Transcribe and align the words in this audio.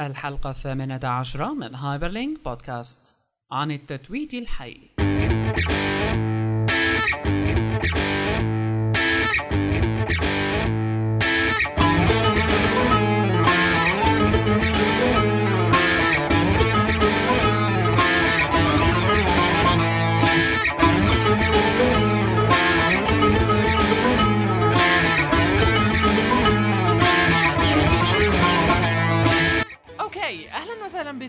الحلقة 0.00 0.50
الثامنة 0.50 1.00
عشرة 1.04 1.54
من 1.54 1.74
هايبرلينك 1.74 2.44
بودكاست 2.44 3.14
عن 3.52 3.70
التتويت 3.70 4.34
الحي. 4.34 4.76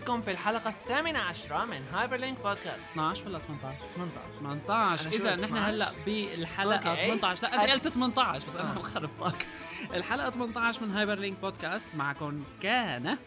بكم 0.06 0.22
في 0.22 0.30
الحلقة 0.30 0.70
الثامنة 0.70 1.18
عشرة 1.18 1.64
من 1.64 1.82
Hyperlink 1.92 2.42
podcast 2.42 2.90
12 2.90 3.28
ولا 3.28 3.38
18 3.38 3.78
18 3.96 4.38
18 4.40 4.72
أنا 4.72 4.96
شو 4.96 5.08
إذا 5.08 5.30
قلت 5.32 5.40
نحن 5.40 5.56
12? 5.56 5.70
هلا 5.70 5.92
بالحلقة 6.06 6.90
okay. 6.90 7.06
18 7.18 7.42
لا 7.42 7.66
أت- 7.66 7.70
قلت 7.70 7.88
18 7.88 8.46
بس 8.46 8.56
أنا 8.56 8.70
آه. 8.70 8.78
مخربطك 8.78 9.46
الحلقة 9.94 10.30
18 10.30 10.84
من 10.84 10.90
Hyperlink 10.90 11.38
podcast 11.40 11.94
معكم 11.96 12.44
كان 12.62 13.18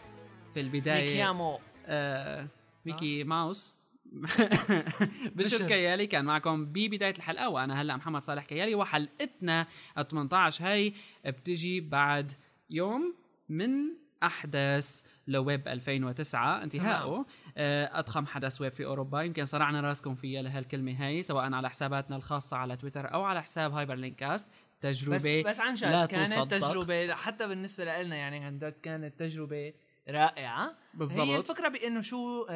في 0.54 0.60
البداية 0.60 1.08
ميكيامو 1.10 1.58
آه 1.86 2.46
ميكي 2.86 3.24
ماوس. 3.24 3.76
بشر. 4.12 4.86
بشر 5.34 5.66
كيالي 5.66 6.06
كان 6.06 6.24
معكم 6.24 6.66
ببداية 6.66 7.14
الحلقة 7.16 7.48
وأنا 7.48 7.82
هلأ 7.82 7.96
محمد 7.96 8.22
صالح 8.22 8.44
كيالي. 8.44 8.74
وحلقتنا 8.74 9.66
ال 9.98 10.08
18 10.08 10.64
هاي 10.64 10.94
بتجي 11.26 11.80
بعد 11.80 12.32
يوم 12.70 13.14
من 13.48 13.70
احداث 14.22 15.02
LeWeb 15.26 15.68
2009 15.68 16.62
انتهائه 16.62 17.26
آه، 17.56 17.98
أضخم 17.98 18.26
حدث 18.26 18.60
ويب 18.60 18.72
في 18.72 18.84
أوروبا. 18.84 19.22
يمكن 19.22 19.44
صرعنا 19.44 19.80
رأسكم 19.80 20.14
فيها 20.14 20.42
لهالكلمه 20.42 21.06
هاي 21.06 21.22
سواء 21.22 21.52
على 21.52 21.70
حساباتنا 21.70 22.16
الخاصة 22.16 22.56
على 22.56 22.76
تويتر 22.76 23.12
أو 23.14 23.22
على 23.22 23.42
حساب 23.42 23.72
Hyperlink 23.72 23.94
Cast 23.94 24.48
بس 24.48 25.00
تجربه 25.00 25.42
بس 25.42 25.60
عن 25.60 25.74
لا 25.74 26.04
جد 26.04 26.10
كانت 26.10 26.28
تصدق. 26.28 26.44
تجربة 26.58 27.14
حتى 27.14 27.46
بالنسبة 27.48 27.84
لنا 28.02 28.16
يعني 28.16 28.44
عن 28.44 28.58
جد 28.58 28.74
كانت 28.82 29.18
تجربة 29.18 29.72
رائعة. 30.08 30.66
هي 30.66 30.74
بالضبط. 30.94 31.28
الفكرة 31.28 31.68
بإنه 31.68 32.00
شو 32.00 32.46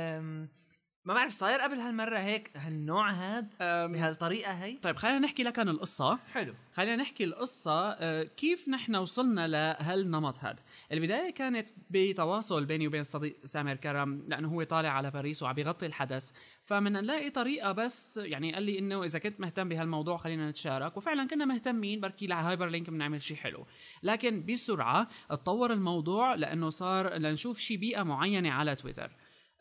ما 1.07 1.15
بعرف 1.15 1.33
صاير 1.33 1.61
قبل 1.61 1.79
هالمرة 1.79 2.19
هيك 2.19 2.51
هالنوع 2.57 3.11
هاد 3.11 3.55
بهالطريقة 3.93 4.53
هي؟ 4.53 4.77
طيب 4.77 4.97
خلينا 4.97 5.19
نحكي 5.19 5.43
لك 5.43 5.59
عن 5.59 5.69
القصة. 5.69 6.19
حلو. 6.33 6.55
خلينا 6.75 6.97
نحكي 6.97 7.25
القصة 7.25 7.91
آه، 7.91 8.23
كيف 8.23 8.69
نحن 8.69 8.97
وصلنا 8.97 9.49
لهالنمط 9.49 10.39
هذا 10.39 10.59
البداية 10.93 11.31
كانت 11.31 11.69
بتواصل 11.91 12.65
بيني 12.65 12.87
وبين 12.87 13.01
الصديق 13.01 13.37
سامر 13.45 13.75
كرم 13.75 14.25
لأنه 14.29 14.49
هو 14.49 14.63
طالع 14.63 14.89
على 14.89 15.11
باريس 15.11 15.43
وعم 15.43 15.55
بيغطي 15.55 15.87
الحدث. 15.87 16.33
فمن 16.65 16.93
نلاقي 16.93 17.31
طريقة 17.31 17.73
بس 17.73 18.17
يعني 18.17 18.55
قال 18.55 18.63
لي 18.63 18.79
إنه 18.79 19.05
إذا 19.05 19.19
كنت 19.19 19.41
مهتم 19.41 19.69
بهالموضوع 19.69 20.17
خلينا 20.17 20.51
نتشارك. 20.51 20.97
وفعلا 20.97 21.29
كنا 21.29 21.45
مهتمين 21.45 22.01
بركي 22.01 22.33
على 22.33 22.49
Hyperlink 22.49 22.91
بنعمل 22.91 23.23
شيء 23.23 23.37
حلو. 23.37 23.67
لكن 24.03 24.47
بسرعة 24.47 25.09
اتطور 25.31 25.73
الموضوع 25.73 26.35
لأنه 26.35 26.71
صار 26.71 27.15
لنشوف 27.15 27.59
شيء 27.59 27.77
بيئة 27.77 28.03
معينة 28.03 28.51
على 28.51 28.77
تويتر. 28.77 29.11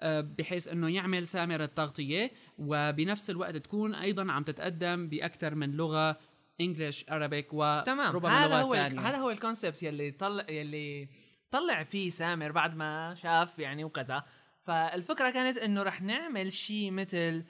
بحيث 0.04 0.68
إنه 0.68 0.90
يعمل 0.90 1.28
سامر 1.28 1.64
التغطية 1.64 2.32
وبنفس 2.58 3.30
الوقت 3.30 3.56
تكون 3.56 3.96
أيضا 3.96 4.32
عم 4.32 4.44
تتقدم 4.44 5.10
بأكثر 5.10 5.56
من 5.56 5.72
لغة 5.72 6.18
English 6.62 7.06
Arabic 7.12 7.50
تمام 7.86 8.10
وربما 8.16 8.46
هذا 8.46 8.62
هو 8.62 8.74
تانية. 8.74 9.10
هذا 9.10 9.18
هو 9.18 9.30
ال 9.30 9.36
concept 9.36 9.84
يلي 9.84 10.12
طلع 10.12 10.50
يلي 10.50 11.10
طلع 11.52 11.84
فيه 11.84 12.10
سامر 12.10 12.52
بعد 12.52 12.76
ما 12.76 13.16
شاف 13.16 13.60
يعني 13.60 13.84
وكذا 13.84 14.24
فالفكرة 14.64 15.30
كانت 15.30 15.58
إنه 15.58 15.84
رح 15.84 16.02
نعمل 16.02 16.52
شيء 16.52 16.92
مثل 16.92 17.46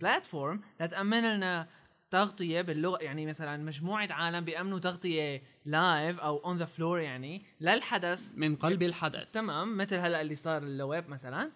platform 0.00 0.60
لتأمن 0.80 1.36
لنا 1.36 1.68
تغطية 2.10 2.60
باللغة 2.60 2.98
يعني 3.02 3.26
مثلا 3.26 3.64
مجموعة 3.64 4.08
عالم 4.10 4.44
بيأمنوا 4.44 4.78
تغطية 4.78 5.42
live 5.64 6.20
أو 6.20 6.44
on 6.44 6.58
the 6.58 6.64
floor 6.64 7.00
يعني 7.00 7.42
للحدث. 7.60 8.34
من 8.36 8.56
قلب 8.56 8.82
الحدث. 8.82 9.30
تمام 9.32 9.76
مثل 9.76 9.96
هلأ 9.96 10.20
اللي 10.20 10.34
صار 10.34 10.62
ال 10.62 10.70
LeWeb 10.70 11.08
مثلا. 11.08 11.50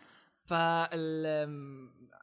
فال 0.47 1.27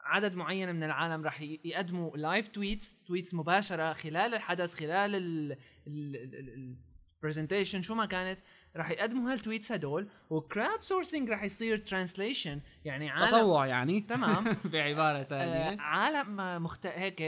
عدد 0.05 0.35
معين 0.35 0.75
من 0.75 0.83
العالم 0.83 1.23
راح 1.23 1.41
يقدموا 1.41 2.17
live 2.17 2.47
tweets 2.47 3.03
tweets 3.03 3.33
مباشرة 3.33 3.93
خلال 3.93 4.33
الحدث 4.33 4.73
خلال 4.73 5.55
ال 5.87 6.02
presentation 6.02 7.81
شو 7.81 7.95
ما 7.95 8.05
كانت 8.05 8.39
راح 8.75 8.91
يقدموا 8.91 9.31
هال 9.31 9.41
tweets 9.41 9.71
هدول 9.71 10.09
و 10.29 10.38
crowd 10.38 10.81
sourcing 10.81 11.29
راح 11.29 11.43
يصير 11.43 11.77
translation 11.77 12.61
يعني 12.85 13.09
عالم 13.09 13.27
تطوع 13.27 13.67
يعني. 13.67 14.01
تمام. 14.01 14.43
بعبارة 14.73 15.17
آه 15.17 15.23
ثانية. 15.23 15.81
عالم 15.81 16.63
مخت... 16.63 16.87
هيك 16.87 17.21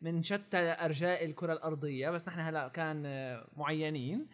من 0.00 0.22
شتى 0.22 0.58
أرجاء 0.58 1.24
الكرة 1.24 1.52
الأرضية 1.52 2.10
بس 2.10 2.28
نحن 2.28 2.40
هلا 2.40 2.68
كان 2.68 3.02
آه، 3.06 3.48
معينين. 3.56 4.26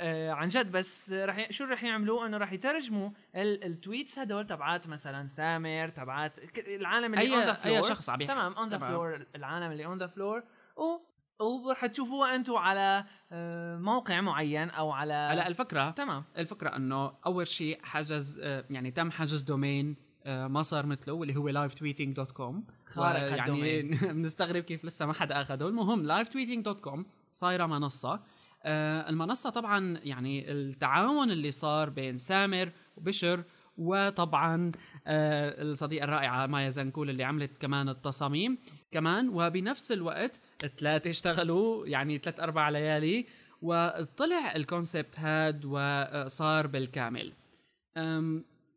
آه 0.00 0.30
عن 0.30 0.48
جد 0.48 0.72
بس 0.72 1.12
رح 1.12 1.38
ي... 1.38 1.52
شو 1.52 1.64
رح 1.64 1.84
يعملوا؟ 1.84 2.26
إنه 2.26 2.36
رح 2.36 2.52
يترجموا 2.52 3.10
ال... 3.36 3.64
ال 3.64 3.72
tweets 3.72 4.18
هدول 4.18 4.46
تبعات 4.46 4.88
مثلا 4.88 5.26
سامر 5.26 5.88
تبعات 5.88 6.38
العالم 6.58 7.14
اللي 7.14 7.34
on 7.34 7.44
the 7.44 7.50
أي 7.50 7.54
floor 7.54 7.76
أي 7.76 7.82
شخص 7.82 8.10
عم 8.10 8.18
تمام 8.18 8.52
on 8.52 8.68
the. 8.68 8.78
floor 8.78 9.26
العالم 9.36 9.72
اللي 9.72 9.86
on 9.86 9.98
the 9.98 10.06
floor 10.06 10.42
و 10.76 11.10
ورح 11.40 11.86
تشوفوها 11.86 12.34
أنتم 12.34 12.56
على 12.56 13.04
آه، 13.32 13.76
موقع 13.76 14.20
معين 14.20 14.70
أو 14.70 14.90
على 14.90 15.14
هلا 15.14 15.48
الفكرة 15.48 15.90
تمام. 15.90 16.24
الفكرة 16.38 16.76
إنه 16.76 17.12
أول 17.26 17.48
شيء 17.48 17.78
حجز 17.82 18.40
يعني 18.70 18.90
تم 18.90 19.10
حجز 19.10 19.42
domain 19.42 20.09
ما 20.26 20.62
صار 20.62 20.86
مثله 20.86 21.22
اللي 21.22 21.36
هو 21.36 21.52
livetweeting.com 21.52 22.54
خارق 22.86 23.20
يعني 23.20 23.40
هال 23.40 23.51
domain. 23.51 23.90
بنستغرب 24.16 24.62
كيف 24.62 24.84
لسه 24.84 25.06
ما 25.06 25.12
حدا 25.12 25.42
آخذه. 25.42 25.68
المهم 25.68 26.08
livetweeting.com 26.08 27.04
صايرة 27.32 27.66
منصة. 27.66 28.20
آه، 28.62 29.08
المنصة 29.08 29.50
طبعا 29.50 29.98
يعني 30.02 30.52
التعاون 30.52 31.30
اللي 31.30 31.50
صار 31.50 31.90
بين 31.90 32.18
سامر 32.18 32.72
وبشر 32.96 33.44
وطبعا 33.78 34.72
آه، 35.06 35.62
الصديقة 35.62 36.04
الرائعة 36.04 36.46
مايا 36.46 36.68
زنكول 36.70 37.10
اللي 37.10 37.24
عملت 37.24 37.58
كمان 37.58 37.88
التصاميم. 37.88 38.58
كمان 38.92 39.28
وبنفس 39.28 39.92
الوقت 39.92 40.40
الثلاثة 40.64 41.10
اشتغلوا 41.10 41.86
يعني 41.86 42.18
ثلاث 42.18 42.40
أربع 42.40 42.68
ليالي 42.68 43.26
وطلع 43.62 44.56
ال 44.56 44.64
concept 44.64 45.18
هاد 45.18 45.64
وصار 45.64 46.66
بالكامل. 46.66 47.32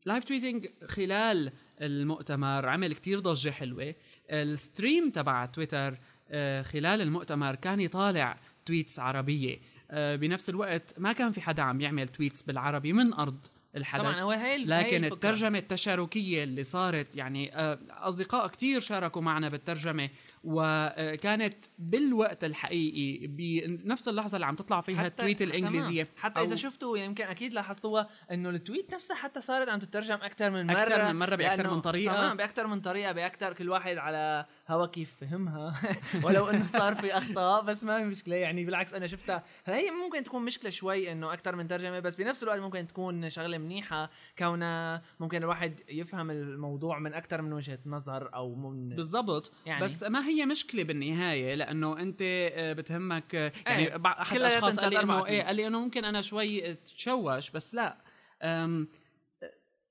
live 0.06 0.24
tweeting 0.24 0.68
خلال 0.88 1.52
المؤتمر 1.82 2.70
عمل 2.70 2.96
كتير 2.96 3.20
ضجة 3.20 3.50
حلوة. 3.50 3.96
ال 4.30 4.41
stream 4.41 5.10
تبع 5.10 5.46
تويتر 5.46 5.98
آه، 6.32 6.62
خلال 6.62 7.02
المؤتمر 7.02 7.56
كان 7.56 7.80
يطالع 7.80 8.38
tweets 8.66 9.00
عربية. 9.00 9.60
آه، 9.92 10.16
بنفس 10.16 10.50
الوقت 10.50 10.96
ما 10.98 11.14
كان 11.14 11.32
في 11.32 11.42
حدا 11.42 11.62
عم 11.62 11.82
يعمل 11.82 12.08
tweets 12.08 12.42
بالعربي 12.42 12.94
من 12.94 13.14
أرض 13.14 13.38
الحدث. 13.76 14.20
طبعا 14.20 14.46
هي 14.46 14.58
لكن 14.58 14.98
الفكرة. 14.98 15.14
الترجمة 15.14 15.60
التشاركية 15.60 16.44
اللي 16.44 16.64
صارت 16.64 17.16
يعني 17.16 17.56
آه، 17.58 17.80
أصدقاء 17.90 18.48
كتير 18.48 18.80
شاركوا 18.80 19.22
معنا 19.22 19.50
بالترجمة. 19.50 20.10
وكانت 20.44 21.66
بالوقت 21.80 22.44
الحقيقي 22.44 23.28
بنفس 23.28 24.08
اللحظة 24.08 24.36
اللي 24.36 24.46
عم 24.46 24.56
تطلع 24.56 24.82
فيها 24.82 25.08
ال 25.08 25.14
tweet 25.14 25.42
الإنجليزية 25.42 26.04
تمام. 26.04 26.16
حتى 26.18 26.42
إذا 26.42 26.56
شفتوا 26.56 26.98
يمكن 26.98 27.24
أكيد 27.24 27.54
لاحظتوها 27.54 28.10
إنه 28.32 28.50
ال 28.50 28.57
tweet 28.57 28.94
نفسها 28.94 29.16
حتى 29.16 29.42
صارت 29.42 29.70
عم 29.70 29.80
تترجم 29.80 30.16
أكثر 30.22 30.52
من 30.52 30.68
مرة 30.68 30.82
أكثر 30.82 31.14
من 31.14 31.20
مرة 31.20 31.36
بأكثر 31.36 31.64
لأنه- 31.64 31.72
من 31.74 31.82
طريقة. 31.82 32.14
تمام 32.16 32.38
باكثر 32.38 32.68
من 32.68 32.82
طريقة 32.82 33.12
باكثر 33.12 33.54
كل 33.54 33.70
واحد 33.70 33.98
على 33.98 34.46
هوا 34.68 34.86
كيف 34.86 35.16
فهمها؟ 35.22 35.74
ولو 36.24 36.46
إنه 36.48 36.66
صار 36.66 36.96
في 36.96 37.18
أخطاء 37.18 37.64
بس 37.64 37.84
ما 37.84 37.98
في 37.98 38.04
مشكلة. 38.06 38.36
يعني 38.36 38.66
بالعكس 38.66 38.94
أنا 38.94 39.08
شفتها. 39.08 39.44
هي 39.66 39.92
ممكن 39.92 40.24
تكون 40.24 40.46
مشكلة 40.46 40.70
شوي 40.70 41.12
إنه 41.12 41.34
أكثر 41.34 41.56
من 41.56 41.68
ترجمة 41.68 42.00
بس 42.00 42.16
بنفس 42.16 42.44
الوقت 42.44 42.60
ممكن 42.60 42.88
تكون 42.88 43.30
شغلة 43.30 43.58
منيحة. 43.58 44.10
كونها 44.38 45.02
ممكن 45.20 45.38
الواحد 45.38 45.80
يفهم 45.90 46.32
الموضوع 46.32 47.00
من 47.00 47.14
أكثر 47.14 47.42
من 47.42 47.54
وجهة 47.54 47.80
نظر 47.86 48.34
أو 48.36 48.56
من 48.56 48.90
بالضبط. 48.90 49.46
يعني. 49.66 49.70
يعني 49.70 49.84
بس 49.84 50.04
ما 50.04 50.28
هي 50.28 50.46
مشكلة 50.46 50.84
بالنهاية؟ 50.84 51.56
لأنه 51.56 52.00
أنت 52.00 52.20
آه، 52.22 52.74
بتهمك 52.74 53.36
آه، 53.36 53.52
يعني 53.66 53.84
إيه، 53.88 53.98
بع- 53.98 54.06
احد 54.20 54.38
كلها 54.38 54.48
الاشخاص 54.48 54.76
قال 54.80 54.90
لي 54.94 55.00
إنه 55.02 55.26
إيه. 55.26 55.44
قال 55.44 55.56
لي 55.56 55.68
إنه 55.68 55.80
ممكن 55.80 56.06
أنا 56.06 56.22
شوي 56.22 56.76
تشوش 56.76 57.50
بس 57.52 57.76
لا. 57.76 57.98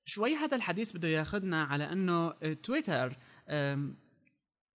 شوي 0.04 0.34
هذا 0.34 0.56
الحديث 0.56 0.92
بده 0.92 1.08
ياخذنا 1.08 1.64
على 1.64 1.92
إنه 1.92 2.30
تويتر. 2.62 3.16
أم، 3.48 3.96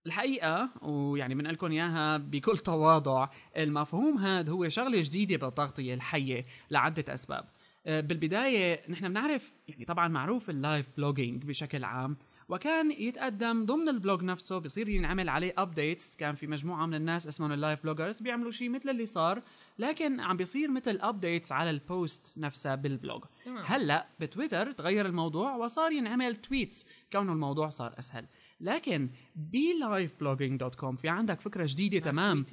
الحقيقة 0.06 0.70
ويعني 0.82 1.34
بنقول 1.34 1.54
لكم 1.54 1.72
إياها 1.72 2.16
بكل 2.16 2.58
تواضع 2.58 3.28
المفهوم 3.56 4.18
هذا 4.18 4.52
هو 4.52 4.68
شغلة 4.68 5.00
جديدة 5.02 5.36
بالتغطية 5.36 5.94
الحية 5.94 6.44
لعدة 6.70 7.14
أسباب. 7.14 7.44
أه، 7.86 8.00
بالبداية 8.00 8.90
نحن 8.90 9.08
بنعرف 9.08 9.52
يعني 9.68 9.84
طبعا 9.84 10.08
معروف 10.08 10.50
ال 10.50 10.58
live 10.58 10.88
blogging 10.96 11.44
بشكل 11.44 11.84
عام 11.84 12.16
وكان 12.48 12.90
يتقدم 12.90 13.66
ضمن 13.66 13.88
ال 13.88 13.95
blog 13.95 14.22
نفسه 14.22 14.58
بصير 14.58 14.88
ينعمل 14.88 15.28
عليه 15.28 15.54
updates 15.58 16.16
كان 16.16 16.34
في 16.34 16.46
مجموعة 16.46 16.86
من 16.86 16.94
الناس 16.94 17.26
اسمهم 17.26 17.52
ال 17.52 17.58
live 17.58 17.82
bloggers 17.82 18.20
بيعملوا 18.20 18.50
شيء 18.50 18.68
مثل 18.68 18.90
اللي 18.90 19.06
صار 19.06 19.42
لكن 19.78 20.20
عم 20.20 20.36
بيصير 20.36 20.70
مثل 20.70 20.98
updates 21.02 21.52
على 21.52 21.70
ال 21.70 21.84
post 21.84 22.38
نفسها 22.38 22.74
بال 22.74 22.89
blog. 22.89 23.24
هلأ 23.64 24.06
بتويتر 24.20 24.72
تغير 24.72 25.06
الموضوع 25.06 25.56
وصار 25.56 25.92
ينعمل 25.92 26.36
tweets 26.36 26.86
كونه 27.12 27.32
الموضوع 27.32 27.68
صار 27.68 27.94
أسهل. 27.98 28.26
لكن 28.60 29.10
ب 29.36 29.53
live 29.53 30.20
blogging 30.20 30.60
dot 30.60 30.74
com 30.74 30.96
في 30.96 31.08
عندك 31.08 31.40
فكرة 31.40 31.66
جديدة 31.68 31.98
تمام؟ 31.98 32.46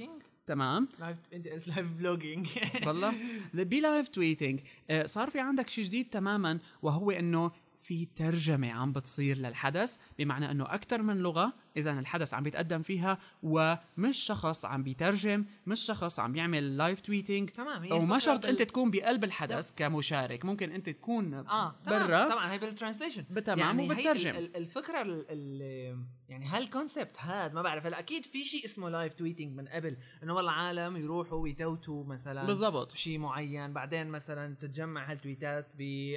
تمام؟ 0.48 0.88
live 1.00 1.18
انت 1.34 1.48
قلت 1.48 1.68
live 1.68 1.98
blogging 1.98 2.48
والله 2.88 3.14
ب 3.54 3.65
live 3.65 4.08
tweeting 4.10 4.60
آه، 4.90 5.06
صار 5.06 5.30
في 5.30 5.40
عندك 5.40 5.70
شيء 5.70 5.84
جديد 5.84 6.10
تماما 6.10 6.60
وهو 6.82 7.12
إنه 7.12 7.52
في 7.82 8.06
ترجمة 8.06 8.72
عم 8.72 8.94
بتصير 8.94 9.38
للحدث 9.38 9.98
بمعنى 10.20 10.52
إنه 10.52 10.64
أكثر 10.64 11.02
من 11.02 11.18
لغة 11.18 11.54
إذا 11.78 12.00
الحدث 12.00 12.34
عم 12.34 12.44
بيتقدم 12.44 12.82
فيها 12.82 13.18
ومش 13.44 14.18
شخص 14.18 14.66
عم 14.66 14.84
بيترجم 14.84 15.46
مش 15.68 15.80
شخص 15.82 16.20
عم 16.20 16.36
يعمل 16.36 16.78
live 16.78 17.02
tweeting 17.02 17.50
تمام 17.50 17.92
وما 17.92 18.20
شرط 18.20 18.46
أنت 18.46 18.62
تكون 18.62 18.92
بقلب 18.92 19.24
الحدث 19.24 19.72
كمشارك 19.76 20.46
ممكن 20.46 20.72
أنت 20.72 20.90
تكون 20.90 21.34
آه 21.34 21.76
برا. 21.88 22.30
طبعا 22.30 22.52
هي 22.52 22.58
بال 22.58 22.68
translation 22.68 23.26
تمام 23.46 23.60
يعني 23.60 23.86
وبترجم 23.92 24.30
ال- 24.30 24.38
ال- 24.38 24.56
الفكرة 24.56 25.02
ال 25.02 25.26
ال 25.30 26.04
يعني 26.30 26.46
هال 26.46 26.62
concept 26.62 27.18
هذا 27.20 27.54
ما 27.54 27.62
بعرف 27.62 27.86
هلا 27.86 28.00
أكيد 28.00 28.26
في 28.26 28.44
شيء 28.44 28.66
اسمه 28.66 28.90
live 28.90 29.14
tweeting 29.14 29.58
من 29.58 29.68
قبل 29.68 29.98
إنه 30.24 30.34
والله 30.34 30.52
عالم 30.52 30.98
يروحوا 30.98 31.40
ويتوتوا 31.40 32.04
مثلا 32.04 32.46
بالضبط. 32.46 32.92
شيء 32.96 33.18
معين 33.20 33.74
بعدين 33.74 34.08
مثلا 34.08 34.56
تتجمع 34.56 35.12
هالتويتات 35.12 35.68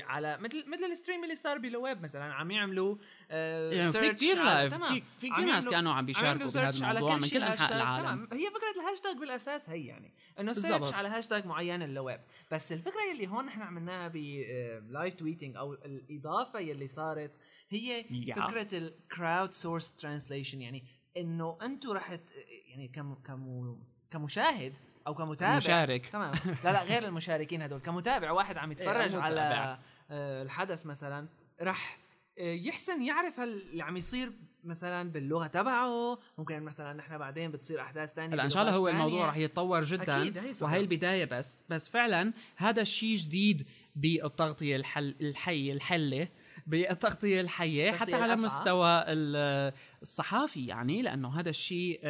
على 0.02 0.38
مثل 0.38 0.64
مثل 0.73 0.85
ال 0.85 0.90
stream 0.90 1.25
اللي 1.25 1.35
صار 1.35 1.59
ب 1.59 1.66
LeWeb 1.66 2.03
مثلا 2.02 2.35
عم 2.35 2.50
يعملوا 2.50 2.97
آه 3.31 3.73
يعني 3.73 3.93
في 3.93 4.09
كثير 4.12 4.44
live 4.44 4.75
في, 4.75 5.02
كثير 5.31 5.46
ناس 5.47 5.69
كانوا 5.69 5.93
عم 5.93 5.99
عم 5.99 6.07
بيشاركوا 6.07 6.47
بهذا 6.47 6.87
على 6.87 6.99
الموضوع 6.99 7.17
كل 7.17 7.23
من 7.23 7.29
كل 7.29 7.43
أنحاء. 7.43 7.77
العالم 7.77 8.29
هي 8.33 8.47
فكرة 8.51 8.83
الهاشتاج 8.83 9.17
بالأساس 9.17 9.71
هي 9.71 9.87
يعني 9.87 10.15
إنه. 10.41 10.53
search 10.53 10.94
على 10.95 11.09
هاشتاج 11.09 11.47
معين 11.47 11.83
ل 11.83 11.89
LeWeb 11.89 12.21
بس 12.51 12.73
الفكرة 12.73 13.01
يلي 13.15 13.29
هون 13.29 13.47
نحن 13.47 13.63
عملناها 13.63 14.09
ب 14.09 14.30
live 14.30 15.15
tweeting 15.15 15.56
أو 15.57 15.73
الإضافة 15.73 16.59
يلي 16.59 16.87
صارت 16.87 17.39
هي. 17.71 18.05
فكرة 18.37 18.79
ال 18.79 18.91
crowd 18.91 19.53
source 19.53 19.97
translation 19.97 20.61
يعني 20.61 20.85
إنه 21.17 21.59
أنتم 21.63 21.93
رح 21.93 22.19
يعني 22.69 22.89
كم 22.89 23.15
كم 23.15 23.77
كمشاهد 24.11 24.75
أو 25.07 25.15
كمتابع 25.15 25.57
مشارك 25.57 26.07
تمام 26.07 26.33
لا 26.65 26.73
لا 26.73 26.83
غير 26.83 27.05
المشاركين 27.05 27.63
هدول 27.63 27.81
كمتابع 27.81 28.31
واحد 28.31 28.57
عم 28.57 28.73
يتفرج 28.73 29.15
أو 29.15 29.21
على. 29.21 29.79
آه، 30.11 30.43
الحدث 30.43 30.87
مثلا 30.87 31.29
رح 31.63 31.99
آه، 32.39 32.55
يحسن 32.55 33.03
يعرف 33.03 33.41
هل 33.41 33.49
اللي 33.49 33.83
عم 33.83 33.97
يصير 33.97 34.33
مثلا 34.67 35.11
باللغة 35.11 35.47
تبعه 35.47 36.19
ممكن 36.39 36.63
مثلا 36.63 36.93
نحن 36.93 37.19
بعدين 37.19 37.51
بتصير 37.51 37.81
أحداث 37.81 38.15
ثانية 38.15 38.35
هلأ 38.35 38.45
إن 38.45 38.51
شاء 38.51 38.63
الله 38.63 38.75
هو 38.75 38.89
الموضوع 38.89 39.29
رح 39.29 39.37
يتطور 39.37 39.83
جدا 39.85 40.23
أكيد، 40.23 40.39
هي. 40.39 40.55
وهي 40.61 40.81
البداية 40.81 41.25
بس 41.25 41.63
بس 41.69 41.89
فعلا 41.89 42.33
هذا 42.57 42.83
الشيء 42.83 43.17
جديد 43.17 43.67
بالتغطية 43.97 44.77
الحل 44.77 45.15
الحيه 45.21 45.73
الحلة 45.73 46.29
بالتغطية 46.67 47.41
الحية 47.41 47.93
حتى 47.93 48.15
على 48.15 48.25
الأفعى. 48.25 48.47
مستوى 48.47 49.05
ال- 49.09 49.73
الصحافي 50.03 50.67
يعني 50.67 51.03
لأنه 51.03 51.41
هذا 51.41 51.51
الشيء 51.51 52.01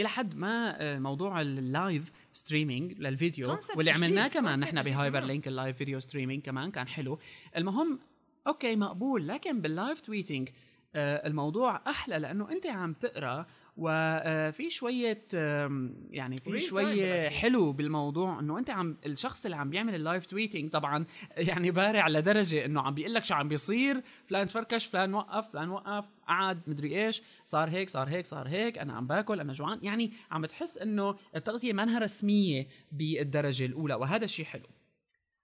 إلى 0.00 0.08
حد 0.08 0.34
ما 0.36 0.82
أه، 0.82 0.98
موضوع 0.98 1.40
ال 1.40 1.54
live 1.54 2.12
streaming 2.32 2.98
لل 2.98 3.15
video 3.15 3.58
واللي 3.76 3.90
عملناه 3.90 4.28
كمان 4.28 4.60
نحن 4.60 4.82
ب 4.82 5.20
Hyperlink 5.20 5.48
ال 5.48 5.54
live 5.54 5.76
video 5.76 6.00
streaming 6.00 6.42
كمان 6.42 6.70
كان 6.70 6.88
حلو 6.88 7.18
المهم 7.56 7.98
okay 8.46 8.76
مقبول 8.76 9.28
لكن 9.28 9.60
بال 9.60 9.73
live 9.73 10.00
tweeting 10.00 10.48
آه، 10.48 10.52
الموضوع 10.96 11.80
أحلى 11.86 12.18
لأنه 12.18 12.50
أنت 12.50 12.66
عم 12.66 12.92
تقرأ 12.92 13.46
وفي 13.76 14.70
شوية 14.70 15.22
آم، 15.34 15.94
يعني 16.10 16.40
في 16.40 16.50
شوية. 16.60 17.28
حلو 17.28 17.72
بالموضوع 17.72 18.40
إنه 18.40 18.58
أنت 18.58 18.70
عم 18.70 18.96
الشخص 19.06 19.44
اللي 19.44 19.56
عم 19.56 19.70
بيعمل 19.70 19.94
ال 19.94 20.00
live 20.00 20.26
tweeting 20.26 20.70
طبعا 20.70 21.04
يعني 21.48 21.70
بارع 21.70 22.08
لدرجة 22.08 22.64
إنه 22.64 22.80
عم 22.80 22.94
بيقول 22.94 23.14
لك 23.14 23.24
شو 23.24 23.34
عم 23.34 23.48
بيصير 23.48 24.02
فلان 24.26 24.46
تفركش 24.46 24.86
فلان 24.86 25.14
وقف 25.14 25.52
فلان 25.52 25.68
وقف 25.70 26.04
قعد 26.28 26.60
مدري 26.66 27.06
إيش 27.06 27.22
صار 27.44 27.68
هيك 27.70 27.88
صار 27.90 28.08
هيك 28.08 28.26
صار 28.26 28.48
هيك 28.48 28.78
أنا 28.78 28.92
عم 28.92 29.06
باكل 29.06 29.40
أنا 29.40 29.52
جوعان 29.52 29.78
يعني 29.82 30.12
عم 30.30 30.46
تحس 30.46 30.78
إنه 30.78 31.16
التغطيه 31.36 31.72
منها 31.72 31.98
رسمية 31.98 32.68
بالدرجة 32.92 33.66
الأولى 33.66 33.94
وهذا 33.94 34.24
الشيء 34.24 34.44
حلو 34.44 34.66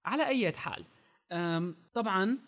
على 0.04 0.26
أي 0.26 0.52
حال 0.52 0.84
طبعا 1.94 2.38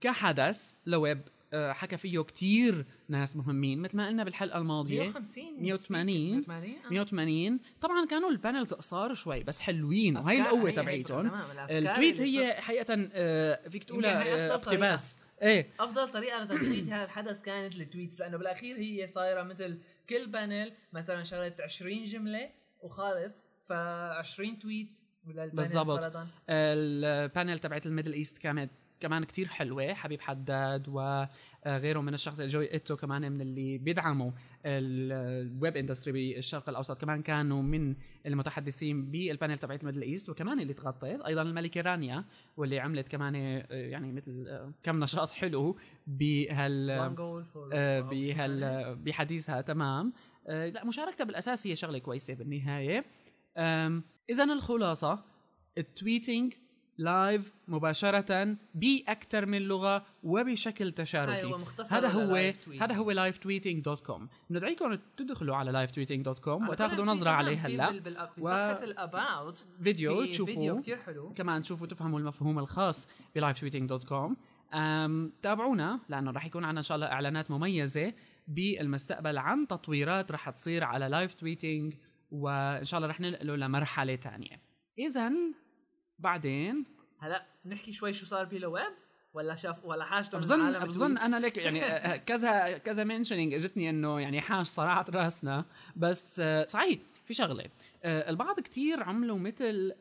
كحدث 0.00 0.74
LeWeb 0.86 1.20
حكى 1.54 1.96
فيه 1.96 2.20
كتير 2.20 2.86
ناس 3.08 3.36
مهمين 3.36 3.78
مثل 3.80 3.96
ما 3.96 4.06
قلنا 4.06 4.24
بالحلقة 4.24 4.58
الماضية. 4.58 5.00
150 5.00 5.44
180 5.62 6.44
180 6.48 6.74
آه. 6.84 6.90
180 6.90 7.60
طبعا 7.80 8.06
كانوا 8.06 8.30
ال 8.30 8.36
panels 8.36 8.74
قصار 8.74 9.14
شوي 9.14 9.42
بس 9.42 9.60
حلوين 9.60 10.16
وهي 10.16 10.40
القوة 10.40 10.70
تبعيتهم. 10.70 11.30
ال 11.70 11.78
tweet 11.78 12.20
هي 12.20 12.52
حقيقه 12.60 13.08
أه، 13.12 13.68
فيك 13.68 13.84
تقولها 13.84 14.22
أفضل 14.22 14.30
طريقة. 14.30 14.54
اقتباس. 14.54 15.18
إيه. 15.42 15.68
أفضل 15.80 16.08
طريقة 16.08 16.44
لتغطيه 16.44 16.82
هذا 16.96 17.04
الحدث 17.04 17.42
كانت 17.42 17.74
ال 17.74 17.81
tweets 17.81 18.20
لأنه 18.20 18.36
بالأخير 18.36 18.76
هي 18.76 19.06
صايرة 19.06 19.42
مثل 19.42 19.78
كل 20.08 20.26
panel 20.26 20.72
مثلا 20.92 21.22
شغلت 21.22 21.60
20 21.60 22.04
جملة 22.04 22.50
وخلص 22.80 23.46
ف 23.64 23.72
20 23.72 24.58
tweet 24.58 24.96
بالضبط. 25.24 26.16
ال 26.48 26.66
panel 26.66 27.58
تبعت 27.58 27.86
ال 27.86 27.90
Middle 27.90 28.12
East 28.12 28.38
كانت 28.38 28.70
كمان 29.00 29.24
كتير 29.24 29.48
حلوة 29.48 29.94
حبيب 29.94 30.20
حداد 30.20 30.88
وغيره 30.88 32.00
من 32.00 32.14
الشخص 32.14 32.40
Joi 32.40 32.76
Ito 32.76 32.96
كمان 32.96 33.32
من 33.32 33.40
اللي 33.40 33.78
بيدعموا 33.78 34.30
ال 34.66 34.94
web 34.94 35.76
industry 35.76 36.12
بالشرق 36.12 36.68
الأوسط. 36.68 37.00
كمان 37.00 37.22
كانوا 37.22 37.62
من 37.62 37.94
المتحدثين 38.26 39.10
بال 39.10 39.24
panel 39.24 39.58
تبعت 39.58 39.80
ال 39.80 39.83
Middle 39.83 40.02
East 40.02 40.28
وكمان 40.28 40.60
اللي 40.60 40.74
تغطت 40.74 41.04
أيضا 41.04 41.42
الملكة 41.42 41.80
رانيا 41.80 42.24
واللي 42.56 42.80
عملت 42.80 43.08
كمان 43.08 43.34
آه، 43.36 43.66
يعني 43.70 44.12
مثل 44.12 44.44
آه، 44.48 44.72
كم 44.82 45.00
نشاط 45.00 45.30
حلو 45.30 45.76
بهال 46.06 46.90
آه، 47.72 48.00
بهال 48.00 48.96
بحديثها. 48.96 49.60
تمام. 49.60 50.12
آه، 50.48 50.68
لا 50.68 50.84
مشاركتها 50.84 51.24
بالاساس 51.24 51.66
هي 51.66 51.76
شغلة 51.76 51.98
كويسة 51.98 52.34
بالنهاية. 52.34 53.04
اذا 54.30 54.44
الخلاصة 54.44 55.24
ال 55.78 55.86
tweeting 55.86 56.54
live 57.00 57.52
مباشرة 57.68 58.56
بأكثر 58.74 59.46
من 59.46 59.62
لغة 59.62 60.04
وبشكل 60.22 60.92
تشاركي. 60.92 61.44
هو 61.44 61.58
مختصر 61.58 61.98
هذا 61.98 62.08
هو. 62.08 62.52
هذا 62.80 62.94
هو 62.94 63.10
live 63.10 63.38
tweeting 63.38 63.84
dot 63.84 64.00
com 64.00 64.28
بندعيكم 64.50 64.98
تدخلوا 65.16 65.56
على 65.56 65.70
live 65.70 65.90
tweeting 65.90 66.24
dot 66.24 66.38
com 66.38 66.68
وتاخذوا 66.68 67.04
نظرة 67.04 67.30
عليه 67.30 67.66
هلا. 67.66 68.00
بصفحه 68.38 68.84
ال 68.84 68.96
about. 68.96 69.66
video 69.82 70.26
في 70.26 70.46
فيديو 70.46 70.80
كثير 70.80 70.96
حلو. 70.96 71.32
كمان 71.34 71.62
تشوفوا 71.62 71.86
تفهموا 71.86 72.18
المفهوم 72.18 72.58
الخاص 72.58 73.08
بلايف 73.34 73.60
تويتينج 73.60 73.88
دوت 73.88 74.04
كوم 74.04 74.36
تابعونا 75.42 76.00
لأنه 76.08 76.30
راح 76.30 76.46
يكون 76.46 76.64
عندنا 76.64 76.80
إن 76.80 76.84
شاء 76.84 76.94
الله 76.94 77.06
إعلانات 77.06 77.50
مميزة 77.50 78.12
بالمستقبل 78.48 79.38
عن 79.38 79.66
تطويرات 79.66 80.32
راح 80.32 80.50
تصير 80.50 80.84
على 80.84 81.08
لايف 81.08 81.34
تويتينج 81.34 81.94
وإن 82.30 82.84
شاء 82.84 82.98
الله 82.98 83.08
راح 83.08 83.20
ننقله 83.20 83.56
لمرحلة 83.56 84.14
تانية. 84.14 84.60
اذا 84.98 85.32
بعدين؟ 86.20 86.84
هلا 87.18 87.46
نحكي 87.66 87.92
شوي 87.92 88.12
شو 88.12 88.26
صار 88.26 88.44
بالويب 88.44 88.92
ولا 89.34 89.54
شاف 89.54 89.84
ولا 89.84 90.04
حاجته 90.04 90.38
بظن 90.38 90.86
بظن؟ 90.86 91.18
أنا 91.18 91.46
لك 91.46 91.56
يعني 91.56 91.84
آه، 91.84 92.16
كذا 92.16 92.78
كذا 92.78 93.04
منشنينج 93.04 93.54
اجتني 93.54 93.90
إنه 93.90 94.20
يعني 94.20 94.40
حاج 94.40 94.66
صراحة 94.66 95.06
رأسنا. 95.14 95.64
بس 95.96 96.40
آه، 96.40 96.66
صحيح 96.66 96.98
في 97.26 97.34
شغلة. 97.34 97.64
آه، 98.04 98.30
البعض 98.30 98.60
كتير 98.60 99.02
عملوا 99.02 99.38
مثل 99.38 99.94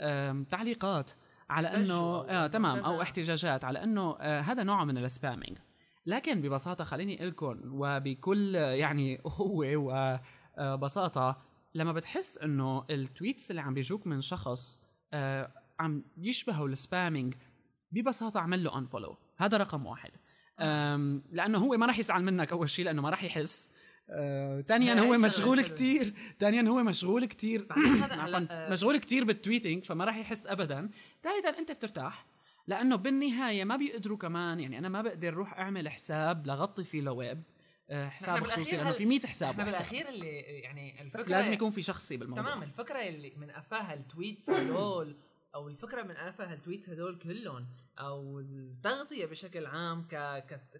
تعليقات 0.50 1.12
على 1.50 1.68
انه 1.68 1.96
آه 1.96 2.44
أو 2.44 2.48
تمام 2.48 2.80
أو. 2.80 3.02
احتجاجات 3.02 3.64
على 3.64 3.84
إنه 3.84 4.16
آه 4.20 4.42
هذا 4.42 4.64
نوع 4.64 4.86
من 4.86 4.98
ال 4.98 5.04
spamming. 5.04 5.58
لكن 6.06 6.42
ببساطة 6.42 6.84
خليني 6.84 7.18
أقول 7.18 7.28
لكم 7.28 7.62
وبكل 7.66 8.56
آه، 8.56 8.72
يعني 8.72 9.22
اخوه 9.26 9.68
وبساطه 10.58 11.42
لما 11.76 11.92
بتحس 11.92 12.38
إنه 12.38 12.86
ال 12.90 12.99
tweets 12.99 13.52
اللي 13.52 13.62
عم 13.62 13.74
بيجوك 13.74 14.08
من 14.08 14.22
شخص 14.22 14.82
آه 15.14 15.52
عم 15.80 16.04
يشبهوا 16.18 16.68
ال 16.68 16.75
spamming 16.75 17.36
ببساطة 17.92 18.38
اعمل 18.38 18.64
له 18.64 18.78
unfollow 18.78 19.18
هذا 19.38 19.58
رقم 19.58 19.86
واحد. 19.86 20.12
لأنه 21.32 21.58
هو 21.58 21.78
ما 21.78 21.86
راح 21.86 22.00
يزعل 22.00 22.24
منك 22.24 22.52
أول 22.52 22.70
شيء 22.70 22.86
لأنه 22.86 23.02
ما 23.02 23.10
راح 23.10 23.24
يحس. 23.24 23.70
آه، 24.12 24.62
ثانيا 24.62 25.00
هو 25.00 25.14
مشغول. 25.18 25.62
كتير. 25.62 26.14
ثانيا 26.40 26.70
هو 26.70 26.84
مشغول 26.84 27.30
آه، 27.72 28.72
مشغول 28.72 28.98
كتير 28.98 29.24
بال 29.24 29.36
tweeting 29.36 29.84
فما 29.84 30.06
راح 30.06 30.18
يحس 30.18 30.48
ابدا. 30.48 30.90
ثالثا 31.24 31.60
أنت 31.60 31.72
بترتاح 31.72 32.26
لأنه 32.68 32.96
بالنهاية 32.96 33.64
ما 33.64 33.76
بيقدروا 33.76 34.18
كمان 34.18 34.60
يعني 34.60 34.78
أنا 34.78 34.90
ما 34.90 35.02
بقدر 35.02 35.30
أروح 35.30 35.60
أعمل 35.60 35.90
حساب 35.90 36.48
لأغطي 36.48 36.84
فيه 36.84 37.02
LeWeb. 37.02 37.44
حساب 37.92 38.44
خصوصي 38.44 38.78
لأنه 38.78 38.92
في 38.92 39.06
100 39.06 39.20
حساب 39.20 39.50
إحنا. 39.50 39.64
بالأخير 39.64 40.10
اللي 40.10 40.28
يعني 40.40 41.02
الفكرة 41.02 41.30
لازم 41.30 41.54
يكون 41.54 41.72
في 41.72 41.82
شخصي 41.82 42.18
بالموضوع. 42.18 42.44
تمام 42.44 42.64
الفكرة 42.64 43.00
اللي 43.00 43.34
من 43.38 43.52
قفاها 43.52 43.94
ال 43.94 44.02
tweets 44.02 44.50
هدول 44.50 45.16
أو 45.56 45.68
الفكرة 45.68 46.04
من 46.04 46.14
قفاها 46.14 46.54
ال 46.54 46.59
tweets 46.59 46.90
هدول 46.90 47.20
كلهم 47.20 47.68
أو 48.00 48.40
التغطية 48.40 49.26
بشكل 49.26 49.66
عام 49.66 50.08
ك... 50.12 50.16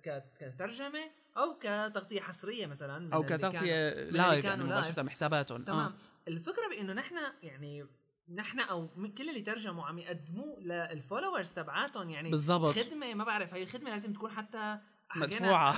ك... 0.04 0.24
كترجمة 0.40 1.12
أو 1.38 1.58
كتغطية 1.60 2.22
حصرية 2.22 2.66
مثلا 2.66 3.00
من 3.00 3.14
أو 3.14 3.24
كتغطية 3.24 3.94
live 3.94 4.46
يعني. 4.46 4.64
مباشرة 4.64 5.02
بحساباتهم 5.02 5.64
تمام 5.64 5.80
آه. 5.80 5.94
الفكرة 6.28 6.70
بإنه 6.70 6.94
نحن 6.94 7.16
يعني 7.44 7.86
نحن 8.34 8.60
أو 8.60 8.88
كل 9.18 9.30
اللي 9.30 9.42
ترجموا 9.42 9.86
عم 9.86 10.00
يقدموه 10.00 10.60
لل 10.60 10.76
followers 10.76 11.50
تبعاتهم 11.50 12.10
يعني 12.10 12.30
بالضبط 12.30 12.76
خدمة 12.76 13.14
ما 13.14 13.24
بعرف 13.24 13.54
هي 13.54 13.64
الخدمه 13.64 13.90
لازم 13.90 14.14
تكون 14.14 14.30
حتى 14.30 14.80
مدفوعة. 15.16 15.78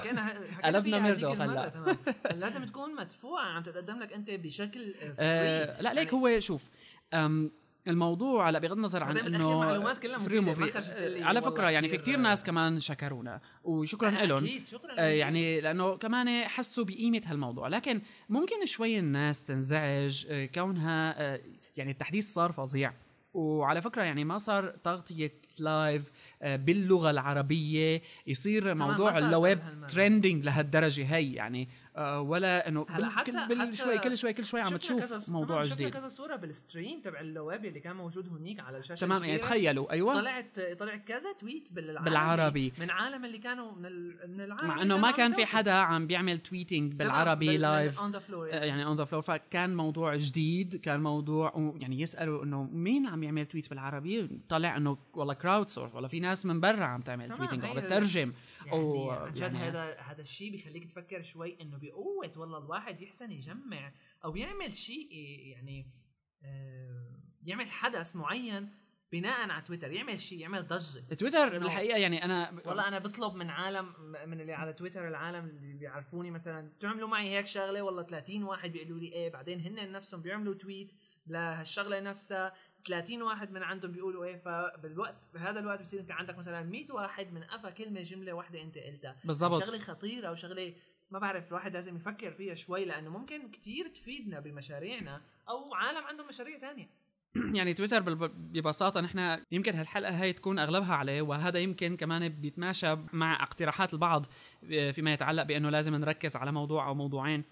قلبنا 0.63 0.99
ميردو. 1.03 1.33
تمام. 1.33 1.97
لازم 2.41 2.63
تكون 2.63 2.95
مدفوعة 2.95 3.45
عم 3.45 3.63
تتقدم 3.63 3.99
لك 3.99 4.13
أنت 4.13 4.31
بشكل 4.31 4.95
آه، 5.01 5.15
آه. 5.19 5.81
لا 5.81 5.93
ليك 5.93 6.13
يعني 6.13 6.35
هو 6.35 6.39
شوف 6.39 6.69
أم 7.13 7.51
الموضوع 7.87 8.49
هلا 8.49 8.59
بغض 8.59 8.71
النظر 8.77 9.03
عن 9.03 9.17
إنه 9.17 9.59
معلومات 9.59 9.99
كلها 9.99 10.19
لي 11.07 11.23
على 11.23 11.41
فكرة 11.41 11.69
يعني 11.69 11.89
في 11.89 11.97
كتير- 11.97 12.17
ناس 12.17 12.43
كمان 12.43 12.79
شكرونا. 12.79 13.41
وشكرا 13.63 14.09
لهم. 14.09 14.43
أكيد 14.45 14.67
شكرا 14.67 14.95
آه، 14.99 15.09
يعني 15.09 15.61
لأنه 15.61 15.97
كمان 15.97 16.43
حسوا 16.47 16.83
بقيمة 16.83 17.21
هالموضوع. 17.25 17.67
لكن 17.67 18.01
ممكن 18.29 18.65
شوي 18.65 18.99
الناس 18.99 19.43
تنزعج 19.43 20.25
آه، 20.29 20.45
كونها 20.45 21.21
آه، 21.33 21.39
يعني 21.77 21.91
التحديث 21.91 22.33
صار 22.33 22.51
فظيع. 22.51 22.93
وعلى 23.33 23.81
فكرة 23.81 24.03
يعني 24.03 24.23
ما 24.25 24.37
صار 24.37 24.69
تغطية 24.83 25.31
live 25.59 26.11
آه، 26.41 26.55
باللغة 26.55 27.09
العربية. 27.09 28.01
يصير 28.27 28.75
موضوع 28.75 29.11
بهالمرة. 29.55 29.87
trending 29.87 30.45
لهالدرجة 30.45 31.15
هي. 31.15 31.33
يعني 31.33 31.69
ولا 31.97 32.67
إنه 32.67 32.85
هلا 32.89 33.09
حتى- 33.09 33.23
كل, 33.23 33.37
حتى 33.61 33.75
شوي 33.75 33.97
كل 33.99 34.17
شوي 34.17 34.33
كل 34.33 34.45
شوي 34.45 34.61
عم 34.61 34.77
شفنا 34.77 34.77
تشوف 35.05 35.29
موضوع 35.29 35.63
شفنا 35.63 35.75
جديد. 35.75 35.93
كذا 35.93 36.07
صورة 36.07 36.35
بال 36.35 36.52
stream 36.52 37.01
تبع 37.01 37.19
ال 37.19 37.27
LeWeb 37.27 37.67
اللي 37.67 37.79
كان 37.79 37.95
موجود 37.95 38.27
هنيك 38.29 38.59
على 38.59 38.77
الشاشة 38.77 39.01
تمام 39.01 39.23
يعني. 39.23 39.37
تخيلوا 39.37 39.91
أيوه. 39.91 40.13
طلعت 40.13 40.59
طلع 40.79 40.95
كذا 40.95 41.33
tweet 41.39 41.69
بالعربي 41.73 42.09
بالعربي. 42.09 42.73
من 42.79 42.89
عالم 42.91 43.25
اللي 43.25 43.37
كانوا 43.37 43.71
من 43.71 43.85
ال... 43.85 44.17
من 44.27 44.41
العالم 44.41 44.67
مع 44.67 44.81
إنه 44.81 44.97
ما 44.97 45.11
كان 45.11 45.33
في. 45.33 45.45
حدا 45.45 45.71
عم 45.73 46.07
بيعمل 46.07 46.39
tweeting 46.39 46.93
بالعربي 46.93 47.57
live 47.57 47.99
on 47.99 48.11
the 48.11 48.19
floor 48.19 48.49
آه، 48.51 48.55
يعني 48.63 48.85
on 48.85 48.97
the 48.97 49.03
floor 49.05 49.21
فكان 49.21 49.75
موضوع 49.75 50.15
جديد 50.15 50.75
كان 50.75 51.03
موضوع 51.03 51.73
يعني 51.79 52.01
يسألوا 52.01 52.43
إنه 52.43 52.63
مين 52.63 53.05
عم 53.07 53.23
يعمل 53.23 53.45
tweet 53.45 53.69
بالعربي؟ 53.69 54.29
طلع 54.49 54.77
إنه 54.77 54.97
والله 55.13 55.33
crowdsource 55.33 55.93
والله 55.95 56.07
في 56.09 56.19
ناس 56.19 56.45
من 56.45 56.59
برا 56.59 56.83
عم 56.85 57.01
تعمل 57.01 57.37
tweeting 57.37 57.65
هي 57.65 57.69
أو 57.69 57.75
بترجم. 57.75 58.33
يعني 58.65 59.11
عن 59.11 59.33
جد 59.33 59.41
يعني- 59.41 59.57
هذا 59.57 59.99
هذا 59.99 60.21
الشيء 60.21 60.51
بيخليك 60.51 60.85
تفكر 60.85 61.21
شوي 61.21 61.61
إنه 61.61 61.77
بقوة 61.77 62.31
والله 62.37 62.57
الواحد 62.57 63.01
يحسن 63.01 63.31
يجمع 63.31 63.93
أو 64.25 64.35
يعمل 64.35 64.73
شيء 64.73 65.07
يعني 65.47 65.87
آه، 66.43 67.19
يعمل 67.43 67.71
حدث 67.71 68.15
معين 68.15 68.69
بناء 69.11 69.49
على 69.49 69.61
تويتر 69.61 69.91
يعمل 69.91 70.19
شيء 70.19 70.39
يعمل 70.39 70.67
ضجة. 70.67 71.13
تويتر 71.15 71.59
بالحقيقة 71.59 71.97
يعني 71.97 72.25
أنا 72.25 72.61
والله 72.65 72.87
أنا 72.87 72.99
بطلب 72.99 73.35
من 73.35 73.49
عالم 73.49 73.93
من 74.25 74.41
اللي 74.41 74.53
على 74.53 74.73
تويتر 74.73 75.07
العالم 75.07 75.45
اللي 75.45 75.73
بيعرفوني 75.73 76.31
مثلا 76.31 76.71
تعملوا 76.79 77.07
معي 77.07 77.29
هيك 77.29 77.45
شغلة 77.47 77.81
والله 77.81 78.03
30 78.03 78.43
واحد 78.43 78.71
بيقولوا 78.71 78.99
لي 78.99 79.13
إيه 79.13 79.31
بعدين 79.31 79.59
هن 79.59 79.91
نفسهم 79.91 80.21
بيعملوا 80.21 80.53
تويت 80.53 80.91
لهالشغلة 81.27 81.99
نفسها. 81.99 82.53
30 82.85 83.21
واحد 83.21 83.51
من 83.51 83.63
عندهم 83.63 83.91
بيقولوا 83.91 84.25
إيه 84.25 84.37
فبالوقت 84.37 85.15
بهذا 85.33 85.59
الوقت 85.59 85.81
بصير 85.81 85.99
أنت 85.99 86.11
عندك 86.11 86.37
مثلا 86.37 86.63
100 86.63 86.91
واحد 86.91 87.33
من 87.33 87.43
قفا 87.43 87.69
كلمة 87.69 88.01
جملة 88.01 88.33
واحدة 88.33 88.61
أنت 88.61 88.77
قلتها. 88.77 89.15
بالضبط. 89.23 89.63
شغلة 89.63 89.79
خطيرة 89.79 90.31
وشغله 90.31 90.73
ما 91.11 91.19
بعرف 91.19 91.47
الواحد 91.47 91.73
لازم 91.73 91.95
يفكر 91.95 92.31
فيها 92.31 92.55
شوي 92.55 92.85
لأنه 92.85 93.09
ممكن 93.09 93.51
كتير 93.51 93.87
تفيدنا 93.87 94.39
بمشاريعنا 94.39 95.21
أو 95.49 95.73
عالم 95.73 96.05
عندهم 96.05 96.27
مشاريع 96.27 96.57
تانية. 96.57 96.89
يعني 97.57 97.73
تويتر 97.73 97.99
ببساطة 98.27 99.01
نحن 99.01 99.39
يمكن 99.51 99.75
هالحلقة 99.75 100.21
هاي 100.21 100.33
تكون 100.33 100.59
أغلبها 100.59 100.95
عليه 100.95 101.21
وهذا 101.21 101.59
يمكن 101.59 101.97
كمان 101.97 102.29
بيتماشى 102.29 102.95
مع 103.13 103.43
اقتراحات 103.43 103.93
البعض 103.93 104.25
فيما 104.93 105.13
يتعلق 105.13 105.43
بأنه 105.43 105.69
لازم 105.69 105.95
نركز 105.95 106.35
على 106.35 106.51
موضوع 106.51 106.87
أو 106.87 106.95
موضوعين. 106.95 107.43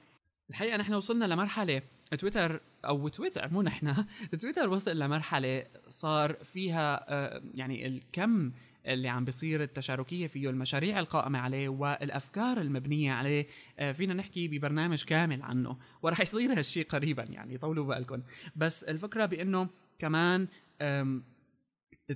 الحقيقة 0.49 0.77
نحن 0.77 0.93
وصلنا 0.93 1.25
لمرحلة 1.25 1.81
تويتر 2.19 2.61
أو 2.85 3.07
تويتر 3.07 3.49
مو 3.53 3.61
نحن. 3.61 4.05
تويتر 4.41 4.69
وصل 4.69 4.99
لمرحلة 4.99 5.65
صار 5.89 6.33
فيها 6.43 7.05
آه، 7.13 7.41
يعني 7.53 7.87
الكم 7.87 8.51
اللي 8.87 9.07
عم 9.09 9.25
بيصير 9.25 9.63
التشاركية 9.63 10.27
فيه 10.27 10.49
المشاريع 10.49 10.99
القائمة 10.99 11.39
عليه 11.39 11.69
والأفكار 11.69 12.61
المبنية 12.61 13.13
عليه 13.13 13.47
آه، 13.79 13.91
فينا 13.91 14.13
نحكي 14.13 14.47
ببرنامج 14.47 15.03
كامل 15.03 15.41
عنه. 15.41 15.77
ورح 16.01 16.19
يصير 16.21 16.51
هالشيء 16.57 16.85
قريبا 16.87 17.23
يعني 17.23 17.57
طولوا 17.57 17.85
بالكم 17.95 18.21
بس 18.55 18.83
الفكرة 18.83 19.25
بإنه 19.25 19.69
كمان 19.99 20.47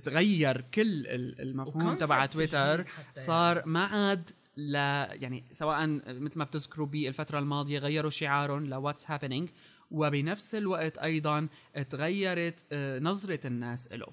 تغير 0.02 0.60
كل 0.60 1.06
ال- 1.06 1.40
المفهوم 1.40 1.94
تبع 1.94 2.26
تويتر 2.26 2.84
حتى 2.84 3.20
صار 3.20 3.62
ما 3.66 3.84
عاد 3.84 4.30
لا 4.56 5.08
يعني 5.12 5.44
سواء 5.52 5.86
مثل 6.06 6.38
ما 6.38 6.44
بتذكروا 6.44 6.86
بالفترة 6.86 7.38
الماضية 7.38 7.78
غيروا 7.78 8.10
شعارهم 8.10 8.66
ل 8.66 8.72
what's 8.72 9.10
happening. 9.10 9.48
وبنفس 9.94 10.54
الوقت 10.54 10.98
أيضا 10.98 11.48
تغيرت 11.90 12.54
آه، 12.72 12.98
نظرة 12.98 13.46
الناس 13.46 13.92
له 13.92 14.06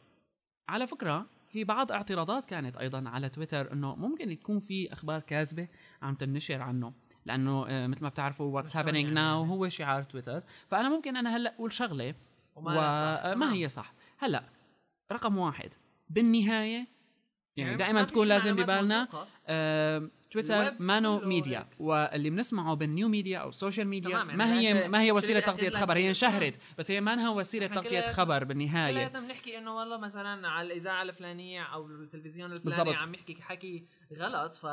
على 0.70 0.88
فكرة 0.88 1.26
في 1.50 1.64
بعض 1.64 1.92
اعتراضات 1.92 2.46
كانت 2.46 2.78
أيضا 2.78 3.10
على 3.10 3.30
تويتر 3.30 3.74
إنه 3.74 3.96
ممكن 3.96 4.40
تكون 4.40 4.60
في 4.60 4.94
أخبار 4.94 5.20
كاذبة 5.20 5.68
عم 6.02 6.16
تنشر 6.16 6.62
عنه. 6.62 6.94
لأنه 7.26 7.66
آه، 7.68 7.88
مثل 7.88 8.04
ما 8.04 8.10
بتعرفوا 8.10 8.56
what's 8.56 8.76
يعني 8.76 9.04
now 9.04 9.40
يعني؟ 9.40 9.52
هو 9.52 9.70
شعار 9.70 10.04
تويتر. 10.04 10.44
فأنا 10.68 10.90
ممكن 10.90 11.16
أنا 11.16 11.38
هلأ 11.38 11.56
أقول 11.56 11.72
شغلة 11.72 12.16
وما. 12.56 13.54
هي 13.54 13.68
صح. 13.68 13.94
هلأ 14.18 14.44
رقم 15.12 15.38
واحد. 15.38 15.70
بالنهاية 16.10 16.88
يعني 17.58 17.72
ما 17.72 17.78
دائما 17.78 18.04
تكون 18.04 18.28
لازم 18.28 18.56
ببالنا 18.56 19.08
تويتر 20.32 20.74
مانو 20.80 21.20
ميديا. 21.20 21.68
واللي 21.80 22.30
بنسمعه 22.30 22.74
بال 22.74 22.88
new 22.88 23.08
media 23.08 23.38
أو 23.38 23.50
ال 23.50 23.55
social 23.55 23.88
media 23.88 24.10
يعني 24.10 24.34
ما 24.34 24.60
هي 24.60 24.88
ما 24.88 25.02
هي 25.02 25.12
وسيلة 25.12 25.40
تغطية 25.40 25.70
خبر 25.70 25.98
هي 25.98 26.08
انشهرت 26.08 26.60
بس 26.78 26.92
هي 26.92 27.02
ما 27.02 27.14
انها 27.14 27.30
وسيلة 27.30 27.68
تغطية 27.68 28.08
خبر 28.08 28.44
بالنهاية 28.44 28.94
كلياتنا 28.94 29.20
بنحكي 29.20 29.58
إنه 29.58 29.76
والله 29.76 29.98
مثلا 29.98 30.48
على 30.48 30.68
الإذاعة 30.68 31.02
الفلانية 31.02 31.64
أو 31.64 31.86
التلفزيون 31.86 32.52
الفلاني 32.52 32.84
بالضبط. 32.84 33.02
عم 33.02 33.14
يحكي 33.14 33.38
حكي 33.42 33.86
غلط 34.18 34.56
ف 34.56 34.64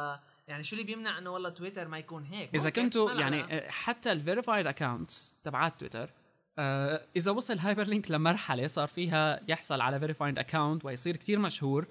يعني 0.49 0.62
شو 0.62 0.77
اللي 0.77 0.87
بيمنع 0.87 1.19
إنه 1.19 1.31
والله 1.31 1.49
تويتر 1.49 1.88
ما 1.88 1.99
يكون 1.99 2.25
هيك 2.25 2.55
إذا 2.55 2.71
كنتوا 2.71 3.12
يعني. 3.12 3.45
آه، 3.45 3.71
حتى 3.71 4.12
ال 4.12 4.19
verified 4.19 4.67
accounts 4.67 5.35
تبعات 5.45 5.81
تويتر 5.81 6.11
آه، 6.59 7.07
إذا 7.17 7.31
وصل 7.31 7.59
هايبر 7.59 7.85
لينك 7.85 8.11
لمرحلة 8.11 8.67
صار 8.67 8.88
فيها 8.88 9.41
يحصل 9.49 9.81
على 9.81 10.00
verified 10.00 10.38
account 10.38 10.85
ويصير 10.85 11.17
كتير 11.17 11.38
مشهور 11.38 11.87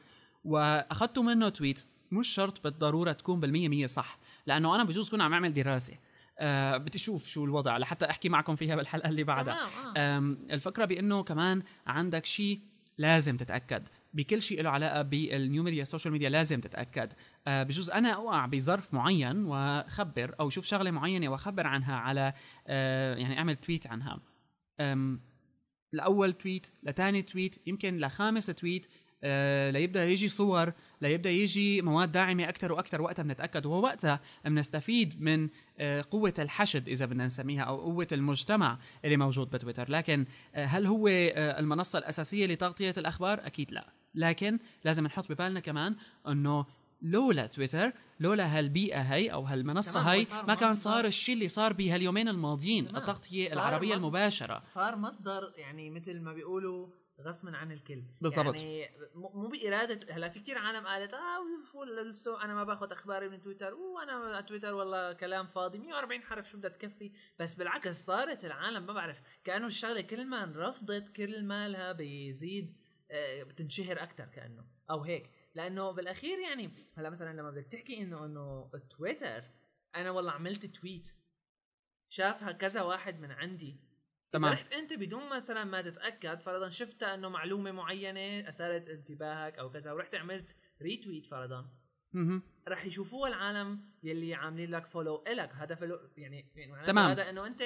وأخذتوا 0.45 1.23
منه 1.23 1.49
tweet 1.49 1.83
مش 2.11 2.27
شرط 2.27 2.63
بالضرورة 2.63 3.11
تكون 3.11 3.39
بالمية 3.39 3.69
مية 3.69 3.87
صح 3.87 4.19
لأنه 4.45 4.75
أنا 4.75 4.83
بجوز 4.83 5.09
أكون 5.09 5.21
عم 5.21 5.33
أعمل 5.33 5.53
دراسة. 5.53 5.97
أه 6.39 6.77
بدي 6.77 6.97
أشوف 6.97 7.27
شو 7.27 7.45
الوضع 7.45 7.77
لحتى 7.77 8.05
أحكي 8.05 8.29
معكم 8.29 8.55
فيها 8.55 8.75
بالحلقة 8.75 9.09
اللي 9.09 9.23
بعدها. 9.23 9.69
تمام 9.95 10.37
آه. 10.49 10.53
الفكرة 10.53 10.85
بأنه 10.85 11.23
كمان 11.23 11.63
عندك 11.87 12.25
شيء 12.25 12.59
لازم 12.97 13.37
تتأكد. 13.37 13.83
بكل 14.13 14.41
شيء 14.41 14.61
له 14.61 14.69
علاقة 14.69 15.01
بال 15.01 15.26
new 15.26 15.63
media 15.63 15.81
ال 15.81 15.86
social 15.86 16.11
media 16.11 16.29
لازم 16.29 16.61
تتأكد. 16.61 17.13
أه 17.47 17.63
بجوز 17.63 17.89
أنا 17.89 18.09
أوقع 18.09 18.45
بظرف 18.45 18.93
معين 18.93 19.45
وأخبر 19.45 20.35
أو 20.39 20.49
شوف 20.49 20.65
شغلة 20.65 20.91
معينة 20.91 21.29
وأخبر 21.29 21.67
عنها 21.67 21.95
على 21.95 22.33
أه 22.67 23.15
يعني 23.15 23.37
أعمل 23.37 23.55
تويت 23.55 23.87
عنها. 23.87 24.19
لاول 25.93 26.33
تويت 26.33 26.67
لثاني 26.83 27.21
تويت 27.21 27.67
يمكن 27.67 27.97
لخامس 27.97 28.45
تويت 28.45 28.87
أه 29.23 29.69
ليبدأ 29.71 30.05
يجي 30.05 30.27
صور. 30.27 30.73
ليبدا 31.01 31.29
يجي 31.29 31.81
مواد 31.81 32.11
داعمة 32.11 32.49
أكثر 32.49 32.71
وأكثر 32.71 33.01
وقتها 33.01 33.23
بنتأكد 33.23 33.65
ووقتها 33.65 34.19
بنستفيد 34.45 35.21
من 35.21 35.49
آه، 35.79 36.05
قوة 36.11 36.33
الحشد 36.39 36.89
إذا 36.89 37.05
بدنا 37.05 37.25
نسميها 37.25 37.61
أو 37.63 37.77
قوة 37.81 38.07
المجتمع 38.11 38.77
اللي 39.05 39.17
موجود 39.17 39.49
بتويتر. 39.49 39.89
لكن 39.89 40.25
آه، 40.55 40.65
هل 40.65 40.85
هو 40.87 41.07
آه، 41.07 41.59
المنصة 41.59 41.99
الأساسية 41.99 42.45
لتغطية 42.45 42.93
الأخبار؟ 42.97 43.39
أكيد 43.45 43.71
لا. 43.71 43.93
لكن 44.15 44.59
لازم 44.85 45.03
نحط 45.05 45.31
ببالنا 45.31 45.59
كمان 45.59 45.95
أنه 46.27 46.65
لولا 47.01 47.47
تويتر 47.47 47.91
لولا 48.19 48.57
هالبيئة 48.59 49.01
هي 49.01 49.31
أو 49.33 49.43
هالمنصة 49.43 49.91
تمام، 49.91 50.05
هو 50.05 50.11
هي 50.11 50.25
ما 50.47 50.55
كان 50.55 50.75
صار 50.75 51.05
الشيء 51.05 51.35
اللي 51.35 51.47
صار 51.47 51.73
بهاليومين 51.73 52.27
الماضيين 52.27 52.87
العربية 52.87 53.87
مصدر- 53.87 53.97
المباشرة. 53.97 54.61
صار 54.63 54.95
مصدر 54.95 55.53
يعني 55.57 55.89
مثل 55.89 56.19
ما 56.21 56.33
بيقولوا 56.33 56.87
غصبا 57.21 57.57
عن 57.57 57.71
الكل. 57.71 58.03
بالضبط. 58.21 58.55
يعني 58.55 58.89
مو 59.15 59.47
بإرادة 59.47 60.13
هلا 60.13 60.29
في 60.29 60.39
كتير 60.39 60.57
عالم 60.57 60.87
قالت 60.87 61.13
آه 61.13 61.43
السو 61.99 62.35
أنا 62.35 62.53
ما 62.53 62.63
باخذ 62.63 62.91
أخباري 62.91 63.29
من 63.29 63.41
تويتر. 63.41 63.73
وأنا 63.73 64.11
على 64.11 64.43
تويتر 64.43 64.73
والله 64.73 65.13
كلام 65.13 65.47
فاضي 65.47 65.77
140 65.77 66.23
حرف 66.23 66.49
شو 66.49 66.57
بدها 66.57 66.71
تكفي؟ 66.71 67.11
بس 67.39 67.55
بالعكس 67.55 68.05
صارت 68.05 68.45
العالم 68.45 68.85
ما 68.85 68.93
بعرف 68.93 69.21
كأنه 69.43 69.65
الشغلة 69.65 70.01
كل 70.01 70.25
ما 70.25 70.43
انرفضت 70.43 71.15
كل 71.15 71.45
ما 71.45 71.69
لها 71.69 71.91
بيزيد 71.91 72.77
آه، 73.11 73.43
بتنشهر 73.43 74.03
أكثر 74.03 74.25
كأنه 74.25 74.65
أو 74.91 75.03
هيك. 75.03 75.31
لأنه 75.55 75.91
بالأخير 75.91 76.39
يعني 76.39 76.71
هلا 76.97 77.09
مثلا 77.09 77.33
لما 77.33 77.51
بدك 77.51 77.67
تحكي 77.67 78.01
انه 78.01 78.25
إنه 78.25 78.71
تويتر 78.89 79.43
أنا 79.95 80.11
والله 80.11 80.31
عملت 80.31 80.65
tweet 80.65 81.07
شافها 82.09 82.51
كذا 82.51 82.81
واحد 82.81 83.19
من 83.19 83.31
عندي. 83.31 83.86
تمام. 84.31 84.51
رحت 84.53 84.73
أنت 84.73 84.93
بدون 84.93 85.29
مثلا 85.29 85.63
ما 85.63 85.81
تتأكد 85.81 86.39
فرضا 86.39 86.69
شفتها 86.69 87.13
إنه 87.15 87.29
معلومة 87.29 87.71
معينة 87.71 88.49
اثارت 88.49 88.89
انتباهك 88.89 89.57
أو 89.59 89.69
كذا 89.69 89.91
ورحت 89.91 90.15
عملت 90.15 90.55
retweet 90.81 91.25
فرضا 91.25 91.69
مهم. 92.13 92.41
رح 92.67 92.85
يشوفوها 92.85 93.29
العالم 93.29 93.79
يلي 94.03 94.33
عاملين 94.33 94.71
لك 94.71 94.85
follow 94.87 95.23
إلك 95.27 95.51
هذا 95.53 95.75
follow 95.75 95.99
يعني 96.17 96.51
يعني 96.55 96.87
تمام. 96.87 97.09
هذا 97.11 97.29
إنه 97.29 97.47
أنت 97.47 97.63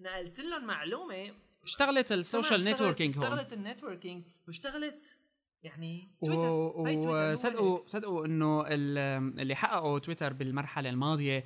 نقلت 0.00 0.40
لهم 0.40 0.66
معلومة 0.66 1.34
اشتغلت 1.64 2.12
ال 2.12 2.19
social 2.19 2.64
networking 2.64 3.16
هون 3.18 3.24
اشتغلت 3.24 3.52
ال 3.52 3.59
networking 3.59 4.24
واشتغلت 4.46 5.18
يعني 5.62 6.08
تويتر 6.26 6.48
وصدقوا. 6.48 7.86
صدقوا 7.88 8.26
إنه 8.26 8.64
ال- 8.66 9.40
اللي 9.40 9.54
حققوا 9.54 9.98
تويتر 9.98 10.32
بالمرحلة 10.32 10.90
الماضية 10.90 11.44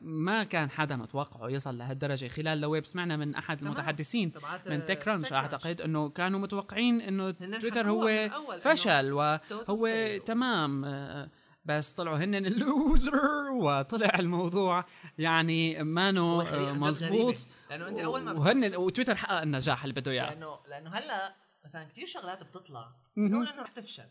ما 0.00 0.44
كان 0.44 0.70
حدا 0.70 0.96
متوقعه 0.96 1.48
يصل 1.50 1.78
لهالدرجة 1.78 2.28
خلال 2.28 2.60
لو 2.60 2.70
ويب 2.70 2.86
سمعنا 2.86 3.16
من 3.16 3.34
أحد. 3.34 3.62
المتحدثين 3.62 4.32
من 4.66 4.86
تك 4.86 4.98
كرانش 4.98 5.32
أعتقد 5.32 5.80
إنه 5.80 6.08
كانوا 6.08 6.40
متوقعين 6.40 7.00
إنه 7.00 7.30
تويتر 7.30 7.90
هو 7.90 8.30
فشل 8.60 9.12
وهو. 9.12 10.18
تمام 10.26 10.84
آه، 10.84 11.30
بس 11.64 11.92
طلعوا 11.92 12.16
هن 12.16 12.34
ال 12.34 12.48
loser 12.48 13.20
وطلع 13.62 14.18
الموضوع 14.18 14.84
يعني 15.18 15.84
مانو 15.84 16.40
آه، 16.40 16.72
مزبوط. 16.72 17.34
لأنه 17.70 17.88
أنت 17.88 17.98
أول 17.98 18.22
ما 18.22 18.32
وهن 18.32 18.76
وتويتر 18.76 19.14
حقق 19.14 19.40
النجاح 19.42 19.84
اللي 19.84 20.00
بده 20.00 20.10
إياه 20.10 20.30
لأنه 20.30 20.58
لأنه 20.68 20.90
هلأ 20.90 21.34
مثلا 21.64 21.84
كثير 21.84 22.06
شغلات 22.06 22.42
بتطلع. 22.42 22.92
بنقول 23.16 23.46
انه 23.46 23.62
رح 23.62 23.68
تفشل 23.68 24.08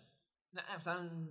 لا 0.54 0.78
مثلا 0.78 1.28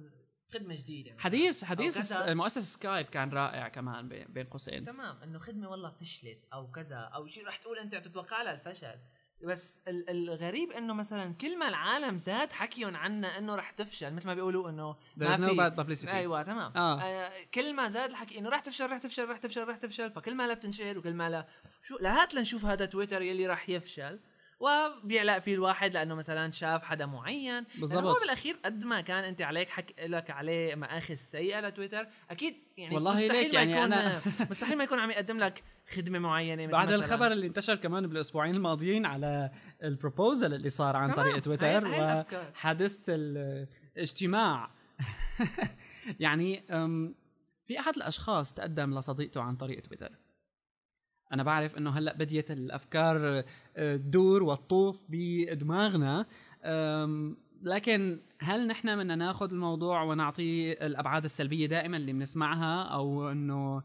خدمة 0.55 0.75
جديدة. 0.75 1.15
حديث 1.19 1.65
حديث 1.65 2.13
مؤسس 2.13 2.75
سكايب 2.75 3.07
كان 3.07 3.31
رائع 3.31 3.69
كمان 3.69 4.09
بين 4.09 4.45
قوسين. 4.45 4.85
تمام. 4.85 5.17
إنه 5.23 5.39
خدمة 5.39 5.71
والله 5.71 5.91
فشلت 5.91 6.39
أو 6.53 6.71
كذا. 6.71 6.97
أو 6.97 7.27
شيء 7.27 7.47
رح 7.47 7.57
تقول 7.57 7.79
أنت 7.79 7.95
تتوقع 7.95 8.43
لها 8.43 8.53
الفشل. 8.53 8.99
بس 9.45 9.83
ال- 9.89 10.11
الغريب 10.11 10.73
إنه 10.73 10.95
مثلا 10.95 11.35
كل 11.35 11.59
ما 11.59 11.69
العالم 11.69 12.19
زاد 12.19 12.53
حكيهم 12.53 12.97
عنا 12.97 13.39
إنه 13.39 13.55
رح 13.55 13.71
تفشل. 13.71 14.15
مثل 14.15 14.27
ما 14.27 14.35
بيقولوا 14.35 14.71
إنه 14.71 14.97
ما 15.17 15.37
no 15.37 15.75
bad 15.85 16.15
أيوه 16.15 16.43
تمام. 16.43 16.73
آه. 16.77 17.01
آه. 17.03 17.33
كل 17.55 17.75
ما 17.75 17.89
زاد 17.89 18.11
الحكي 18.11 18.39
إنه 18.39 18.49
رح 18.49 18.61
تفشل 18.61 18.91
رح 18.91 18.99
تفشل 18.99 19.29
رح 19.29 19.39
تفشل 19.39 19.69
رح 19.69 19.77
تفشل. 19.77 20.11
فكل 20.11 20.35
ما 20.35 20.47
لا 20.47 20.55
بتنشهر 20.55 20.99
وكل 20.99 21.15
ما 21.15 21.31
لا. 21.31 21.47
شو 21.83 21.99
لهات 21.99 22.35
لنشوف 22.35 22.65
هذا 22.65 22.85
تويتر 22.85 23.23
يلي 23.23 23.47
رح 23.47 23.69
يفشل. 23.69 24.21
وبيعلق 24.65 25.39
فيه 25.39 25.55
الواحد 25.55 25.95
لأنه 25.95 26.15
مثلا 26.15 26.51
شاف 26.51 26.83
حدا 26.85 27.07
معين 27.07 27.65
بالضبط. 27.81 28.05
هو 28.05 28.15
بالأخير 28.21 28.57
قد 28.65 28.85
ما 28.85 29.01
كان 29.01 29.25
أنت 29.25 29.43
عليك 29.43 29.69
حك 29.69 29.95
لك 30.03 30.31
عليه 30.31 30.75
مآخذ 30.75 31.15
سيئة 31.15 31.61
لتويتر 31.61 32.07
أكيد 32.31 32.55
يعني 32.77 32.95
والله 32.95 33.13
مستحيل 33.13 33.33
ليك 33.43 33.55
ما 33.55 33.61
يعني 33.63 33.73
يكون 33.73 33.93
أنا- 34.21 34.51
مستحيل 34.51 34.79
ما 34.79 34.85
يكون 34.85 34.99
عم 34.99 35.11
يقدم 35.11 35.39
لك 35.39 35.63
خدمة 35.89 36.19
معينة 36.19 36.67
بعد 36.67 36.89
مثلاً- 36.89 36.93
الخبر 36.93 37.33
اللي 37.33 37.47
انتشر 37.47 37.75
كمان 37.75 38.07
بالأسبوعين 38.07 38.55
الماضيين 38.55 39.07
على 39.07 39.51
البروبوزل 39.83 40.55
اللي 40.55 40.69
صار 40.71 40.97
عن. 40.97 41.13
طريق 41.13 41.39
تويتر. 41.39 41.85
وحادثة 41.87 43.15
الاجتماع 43.15 44.71
يعني 46.21 46.63
في 47.67 47.81
أحد 47.81 47.97
الأشخاص 47.97 48.55
تقدم 48.55 48.99
لصديقته 48.99 49.43
عن 49.43 49.57
طريق 49.57 49.81
تويتر 49.81 50.11
أنا 51.33 51.43
بعرف 51.43 51.77
إنه 51.79 51.91
هلأ 51.91 52.17
بديت 52.17 52.51
الأفكار 52.51 53.45
أه، 53.77 53.97
تدور 53.97 54.43
وتطوف 54.43 55.05
بدماغنا. 55.09 56.27
لكن 57.63 58.21
هل 58.41 58.67
نحن 58.67 58.97
بدنا 58.97 59.17
ناخذ 59.17 59.51
الموضوع 59.51 60.03
ونعطيه 60.03 60.73
الأبعاد 60.73 61.25
السلبية 61.25 61.67
دائما 61.67 61.97
اللي 61.97 62.13
بنسمعها 62.13 62.83
أو 62.83 63.31
إنه 63.31 63.83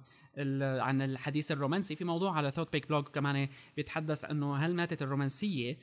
عن 0.62 1.02
الحديث 1.02 1.52
الرومانسي؟ 1.52 1.96
في 1.96 2.06
موضوع 2.06 2.38
على 2.38 2.52
ThoughtPick 2.52 2.88
blog 2.90 3.04
كمان 3.04 3.48
بيتحدث 3.76 4.26
إنه 4.26 4.56
هل 4.56 4.76
ماتت 4.76 5.02
الرومانسية؟ 5.02 5.78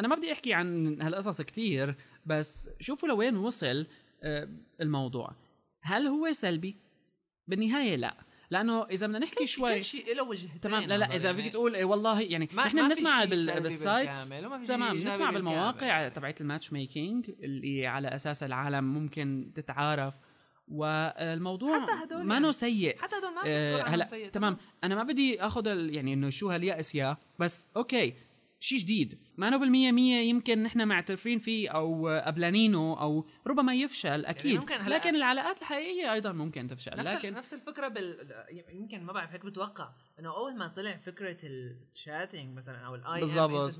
أنا 0.00 0.08
ما 0.08 0.16
بدي 0.16 0.32
أحكي 0.32 0.54
عن 0.54 1.02
هالقصص 1.02 1.42
كتير 1.42 1.94
بس 2.26 2.70
شوفوا 2.80 3.08
لوين 3.08 3.36
وصل 3.36 3.86
أه، 4.22 4.48
الموضوع. 4.80 5.36
هل 5.82 6.06
هو 6.06 6.32
سلبي؟ 6.32 6.76
بالنهاية 7.48 7.96
لا. 7.96 8.16
لأنه 8.54 8.84
إذا 8.86 9.06
بدنا 9.06 9.18
نحكي 9.18 9.46
شوي 9.46 9.74
كل 9.74 9.84
شيء 9.84 10.16
له 10.16 10.22
وجهتين 10.22 10.60
تمام. 10.60 10.82
لا 10.82 10.98
لا 10.98 11.14
إذا 11.16 11.30
يعني. 11.30 11.42
فيك 11.42 11.52
تقول 11.52 11.74
إيه 11.74 11.84
والله 11.84 12.20
يعني 12.20 12.48
ما- 12.52 12.68
في 12.68 12.76
بنسمع 12.76 13.24
بال- 13.24 13.60
بال 13.62 13.81
sites 13.81 14.28
تمام 14.68 14.96
بنسمع. 14.96 15.30
بالمواقع 15.30 16.08
تبعت 16.08 16.40
ال 16.40 16.72
matchmaking 16.72 17.30
اللي 17.42 17.86
على 17.86 18.08
أساس 18.08 18.42
العالم 18.42 18.84
ممكن 18.84 19.52
تتعارف. 19.54 20.14
والموضوع 20.68 21.82
حتى 21.86 21.92
هدول 22.04 22.24
ما 22.24 22.34
يعني. 22.34 22.52
سيء. 22.52 22.98
حتى 22.98 23.16
هدول 23.16 23.34
ما 23.34 23.40
عنهم 23.40 23.92
هلا 23.94 24.04
سيء 24.04 24.28
تمام. 24.28 24.56
أنا 24.84 24.94
ما 24.94 25.02
بدي 25.02 25.40
آخذ 25.42 25.66
يعني 25.66 26.12
إنه 26.12 26.30
شو 26.30 26.50
هاليأس 26.50 26.94
يا 26.94 27.16
بس 27.38 27.66
okay 27.76 28.14
شيء 28.60 28.78
جديد. 28.78 29.18
ما 29.36 29.50
نو 29.50 29.58
بالمية 29.58 29.92
مية 29.92 30.16
يمكن 30.16 30.62
نحن 30.62 30.88
معترفين 30.88 31.38
فيه 31.38 31.68
أو 31.70 32.08
قبلانينه 32.26 33.00
أو 33.00 33.26
ربما 33.46 33.74
يفشل 33.74 34.24
أكيد 34.26 34.58
ممكن 34.60 34.74
هلا- 34.80 34.94
لكن 34.94 35.14
العلاقات 35.14 35.60
الحقيقية 35.60 36.12
أيضا 36.12 36.32
ممكن 36.32 36.68
تفشل 36.68 36.96
نفس 36.96 37.14
لكن 37.14 37.32
نفس 37.32 37.54
الفكرة 37.54 37.88
بال 37.88 38.32
يمكن 38.68 39.02
ما 39.04 39.12
بعرف 39.12 39.32
هيك 39.32 39.46
بتوقع 39.46 39.92
إنه 40.18 40.36
أول 40.36 40.56
ما 40.56 40.68
طلع 40.68 40.96
فكرة 40.96 41.36
ال 41.44 41.56
chatting 41.56 42.56
مثلا 42.56 42.78
أو 42.78 42.94
الاي 42.94 43.20
بالضبط. 43.20 43.78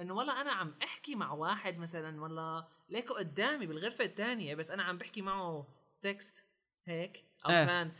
إنه 0.00 0.14
والله 0.14 0.40
أنا 0.40 0.52
عم 0.52 0.74
أحكي 0.82 1.14
مع 1.14 1.32
واحد 1.32 1.78
مثلا 1.78 2.20
والله 2.22 2.66
ليكو 2.88 3.14
قدامي 3.14 3.66
بالغرفة 3.66 4.04
الثانية 4.04 4.54
بس 4.54 4.70
أنا 4.70 4.82
عم 4.82 4.98
بحكي 4.98 5.22
معه 5.22 5.66
text 6.02 6.46
هيك 6.84 7.24
أو 7.46 7.50
إيه. 7.50 7.62
مثلا 7.62 7.90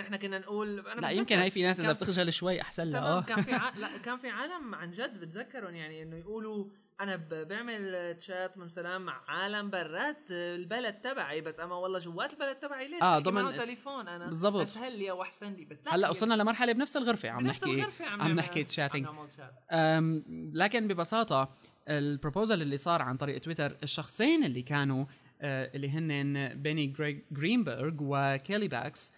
نحن 0.00 0.16
كنا 0.16 0.38
نقول 0.38 0.80
أنا 0.88 1.00
لا 1.00 1.10
يمكن 1.10 1.38
هاي 1.38 1.50
في 1.50 1.62
ناس 1.62 1.80
إذا 1.80 1.92
بتخجل 1.92 2.32
شوي 2.32 2.60
أحسن 2.60 2.90
لها 2.90 3.00
آه 3.00 3.22
كان 3.22 3.42
في 3.42 3.52
ع... 3.64 3.70
لا 3.76 3.96
كان 3.98 4.16
في 4.18 4.28
عالم 4.28 4.74
عن 4.74 4.90
جد 4.90 5.20
بتذكرهم 5.20 5.74
يعني 5.74 6.02
إنه 6.02 6.16
يقولوا 6.16 6.66
أنا. 7.00 7.16
بعمل 7.30 8.14
تشات 8.18 8.58
مثلا 8.58 8.98
مع 8.98 9.22
عالم 9.28 9.70
برات 9.70 10.30
البلد 10.30 10.94
تبعي 10.94 11.40
بس 11.40 11.60
أما 11.60 11.74
والله 11.74 11.98
جوات 11.98 12.32
البلد 12.32 12.56
تبعي 12.56 12.88
ليش 12.88 13.02
آه، 13.02 13.18
بحكي 13.18 13.30
ضمن- 13.30 13.42
معه 13.42 13.56
تليفون 13.56 14.08
أنا 14.08 14.26
بالضبط. 14.26 14.60
أسهل 14.62 14.98
لي 14.98 15.10
وأحسن 15.10 15.52
لي 15.52 15.64
بس 15.64 15.86
لا 15.86 15.94
هلأ 15.94 16.06
هي 16.06 16.10
وصلنا 16.10 16.34
لمرحلة 16.34 16.72
بنفس 16.72 16.96
الغرفة 16.96 17.28
عم 17.30 17.42
بنفس 17.44 17.64
نحكي 17.64 17.78
الغرفة 17.80 18.06
عم 18.06 18.18
نعمل- 18.18 18.34
نحكي 18.36 18.64
chatting 18.64 19.06
عم 19.06 20.22
لكن 20.54 20.88
ببساطة 20.88 21.54
ال 21.88 21.96
proposal 21.96 22.62
اللي 22.62 22.76
صار 22.76 23.02
عن 23.02 23.16
طريق 23.16 23.38
تويتر 23.38 23.76
الشخصين 23.82 24.44
اللي 24.44 24.62
كانوا 24.62 25.04
آه، 25.40 25.70
اللي 25.74 25.90
هن 25.90 26.48
بيني 26.62 26.86
جرينبرغ 27.32 27.92
وكيلي 28.00 28.68
باكس 28.68 29.12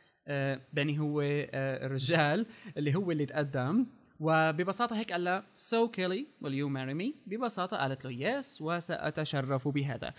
بيني 0.73 0.99
هو 0.99 1.21
آه، 1.21 1.87
الرجال 1.87 2.47
اللي 2.77 2.95
هو 2.95 3.11
اللي 3.11 3.27
تقدم. 3.27 3.87
وببساطة 4.21 4.97
هيك 4.99 5.13
قال 5.13 5.25
لها 5.25 5.45
so 5.55 5.89
كيلي 5.89 6.27
will 6.45 6.47
you 6.49 6.69
marry 6.77 7.03
me? 7.03 7.15
ببساطة 7.27 7.77
قالت 7.77 8.05
له 8.05 8.11
yes 8.13 8.59
وسأتشرف 8.63 9.69
بهذا. 9.69 10.15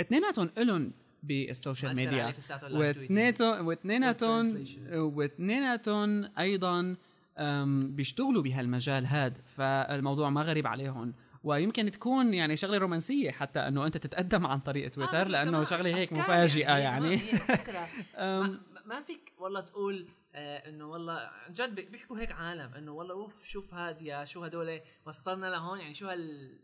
اثنيناتهم 0.00 0.50
إلهم 0.58 0.92
بال 1.22 1.40
social 1.40 1.96
media. 1.96 2.32
واثنيناتهم 2.72 3.66
واثنيناتهم. 3.66 4.64
واثنيناتهم 4.92 6.28
أيضا 6.38 6.96
أم، 7.38 7.96
بيشتغلوا 7.96 8.42
بهالمجال 8.42 9.06
هاد 9.06 9.38
فالموضوع 9.56 10.30
ما 10.30 10.42
غريب 10.42 10.66
عليهم. 10.66 11.14
ويمكن 11.44 11.90
تكون 11.90 12.34
يعني 12.34 12.56
شغلة 12.56 12.78
رومانسية 12.78 13.30
حتى 13.30 13.58
إنه 13.60 13.86
أنت 13.86 13.96
تتقدم 13.96 14.46
عن 14.46 14.58
طريق 14.58 14.90
تويتر 14.90 15.20
آه، 15.20 15.24
لأنه. 15.24 15.64
شغلة 15.64 15.96
هيك 15.96 16.12
مفاجئة 16.12 16.76
هي 16.76 16.80
يعني 16.82 17.20
ما- 18.86 19.00
فيك 19.00 19.32
والله 19.38 19.60
تقول 19.60 20.06
آه 20.34 20.68
إنه 20.68 20.90
والله 20.90 21.12
عن 21.12 21.52
جد 21.52 21.74
بي- 21.74 21.82
بيحكوا 21.84 22.18
هيك 22.18 22.32
عالم 22.32 22.74
إنه 22.74 22.92
والله 22.92 23.14
أوف 23.14 23.44
شوف 23.46 23.74
هاد 23.74 24.02
يا 24.02 24.24
شو 24.24 24.44
هدول 24.44 24.80
وصلنا 25.06 25.46
لهون 25.46 25.78
يعني 25.80 25.94
شو 25.94 26.06
هال 26.08 26.58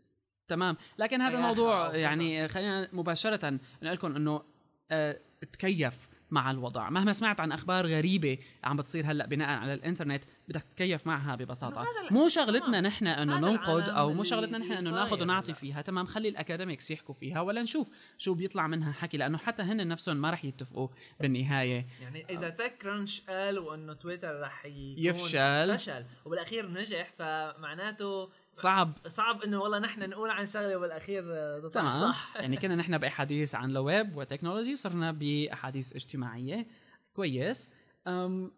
تمام. 0.47 0.77
لكن 0.97 1.21
هذا 1.21 1.35
الموضوع 1.37 1.95
يعني 1.95 2.47
خلينا 2.47 2.89
مباشرة 2.93 3.49
نقول 3.49 3.93
لكم 3.95 4.15
إنه 4.15 4.43
آه، 4.91 5.19
تكيف. 5.53 6.09
مع 6.33 6.51
الوضع 6.51 6.89
مهما 6.89 7.13
سمعت 7.13 7.39
عن 7.39 7.51
أخبار 7.51 7.87
غريبة 7.87 8.37
عم 8.63 8.77
بتصير 8.77 9.05
هلأ 9.05 9.25
بناء 9.25 9.49
على 9.49 9.73
الإنترنت 9.73 10.23
بدك 10.47 10.61
تتكيف 10.61 11.07
معها 11.07 11.35
ببساطة 11.35 11.85
مو 12.11 12.27
شغلتنا 12.27 12.67
تمام. 12.67 12.85
نحن 12.85 13.07
إنه 13.07 13.39
ننقد 13.39 13.89
أو 13.89 14.13
مو 14.13 14.23
شغلتنا 14.23 14.57
نحن 14.57 14.71
إنه 14.71 14.91
ناخذ 14.91 15.21
ونعطي. 15.21 15.53
فيها 15.53 15.81
تمام 15.81 16.05
خلي 16.05 16.29
ال 16.29 16.35
academics 16.35 16.91
يحكوا 16.91 17.13
فيها 17.15 17.41
ولا 17.41 17.61
نشوف 17.61 17.91
شو 18.17 18.33
بيطلع 18.33 18.67
منها 18.67 18.91
حكي 18.91 19.17
لأنه 19.17 19.37
حتى 19.37 19.63
هن 19.63 19.87
نفسهم 19.87 20.17
ما 20.17 20.29
رح 20.29 20.45
يتفقوا 20.45 20.87
بالنهاية 21.19 21.87
يعني 22.01 22.25
إذا 22.29 22.49
TechCrunch 22.49 23.21
قالوا 23.21 23.75
انه 23.75 23.93
تويتر 23.93 24.39
رح 24.39 24.65
يكون 24.65 25.05
يفشل. 25.05 25.77
فشل 25.77 26.05
وبالأخير 26.25 26.71
نجح 26.71 27.11
فمعناته 27.13 28.29
صعب. 28.53 28.93
صعب 29.07 29.43
إنه 29.43 29.59
والله 29.59 29.79
نحن 29.79 30.09
نقول 30.09 30.29
عن 30.29 30.45
شغلة 30.45 30.77
وبالاخير 30.77 31.23
تطلع 31.59 31.89
صح 31.89 32.33
يعني 32.35 32.57
كنا 32.57 32.75
نحن 32.75 32.97
بأحاديث 32.97 33.55
عن 33.55 33.69
الويب 33.69 34.17
و 34.17 34.22
technology 34.22 34.75
صرنا 34.75 35.11
بأحاديث 35.11 35.93
اجتماعية. 35.93 36.67
كويس. 37.13 37.71
أم 38.07 38.51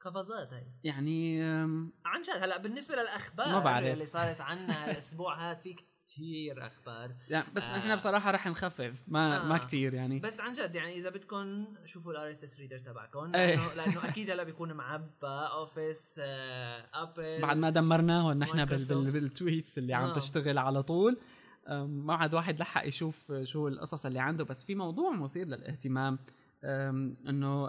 قفزات 0.00 0.52
هي 0.52 0.66
يعني 0.84 1.44
أم 1.44 1.92
عن 2.04 2.22
جد 2.22 2.42
هلأ 2.42 2.58
بالنسبة 2.58 2.96
للأخبار 2.96 3.48
ما 3.48 3.58
بعرف. 3.58 3.86
اللي 3.86 4.06
صارت 4.06 4.40
عنا 4.40 4.90
الأسبوع 4.90 5.50
هذا 5.50 5.54
في 5.54 5.76
كثير 6.10 6.66
أخبار 6.66 7.14
يعني 7.28 7.46
بس 7.54 7.62
آه. 7.62 7.78
نحن 7.78 7.96
بصراحة 7.96 8.30
رح 8.30 8.46
نخفف 8.46 9.02
ما 9.08 9.42
آه. 9.42 9.48
ما 9.48 9.58
كثير 9.58 9.94
يعني 9.94 10.18
بس 10.18 10.40
عن 10.40 10.52
جد 10.52 10.74
يعني 10.74 10.96
إذا 10.96 11.10
بدكم 11.10 11.66
شوفوا 11.84 12.12
ال 12.12 12.30
RSS 12.30 12.60
reader 12.60 12.78
تبعكم. 12.78 13.32
لأنه 13.32 13.74
لأنه 13.74 14.08
أكيد 14.08 14.30
هلا 14.30 14.42
بيكون 14.50 14.72
معبى 14.72 15.10
Office 15.24 16.20
آه، 16.24 16.86
ابل 16.94 17.42
بعد 17.42 17.56
ما 17.56 17.70
دمرناهم 17.70 18.38
نحن. 18.38 18.64
بال 18.64 18.92
tweets 18.92 19.78
اللي 19.78 19.94
عم 19.94 20.04
آه. 20.04 20.14
تشتغل 20.14 20.58
على 20.58 20.82
طول 20.82 21.18
ما 21.70 22.14
عاد 22.14 22.34
واحد 22.34 22.60
لحق 22.60 22.86
يشوف 22.86 23.32
شو 23.42 23.68
القصص 23.68 24.06
اللي 24.06 24.18
عنده 24.18 24.44
بس 24.44 24.64
في 24.64 24.74
موضوع 24.74 25.12
مثير 25.12 25.46
للاهتمام 25.46 26.18
إنه 27.28 27.68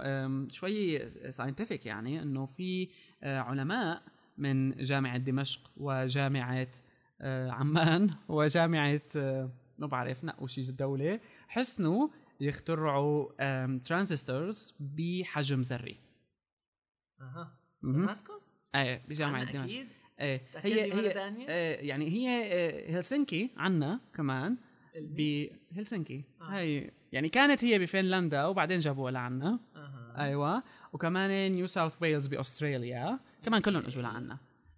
شوي 0.49 1.09
scientific 1.31 1.85
يعني 1.85 2.21
إنه 2.21 2.45
في 2.45 2.89
آه، 3.23 3.39
علماء 3.39 4.03
من 4.37 4.75
جامعة 4.75 5.17
دمشق 5.17 5.71
وجامعة 5.77 6.67
عمان 7.51 8.13
وجامعة 8.27 9.01
آه، 9.15 9.49
ما 9.77 9.87
بعرف 9.87 10.23
نقوا 10.23 10.47
شي 10.47 10.61
الدولة 10.61 11.19
حسنوا 11.47 12.07
يخترعوا 12.39 13.77
transistors 13.77 14.75
بحجم 14.79 15.61
ذري. 15.61 15.99
أها. 17.21 17.57
Damascus 17.83 18.57
إيه 18.75 19.01
بجامعة 19.07 19.43
دمشق 19.43 19.59
أكيد. 19.59 19.87
إيه 20.19 20.41
هي 20.55 20.93
هي 20.93 21.13
آه، 21.49 21.81
يعني 21.81 22.09
هي 22.09 22.53
آه، 22.53 22.97
هلسنكي 22.97 23.49
عنا 23.57 23.99
كمان 24.15 24.57
بهلسنكي 24.95 26.23
آه. 26.41 26.45
هي 26.45 26.91
يعني 27.11 27.29
كانت 27.29 27.63
هي 27.63 27.79
بفنلندا 27.79 28.45
وبعدين 28.45 28.79
جابوها 28.79 29.11
لعنا. 29.11 29.59
أها. 29.75 30.13
أيوه. 30.17 30.63
وكمان 30.93 31.51
نيو 31.51 31.67
ساوث 31.67 32.01
ويلز 32.01 32.27
بأستراليا. 32.27 33.19
كمان 33.43 33.61
كلهم 33.61 33.85
إجوا 33.85 34.01
لعنا. 34.01 34.37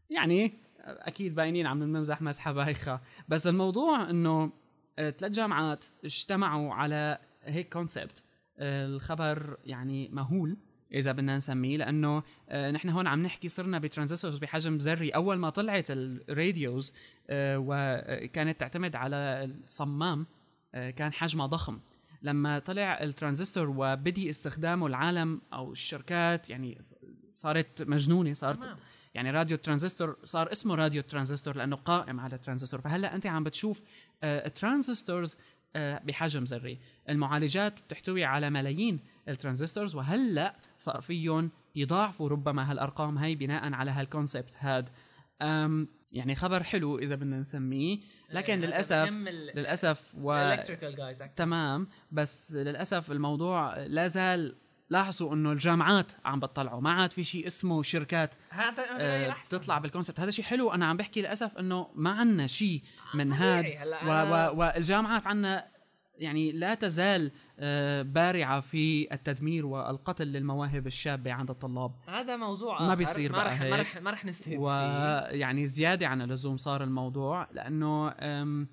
يعني 0.10 0.54
أكيد 0.84 1.36
باينين 1.36 1.68
عم 1.68 1.84
نمزح 1.84 2.22
مزحة 2.22 2.52
بايخة. 2.52 3.02
بس 3.28 3.48
الموضوع 3.48 4.10
إنه 4.10 4.52
آه، 5.00 5.10
ثلاث 5.10 5.32
جامعات 5.32 5.86
اجتمعوا 6.06 6.74
على 6.74 7.18
هيك 7.44 7.74
concept 7.74 8.24
الخبر 8.60 9.58
يعني 9.66 10.10
مهول 10.10 10.58
إذا 10.94 11.12
بدنا 11.12 11.38
نسميه 11.38 11.78
لأنه 11.78 12.24
آه، 12.50 12.72
نحن 12.72 12.90
هون 12.90 13.08
عم 13.08 13.24
نحكي 13.24 13.50
صرنا 13.50 13.80
ب 13.80 13.85
transistors 13.85 14.38
بحجم 14.38 14.78
ذري. 14.78 15.10
أول 15.10 15.38
ما 15.38 15.50
طلعت 15.50 15.86
ال 15.90 16.05
radios 16.05 16.94
آه، 17.30 17.58
وكانت 17.60 18.60
تعتمد 18.60 18.96
على 18.96 19.16
الصمام 19.64 20.26
آه، 20.76 20.90
كان 20.90 21.14
حجمها 21.14 21.46
ضخم. 21.46 21.80
لما 22.22 22.60
طلع 22.60 23.04
الترانزستور 23.04 23.70
وبدي 23.70 24.30
استخدامه 24.30 24.88
العالم 24.88 25.42
أو 25.54 25.72
الشركات 25.72 26.50
يعني 26.50 26.82
صارت 27.38 27.82
مجنونة 27.82 28.34
صارت 28.34 28.58
تمام. 28.58 28.78
يعني 29.14 29.32
راديو 29.32 29.58
ترانزستور 29.58 30.18
صار 30.24 30.52
اسمه 30.52 30.76
راديو 30.76 31.02
ترانزستور 31.02 31.56
لأنه 31.56 31.76
قائم 31.76 32.20
على 32.20 32.36
الترانزستور 32.36 32.82
فهلأ 32.82 33.16
أنت 33.16 33.28
عم 33.28 33.44
بتشوف 33.44 33.82
آه، 34.24 34.48
transistors 34.48 35.38
آه، 35.76 36.02
بحجم 36.04 36.44
ذري 36.44 36.80
المعالجات 37.10 37.74
بتحتوي 37.88 38.24
على 38.26 38.50
ملايين 38.50 39.00
ال 39.30 39.35
transistors 39.35 39.96
وهلأ 39.96 40.56
صار 40.78 41.02
فيهم 41.02 41.52
يضاعفوا 41.76 42.30
ربما 42.30 42.72
هالأرقام 42.72 43.18
هي 43.18 43.36
بناء 43.36 43.74
على 43.74 43.92
هال 43.92 44.06
concept 44.06 44.54
هاد. 44.60 44.90
أم 45.42 45.88
يعني 46.12 46.36
خبر 46.36 46.64
حلو 46.64 47.00
إذا 47.00 47.16
بدنا 47.16 47.40
نسميه. 47.40 48.00
لكن 48.30 48.60
للأسف 48.60 49.10
للأسف 49.56 50.16
و 50.22 50.56
تمام. 51.36 51.88
بس 52.12 52.56
للأسف 52.56 53.12
الموضوع 53.12 53.78
لا 53.78 54.08
زال 54.08 54.56
لاحظوا 54.94 55.34
إنه 55.34 55.52
الجامعات 55.52 56.12
عم 56.26 56.40
بتطلعوا. 56.40 56.82
ما 56.82 56.92
عاد 56.92 57.12
في 57.12 57.24
شيء 57.24 57.48
اسمه 57.48 57.84
شركات 57.84 58.36
هذا 58.50 58.84
آه، 59.00 59.36
تطلع 59.50 59.78
بالكونسبت 59.78 60.20
هذا 60.20 60.32
شيء 60.32 60.46
حلو. 60.46 60.72
أنا 60.72 60.86
عم 60.86 60.98
بحكي 60.98 61.22
للأسف 61.22 61.58
إنه 61.58 61.88
ما 61.96 62.10
عنا 62.10 62.48
شيء 62.48 62.82
من 63.14 63.32
هاد. 63.34 63.66
و 64.06 64.10
و 64.10 64.60
والجامعات 64.60 65.28
عنا 65.28 65.66
يعني 66.18 66.52
لا 66.52 66.74
تزال 66.76 67.32
آه، 67.60 68.02
بارعة 68.02 68.60
في 68.62 69.14
التدمير 69.14 69.66
والقتل 69.66 70.28
للمواهب 70.28 70.88
الشابة 70.88 71.32
عند 71.34 71.50
الطلاب. 71.50 71.92
هذا 72.08 72.36
موضوع 72.36 72.82
ما 72.82 72.88
آخر. 72.88 72.96
بيصير 72.96 73.32
ما 73.32 73.44
رح 73.44 73.62
ما. 73.62 73.76
رح 73.76 73.98
ما 74.02 74.12
رح 74.12 74.26
ويعني 74.48 75.68
زيادة 75.68 76.08
عن 76.08 76.22
اللزوم 76.22 76.58
صار 76.58 76.84
الموضوع 76.84 77.48
لأنه 77.52 78.14
أم، 78.20 78.68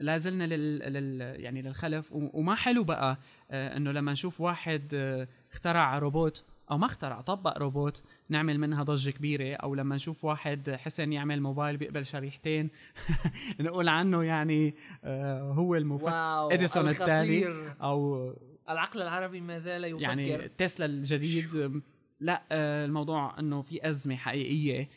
لا 0.00 0.18
زلنا 0.18 0.44
لل... 0.44 0.78
لل... 0.78 1.20
يعني 1.40 1.62
للخلف. 1.62 2.12
و... 2.12 2.30
وما 2.32 2.54
حلو 2.54 2.84
بقى 2.84 3.10
آه، 3.10 3.18
إنه 3.52 3.92
لما 3.92 4.12
نشوف 4.12 4.40
واحد 4.40 4.82
آه، 4.94 5.28
اخترع 5.52 5.98
روبوت 5.98 6.44
أو 6.70 6.78
ما 6.78 6.86
اخترع 6.86 7.20
طبق 7.20 7.58
روبوت 7.58 8.02
نعمل 8.28 8.58
منها 8.58 8.82
ضجة 8.82 9.10
كبيرة 9.10 9.54
أو 9.54 9.74
لما 9.74 9.96
نشوف 9.96 10.24
واحد 10.24 10.70
حسن 10.70 11.12
يعمل 11.12 11.40
موبايل 11.42 11.76
بيقبل 11.76 12.06
شريحتين 12.06 12.70
نقول 13.60 13.88
عنه 13.88 14.22
يعني 14.22 14.74
آه، 15.04 15.52
هو 15.52 15.74
المفكر 15.74 16.06
واو 16.06 16.50
إديسون 16.50 16.88
التالي. 16.88 17.72
أو 17.82 18.32
العقل 18.68 19.02
العربي 19.02 19.40
ما 19.40 19.58
زال 19.58 19.84
يفكر. 19.84 20.02
يعني 20.02 20.48
تسلا 20.48 20.86
الجديد. 20.86 21.82
لا 22.20 22.42
آه، 22.52 22.84
الموضوع 22.84 23.38
إنه 23.38 23.60
في 23.60 23.88
أزمة 23.88 24.16
حقيقية. 24.16 24.88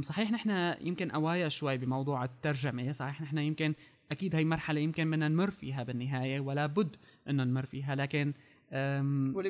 صحيح 0.00 0.30
نحن 0.30 0.74
يمكن 0.80 1.10
أوايا 1.10 1.48
شوي 1.48 1.76
بموضوع 1.76 2.24
الترجمة 2.24 2.92
صحيح 2.92 3.22
نحن 3.22 3.38
يمكن 3.38 3.74
أكيد 4.12 4.36
هي 4.36 4.44
مرحلة 4.44 4.80
يمكن 4.80 5.10
بدنا 5.10 5.28
نمر 5.28 5.50
فيها 5.50 5.82
بالنهاية 5.82 6.40
ولا 6.40 6.66
بد 6.66 6.96
إنه 7.28 7.44
نمر 7.44 7.66
فيها. 7.66 7.94
لكن 7.94 8.32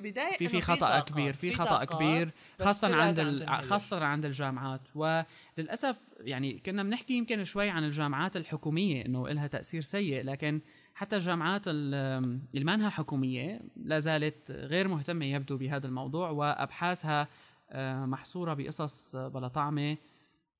بيضايق 0.00 0.38
في 0.38 0.48
في 0.48 0.60
خطأ 0.60 0.76
طاقات. 0.80 1.08
كبير 1.08 1.32
في 1.32 1.50
في 1.50 1.56
خطأ 1.56 1.84
كبير 1.84 2.30
خاصة 2.60 2.96
عند 2.96 3.18
ال... 3.18 3.48
خاصة 3.64 4.04
عند 4.04 4.24
الجامعات. 4.24 4.80
وللأسف 4.94 6.00
يعني 6.20 6.58
كنا 6.58 6.82
بنحكي 6.82 7.14
يمكن 7.14 7.44
شوي 7.44 7.68
عن 7.70 7.84
الجامعات 7.84 8.36
الحكومية 8.36 9.06
إنه 9.06 9.28
لها 9.28 9.46
تأثير 9.46 9.80
سيء. 9.82 10.22
لكن 10.24 10.60
حتى 10.94 11.16
الجامعات 11.16 11.62
ال- 11.66 12.40
اللي 12.54 12.64
ما 12.64 12.74
إنها 12.74 12.90
حكومية 12.90 13.60
لا 13.76 13.98
زالت 13.98 14.50
غير 14.50 14.88
مهتمة 14.88 15.24
يبدو 15.24 15.56
بهذا 15.56 15.86
الموضوع 15.86 16.30
وأبحاثها 16.30 17.28
آه، 17.72 18.06
محصورة 18.06 18.54
بقصص 18.54 19.16
بلا 19.16 19.48
طعمة 19.48 19.96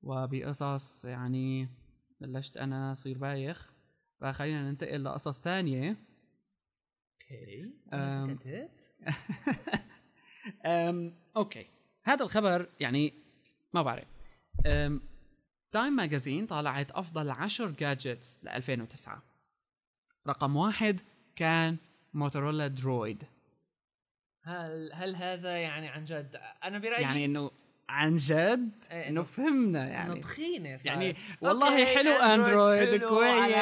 وبقصص 0.02 1.04
يعني 1.04 1.68
بلشت 2.20 2.56
أنا 2.56 2.94
صير 2.94 3.18
بايخ. 3.18 3.72
فخلينا 4.20 4.70
ننتقل 4.70 5.04
لقصص 5.04 5.40
تانية. 5.40 5.96
okay 7.30 7.70
أم. 7.92 8.36
سكتت 8.38 8.96
أم، 10.66 11.14
okay. 11.36 11.66
هذا 12.04 12.24
الخبر 12.24 12.68
يعني 12.80 13.12
ما 13.74 13.82
بعرف. 13.82 14.04
أم، 14.66 15.00
Time 15.72 15.92
Magazine 15.92 16.46
طالعت 16.46 16.90
أفضل 16.90 17.30
10 17.30 17.70
gadgets 17.70 18.44
ل 18.44 18.48
2009 18.48 19.22
رقم 20.28 20.56
واحد 20.56 21.00
كان 21.36 21.76
Motorola 22.14 22.66
Droid 22.66 23.24
هل 24.44 24.90
هل 24.94 25.16
هذا 25.16 25.56
يعني 25.56 25.88
عن 25.88 26.04
جد؟ 26.04 26.40
أنا 26.64 26.78
برأيي 26.78 27.02
يعني 27.02 27.24
إنه 27.24 27.50
عن 27.90 28.16
جد؟ 28.16 28.70
إيه، 28.90 29.08
إنه 29.08 29.22
فهمنا 29.22 29.82
إنه 29.84 29.90
يعني 29.90 30.20
تخينة 30.20 30.76
صار. 30.76 30.86
يعني 30.86 31.16
والله 31.40 31.84
حلو 31.84 32.10
اندرويد 32.12 32.88
حلو 32.90 33.08
كويس. 33.08 33.54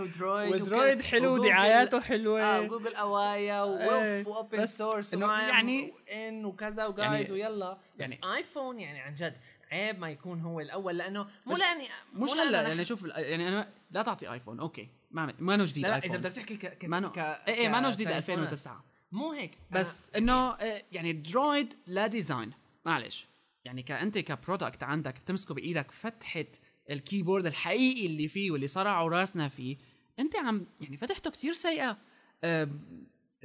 ودرويد 0.00 0.62
ودرويد 0.62 1.02
حلو 1.02 1.44
دعاياته 1.44 1.96
آه 1.96 2.00
حلوة 2.00 2.60
وجوجل 2.60 2.94
أوايا 2.94 3.64
إيه، 3.64 4.18
ووف 4.20 4.26
واوبن 4.28 4.62
بس 4.62 4.78
سورس 4.78 5.14
يعني- 5.14 5.92
ان 6.12 6.44
وكذا 6.44 6.86
وجايز 6.86 7.30
يعني- 7.30 7.32
ويلا. 7.32 7.78
بس 7.98 8.10
يعني- 8.12 8.36
ايفون 8.36 8.80
يعني 8.80 9.00
عن 9.00 9.14
جد 9.14 9.36
عيب 9.72 9.98
ما 9.98 10.10
يكون 10.10 10.40
هو 10.40 10.60
الأول 10.60 10.98
لأنه 10.98 11.26
مو 11.46 11.52
بس 11.52 11.58
لاني 11.58 11.88
مش 12.14 12.30
هلا 12.30 12.62
يعني 12.68 12.84
شوف 12.84 13.04
يعني 13.04 13.48
أنا 13.48 13.68
لا 13.90 14.02
تعطي 14.02 14.32
ايفون 14.32 14.60
أوكي 14.60 14.88
ما 15.10 15.34
ما 15.38 15.54
إنه 15.54 15.64
جديد 15.64 15.82
لا 15.86 15.98
إذا 16.04 16.16
بدك 16.16 16.32
تحكي 16.32 16.56
ك 16.56 16.66
ك 16.78 16.84
ما 16.84 17.00
نو... 17.00 17.12
ك 17.12 17.18
إيه 17.18 17.54
إيه 17.54 17.68
ما 17.68 17.78
إنه 17.78 17.90
جديد 17.90 18.08
كتليفونات. 18.08 18.38
2009 18.38 18.84
مو 19.12 19.32
هيك 19.32 19.58
بس 19.70 20.12
إنه 20.16 20.50
آه، 20.50 20.82
يعني 20.92 21.12
درويد 21.12 21.74
لا 21.86 22.06
design 22.06 22.50
معلش. 22.84 23.28
يعني 23.64 23.82
كأنت 23.82 24.18
ك 24.18 24.26
product 24.26 24.82
عندك 24.82 25.20
بتمسكه 25.20 25.54
بإيدك 25.54 25.90
فتحه 25.90 26.44
ال 26.90 26.96
keyboard 26.96 27.46
الحقيقي 27.46 28.06
اللي 28.06 28.28
فيه 28.28 28.50
واللي 28.50 28.66
صرعوا 28.66 29.10
راسنا 29.10 29.48
فيه 29.48 29.76
أنت 30.18 30.36
عم 30.36 30.66
يعني 30.80 30.96
فتحته 30.96 31.30
كتير 31.30 31.52
سيئة. 31.52 31.98
آه، 32.44 32.68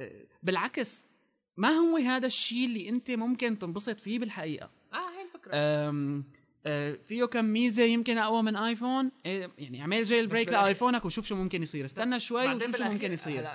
آه، 0.00 0.24
بالعكس 0.42 1.06
ما 1.56 1.68
هو 1.68 1.96
هذا 1.96 2.26
الشيء 2.26 2.66
اللي 2.66 2.88
أنت 2.88 3.10
ممكن 3.10 3.58
تنبسط 3.58 4.00
فيه 4.00 4.18
بالحقيقة؟ 4.18 4.70
آه 4.92 5.10
هي 5.10 5.22
الفكرة. 5.22 5.50
أم 5.54 6.24
أه، 6.66 6.98
فيه 7.06 7.24
كم 7.24 7.44
ميزة 7.44 7.82
يمكن 7.82 8.18
أقوى 8.18 8.42
من 8.42 8.56
آيفون؟ 8.56 9.10
إيه، 9.26 9.50
يعني 9.58 9.80
اعمل 9.80 10.04
jail 10.04 10.26
break 10.26 10.48
لآيفونك 10.48 11.04
وشوف 11.04 11.26
شو 11.26 11.36
ممكن 11.36 11.62
يصير. 11.62 11.84
استنى 11.84 12.18
شوي 12.18 12.54
وشوف 12.54 12.76
شو 12.76 12.84
ممكن 12.84 13.12
يصير. 13.12 13.46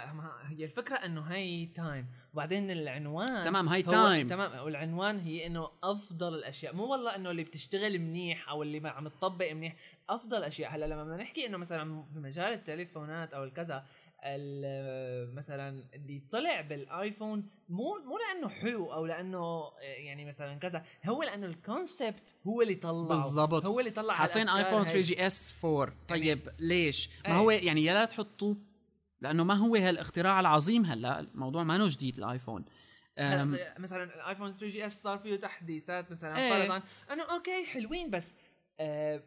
هي 0.45 0.65
الفكرة 0.65 0.95
إنه 0.95 1.21
هي 1.21 1.65
تايم 1.65 2.05
وبعدين 2.35 2.71
العنوان 2.71 3.41
تمام 3.41 3.69
هاي 3.69 3.83
تايم 3.83 4.27
تمام 4.27 4.65
والعنوان 4.65 5.19
هي 5.19 5.47
إنه 5.47 5.69
أفضل 5.83 6.35
الأشياء. 6.35 6.75
مو 6.75 6.85
والله 6.91 7.15
إنه 7.15 7.31
اللي 7.31 7.43
بتشتغل 7.43 7.99
منيح 7.99 8.49
أو 8.49 8.63
اللي 8.63 8.79
ما 8.79 8.89
عم 8.89 9.07
تطبق 9.07 9.51
منيح 9.51 9.75
أفضل 10.09 10.43
أشياء. 10.43 10.75
هلا 10.75 10.85
لما 10.85 11.03
بدنا 11.03 11.17
نحكي 11.17 11.45
إنه 11.45 11.57
مثلا 11.57 12.03
بمجال 12.11 12.53
التليفونات 12.53 13.33
أو 13.33 13.43
الكذا 13.43 13.85
ال- 14.23 15.35
مثلا 15.35 15.83
اللي 15.93 16.21
طلع 16.31 16.61
بالآيفون 16.61 17.49
مو 17.69 17.93
مو 18.05 18.17
لأنه 18.17 18.49
حلو 18.49 18.93
أو 18.93 19.05
لأنه 19.05 19.63
يعني 19.81 20.25
مثلا 20.25 20.55
كذا 20.59 20.83
هو 21.05 21.23
لأنه 21.23 21.45
ال 21.45 21.56
concept 21.56 22.35
هو 22.47 22.61
اللي 22.61 22.75
طلعه. 22.75 23.07
بالضبط. 23.07 23.65
هو 23.65 23.79
اللي 23.79 23.91
طلع 23.91 24.13
حاطين 24.13 24.49
ايفون 24.49 24.73
هاي. 24.81 24.85
3 24.85 25.01
G 25.01 25.27
S 25.27 25.65
4 25.65 25.93
طيب 26.07 26.49
ليش؟ 26.59 27.09
ما 27.25 27.31
إيه. 27.31 27.37
هو 27.37 27.51
يعني 27.51 27.83
يا 27.83 27.93
لا 27.93 28.05
تحطوه 28.05 28.55
لأنه 29.21 29.43
ما 29.43 29.53
هو 29.53 29.75
هالاختراع 29.75 30.39
العظيم 30.39 30.85
هلا 30.85 31.19
الموضوع 31.19 31.63
ما 31.63 31.77
نو 31.77 31.87
جديد 31.87 32.17
الآيفون 32.17 32.65
مثلا 33.79 34.03
الآيفون 34.03 34.51
3 34.51 34.67
GS 34.67 35.01
صار 35.01 35.17
فيه 35.17 35.35
تحديثات 35.35 36.11
مثلا 36.11 36.37
إيه. 36.37 36.67
فرضا 36.67 36.83
انه 37.11 37.23
okay 37.23 37.65
حلوين 37.65 38.09
بس 38.09 38.37
آه 38.79 39.23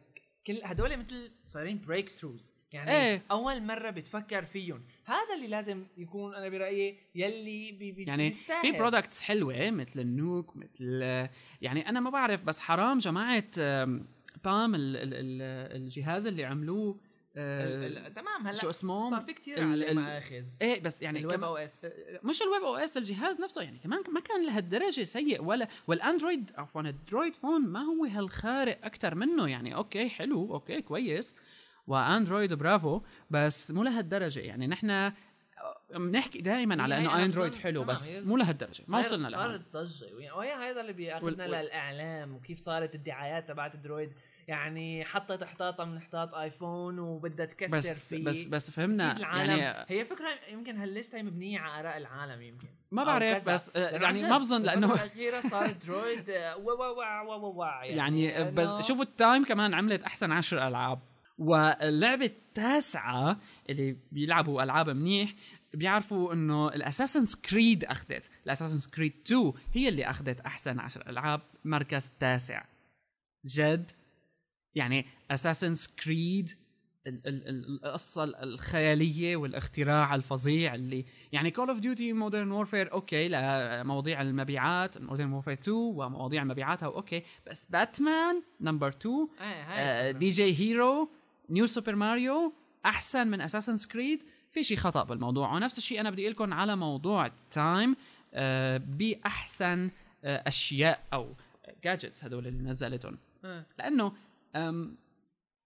كل 0.47 0.59
هدول 0.63 0.97
مثل 0.97 1.31
صايرين 1.47 1.81
breakthroughs 1.87 2.53
يعني 2.71 2.91
إيه. 2.91 3.23
أول 3.31 3.63
مرة 3.63 3.89
بتفكر 3.89 4.45
فيهم 4.45 4.85
هذا 5.05 5.35
اللي 5.35 5.47
لازم 5.47 5.85
يكون 5.97 6.35
أنا 6.35 6.49
برأيي 6.49 6.97
يلي 7.15 7.71
بي 7.71 7.91
بي 7.91 8.03
يعني 8.03 8.27
بيستاهل. 8.27 8.61
في 8.61 8.71
products 8.71 9.21
حلوة 9.21 9.71
مثل 9.71 9.99
ال 9.99 10.11
Nook 10.11 10.57
مثل 10.57 11.01
يعني 11.61 11.89
أنا 11.89 11.99
ما 11.99 12.09
بعرف 12.09 12.43
بس 12.43 12.59
حرام 12.59 12.97
جماعة 12.97 13.51
Palm 14.43 14.75
ال 14.75 14.97
ال 14.97 15.13
ال 15.13 15.41
الجهاز 15.81 16.27
اللي 16.27 16.45
عملوه 16.45 16.99
آه، 17.39 18.09
تمام 18.09 18.47
هلأ 18.47 18.55
شو 18.55 18.69
اسمه؟ 18.69 19.09
صار 19.09 19.21
في 19.21 19.33
كثير 19.33 19.63
عليه 19.63 19.93
مآخذ 19.93 20.43
إيه 20.61 20.81
بس 20.81 21.01
يعني 21.01 21.19
ال 21.19 21.43
webOS 21.43 21.87
مش 22.23 22.41
ال 22.41 22.63
webOS 22.63 22.97
الجهاز 22.97 23.41
نفسه 23.41 23.61
يعني 23.61 23.79
كمان 23.79 24.03
ما 24.13 24.19
كان 24.19 24.45
لهالدرجة 24.45 25.03
سيء 25.03 25.43
ولا 25.43 25.67
والأندرويد 25.87 26.51
عفوا 26.57 26.81
ال 26.81 26.90
Droid 26.90 27.35
phone 27.35 27.61
ما 27.61 27.81
هو 27.81 28.05
هالخارق 28.05 28.85
أكثر 28.85 29.15
منه 29.15 29.49
يعني 29.49 29.75
okay 29.75 30.09
حلو 30.09 30.53
okay 30.53 30.81
كويس 30.81 31.35
وأندرويد 31.87 32.53
برافو 32.53 33.01
بس 33.29 33.71
مو 33.71 33.83
لهالدرجة 33.83 34.39
يعني 34.39 34.67
نحن 34.67 35.11
بنحكي 35.95 36.41
دائما 36.41 36.83
على 36.83 36.97
إنه 36.97 37.25
أندرويد 37.25 37.55
حلو 37.55 37.81
تمام، 37.81 37.93
بس 37.93 38.17
مو 38.17 38.37
لهالدرجة 38.37 38.83
ما 38.87 38.99
وصلنا 38.99 39.27
لها 39.27 39.37
صارت 39.37 39.73
ضجة 39.73 40.35
وهي 40.35 40.53
هذا 40.53 40.81
اللي 40.81 40.93
بياخذنا 40.93 41.47
للإعلام 41.47 42.35
وكيف 42.35 42.59
صارت 42.59 42.95
الدعايات 42.95 43.47
تبعت 43.47 43.75
درويد. 43.75 44.13
يعني 44.49 45.05
حطت 45.05 45.41
احتاطه 45.43 45.85
من 45.85 45.97
احتاط 45.97 46.33
آيفون 46.35 46.99
وبدها 46.99 47.45
تكسر 47.45 47.77
بس 47.77 48.09
فيه. 48.15 48.23
بس 48.23 48.47
بس 48.47 48.71
فهمنا 48.71 49.17
العالم 49.17 49.51
يعني 49.59 49.85
هي 49.89 50.05
فكرة 50.05 50.29
يمكن 50.51 50.77
هال 50.77 50.90
list 50.90 51.15
هي 51.15 51.23
مبنية 51.23 51.59
على 51.59 51.79
آراء 51.87 51.97
العالم 51.97 52.41
يمكن. 52.41 52.67
ما 52.91 53.03
بعرف. 53.03 53.49
بس 53.49 53.71
آه، 53.75 53.89
يعني 53.89 54.23
عن 54.23 54.29
ما 54.29 54.37
بظن 54.37 54.61
لأنه 54.61 54.93
الأخيرة 54.93 55.41
صار 55.41 55.71
درويد 55.71 56.29
آه، 56.29 56.57
وا 56.65 56.73
وا 56.73 56.87
وا 56.87 57.21
وا 57.21 57.35
وا 57.35 57.53
وا 57.65 57.83
يعني 57.85 58.35
إنه- 58.37 58.53
بس 58.53 58.87
شوفوا 58.87 59.03
التايم 59.03 59.45
كمان 59.45 59.73
عملت 59.73 60.03
أحسن 60.03 60.31
عشر 60.31 60.67
ألعاب. 60.67 60.99
واللعبة 61.37 62.25
التاسعة 62.25 63.37
اللي 63.69 63.97
بيلعبوا 64.11 64.63
ألعاب 64.63 64.89
منيح 64.89 65.33
بيعرفوا 65.73 66.33
إنه 66.33 66.67
ال 66.67 66.73
Assassin's 66.73 67.35
Creed 67.35 67.85
أخذت. 67.85 68.29
ال 68.45 68.49
Assassin's 68.49 68.87
Creed 68.87 69.13
2 69.27 69.53
هي 69.73 69.89
اللي 69.89 70.09
أخذت 70.09 70.39
أحسن 70.39 70.79
عشر 70.79 71.09
ألعاب 71.09 71.41
مركز 71.65 72.11
تاسع. 72.19 72.63
جد؟ 73.45 73.91
يعني 74.75 75.05
Assassin's 75.31 75.87
Creed 75.87 76.51
القصة 77.07 78.23
الخيالية 78.23 79.35
والاختراع 79.35 80.15
الفظيع 80.15 80.75
اللي 80.75 81.05
يعني 81.31 81.51
Call 81.51 81.69
of 81.69 81.79
Duty 81.79 82.13
Modern 82.13 82.51
Warfare 82.51 82.91
أوكي 82.91 83.27
لمواضيع 83.27 84.21
المبيعات 84.21 84.97
Modern 84.97 85.33
Warfare 85.33 85.53
2 85.53 85.77
ومواضيع 85.77 86.43
مبيعاتها 86.43 86.85
أوكي 86.85 87.23
بس 87.47 87.65
باتمان 87.65 88.43
number 88.61 88.87
2 88.87 89.27
إيه، 89.41 89.63
هاي 89.63 90.13
DJ 90.13 90.59
Hero 90.59 91.09
New 91.49 91.67
Super 91.67 91.95
Mario 91.95 92.53
أحسن 92.85 93.27
من 93.27 93.41
Assassin's 93.41 93.91
Creed 93.91 94.23
في 94.51 94.63
شيء 94.63 94.77
خطأ 94.77 95.03
بالموضوع 95.03 95.53
ونفس 95.53 95.77
الشيء 95.77 95.99
أنا 95.99 96.09
بدي 96.09 96.21
أقول 96.21 96.31
لكم 96.31 96.53
على 96.53 96.75
موضوع 96.75 97.31
تايم 97.51 97.95
بأحسن 98.77 99.89
آه، 100.23 100.43
أشياء 100.47 101.03
أو 101.13 101.35
gadgets 101.83 102.23
هدول 102.23 102.47
اللي 102.47 102.69
نزلتهم 102.69 103.17
آه. 103.45 103.65
لأنه 103.77 104.13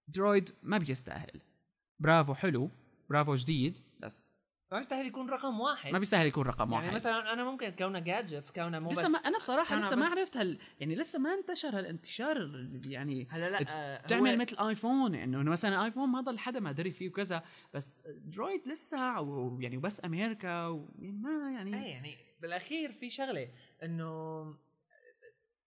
درويد 0.08 0.50
ما 0.62 0.78
بيستاهل 0.78 1.40
برافو 2.00 2.34
حلو. 2.34 2.70
برافو 3.10 3.34
جديد. 3.34 3.78
بس. 4.00 4.34
ما 4.72 4.78
بيستاهل 4.78 5.06
يكون 5.06 5.30
رقم 5.30 5.60
واحد. 5.60 5.92
ما 5.92 5.98
بيستاهل 5.98 6.26
يكون 6.26 6.46
رقم 6.46 6.72
يعني 6.72 6.84
واحد. 6.84 6.94
مثلا 6.94 7.32
أنا 7.32 7.44
ممكن 7.44 7.70
كونه 7.70 7.98
gadgets 7.98 8.52
كونه 8.52 8.78
مو 8.78 8.90
لسه 8.90 9.08
ما 9.08 9.18
أنا 9.18 9.38
بصراحة 9.38 9.76
لسه 9.76 9.96
ما 9.96 10.06
عرفت 10.06 10.36
هال 10.36 10.58
يعني 10.80 10.94
لسه 10.96 11.18
ما 11.18 11.34
انتشر 11.34 11.78
هالانتشار 11.78 12.66
يعني 12.86 13.26
هلا 13.30 13.50
لا 13.50 13.64
آه، 13.68 14.06
تعمل 14.06 14.38
مثل 14.38 14.56
آيفون 14.68 15.14
انه 15.14 15.40
إنه 15.40 15.50
مثلا 15.50 15.84
آيفون 15.84 16.08
ما 16.08 16.20
ضل 16.20 16.38
حدا 16.38 16.60
ما 16.60 16.72
دري 16.72 16.90
فيه 16.90 17.08
وكذا. 17.08 17.42
بس 17.74 18.02
درويد 18.06 18.68
لسه 18.68 19.20
و- 19.20 19.60
يعني 19.60 19.76
وبس 19.76 20.04
أمريكا 20.04 20.66
وما 20.66 21.50
يعني 21.54 21.74
إيه 21.84 21.90
يعني 21.92 22.16
بالأخير 22.40 22.92
في 22.92 23.10
شغلة 23.10 23.48
إنه 23.82 24.44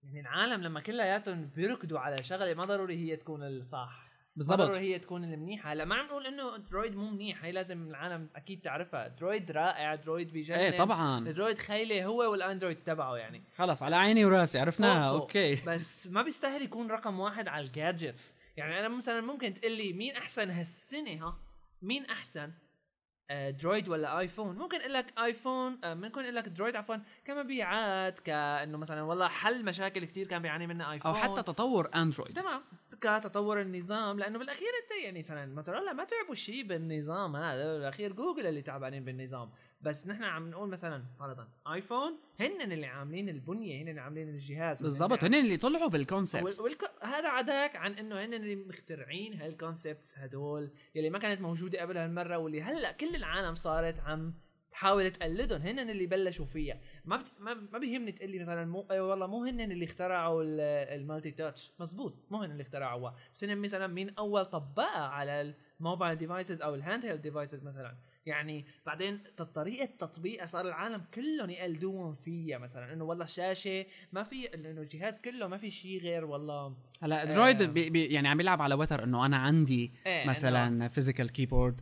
يعني 0.03 0.19
العالم 0.19 0.62
لما 0.62 0.79
كلياتهم 0.79 1.49
بيركضوا 1.55 1.99
على 1.99 2.23
شغلة 2.23 2.53
ما 2.53 2.65
ضروري 2.65 2.95
هي 2.95 3.15
تكون 3.15 3.43
الصح. 3.43 4.07
بالضبط. 4.36 4.60
ضروري 4.60 4.79
هي 4.79 4.99
تكون 4.99 5.23
المنيحه 5.23 5.71
هلا 5.73 5.86
ما 5.86 5.95
عم 5.95 6.05
نقول 6.05 6.25
إنه 6.25 6.57
درويد 6.57 6.95
مو 6.95 7.10
منيح. 7.10 7.43
هي 7.43 7.51
لازم 7.51 7.88
العالم 7.88 8.29
أكيد 8.36 8.62
تعرفها. 8.62 9.07
درويد 9.07 9.51
رائع. 9.51 9.95
درويد 9.95 10.31
بيجنن. 10.31 10.57
إيه 10.57 10.77
طبعا. 10.77 11.23
درويد 11.23 11.57
خيلة 11.57 12.05
هو 12.05 12.31
والاندرويد 12.31 12.83
تبعه 12.83 13.15
يعني. 13.15 13.43
خلص 13.55 13.83
على 13.83 13.95
عيني 13.95 14.25
وراسي. 14.25 14.60
عرفناها. 14.60 15.12
فوق. 15.12 15.21
أوكي. 15.21 15.55
بس 15.73 16.07
ما 16.07 16.21
بيستاهل 16.21 16.62
يكون 16.62 16.91
رقم 16.91 17.19
واحد 17.19 17.47
على 17.47 17.65
ال 17.65 17.74
gadgets 17.74 18.36
يعني 18.57 18.79
أنا 18.79 18.88
مثلا 18.88 19.21
ممكن 19.21 19.53
تقول 19.53 19.71
لي 19.71 19.93
مين 19.93 20.15
أحسن 20.15 20.49
هالسنة 20.49 21.27
ها؟ 21.27 21.38
مين 21.81 22.05
أحسن؟ 22.05 22.51
درويد 23.31 23.89
ولا 23.89 24.19
ايفون 24.19 24.55
ممكن 24.57 24.79
أقول 24.79 24.93
لك 24.93 25.19
ايفون 25.19 25.79
آه، 25.83 25.93
ممكن 25.93 26.21
أقول 26.21 26.35
لك 26.35 26.47
درويد 26.47 26.75
عفوا 26.75 26.95
كمبيعات 27.25 28.19
كأنه 28.19 28.77
مثلا 28.77 29.01
والله 29.01 29.27
حل 29.27 29.65
مشاكل 29.65 30.05
كثير 30.05 30.27
كان 30.27 30.41
بيعاني 30.41 30.67
منها 30.67 30.91
ايفون 30.91 31.11
أو 31.11 31.17
حتى 31.17 31.43
تطور 31.43 31.89
اندرويد 31.95 32.33
تمام. 32.33 32.61
كتطور 33.01 33.62
النظام 33.62 34.19
لأنه 34.19 34.39
بالأخير 34.39 34.67
أنت 34.83 35.03
يعني 35.05 35.19
مثلا 35.19 35.55
موتورولا 35.55 35.93
ما 35.93 36.03
تعبوا 36.03 36.36
شيء 36.36 36.63
بالنظام 36.67 37.36
هذا 37.36 37.73
بالأخير 37.77 38.13
جوجل 38.13 38.47
اللي 38.47 38.62
تعبانين 38.62 39.05
بالنظام. 39.05 39.51
بس 39.81 40.07
نحن 40.07 40.23
عم 40.23 40.49
نقول 40.49 40.69
مثلا 40.69 41.03
فرضا 41.19 41.47
آيفون 41.73 42.19
هن 42.39 42.71
اللي 42.71 42.86
عاملين 42.86 43.29
البنية 43.29 43.83
هن 43.83 43.88
اللي 43.88 44.01
عاملين 44.01 44.29
الجهاز 44.29 44.81
بالضبط 44.83 45.23
هن 45.23 45.33
اللي 45.33 45.57
طلعوا 45.57 45.89
بال 45.89 46.01
concept 46.01 46.43
وال- 46.43 46.62
والك... 46.62 46.91
هذا 47.03 47.27
عداك 47.27 47.75
عن 47.75 47.93
إنه 47.93 48.25
هن 48.25 48.33
اللي 48.33 48.55
مخترعين 48.55 49.33
هال 49.41 49.57
concepts 49.57 50.19
هدول 50.19 50.71
يلي 50.95 51.10
ما 51.10 51.19
كانت 51.19 51.41
موجودة 51.41 51.81
قبل 51.81 51.97
هالمرة 51.97 52.38
واللي 52.38 52.62
هلأ 52.62 52.91
كل 52.91 53.15
العالم 53.15 53.55
صارت 53.55 53.99
عم 53.99 54.33
تحاول 54.77 55.11
تقلدهم 55.11 55.61
هن 55.61 55.89
اللي 55.89 56.05
بلشوا 56.07 56.45
فيها. 56.45 56.79
ما 57.05 57.17
بت... 57.17 57.31
ما, 57.39 57.53
ما 57.53 57.79
بيهمني 57.79 58.11
تقول 58.11 58.29
لي 58.31 58.39
مثلا 58.39 58.65
مو 58.65 58.87
أي 58.91 58.99
والله 58.99 59.27
مو 59.27 59.43
هن 59.45 59.61
اللي 59.71 59.85
اخترعوا 59.85 60.43
ال- 60.43 60.59
multi-touch 61.01 61.71
مزبوط 61.79 62.15
مو 62.31 62.41
هن 62.41 62.51
اللي 62.51 62.63
اخترعوها 62.63 63.15
بس 63.33 63.43
هن 63.43 63.57
مثلا 63.57 63.87
مين 63.87 64.09
أول 64.09 64.45
طبقها 64.45 65.07
على 65.07 65.53
ال 65.79 65.85
mobile 65.85 66.17
devices 66.17 66.62
أو 66.61 66.75
ال 66.75 67.05
handheld 67.05 67.21
devices 67.21 67.63
مثلا؟ 67.63 67.97
يعني 68.25 68.65
بعدين 68.85 69.19
طريقة 69.55 69.85
تطبيقها 69.99 70.45
صار 70.45 70.67
العالم 70.67 71.03
كلهم 71.13 71.49
يقلدوهم 71.49 72.15
فيها 72.15 72.57
مثلا. 72.57 72.93
إنه 72.93 73.03
والله 73.03 73.23
الشاشة 73.23 73.85
ما 74.11 74.23
في 74.23 74.53
إنه 74.53 74.69
الجهاز 74.81 75.21
كله 75.21 75.47
ما 75.47 75.57
في 75.57 75.69
شيء 75.69 76.01
غير 76.01 76.25
والله 76.25 76.75
هلا 77.01 77.25
درويد 77.25 77.61
آه. 77.61 77.65
بي 77.65 77.89
بي 77.89 78.05
يعني 78.05 78.27
عم 78.27 78.39
يلعب 78.39 78.61
على 78.61 78.75
وتر 78.75 79.03
إنه 79.03 79.25
أنا 79.25 79.37
عندي 79.37 79.91
إيه، 80.05 80.23
إنه- 80.23 80.27
مثلا 80.29 80.87
physical 80.88 81.31
keyboard 81.31 81.81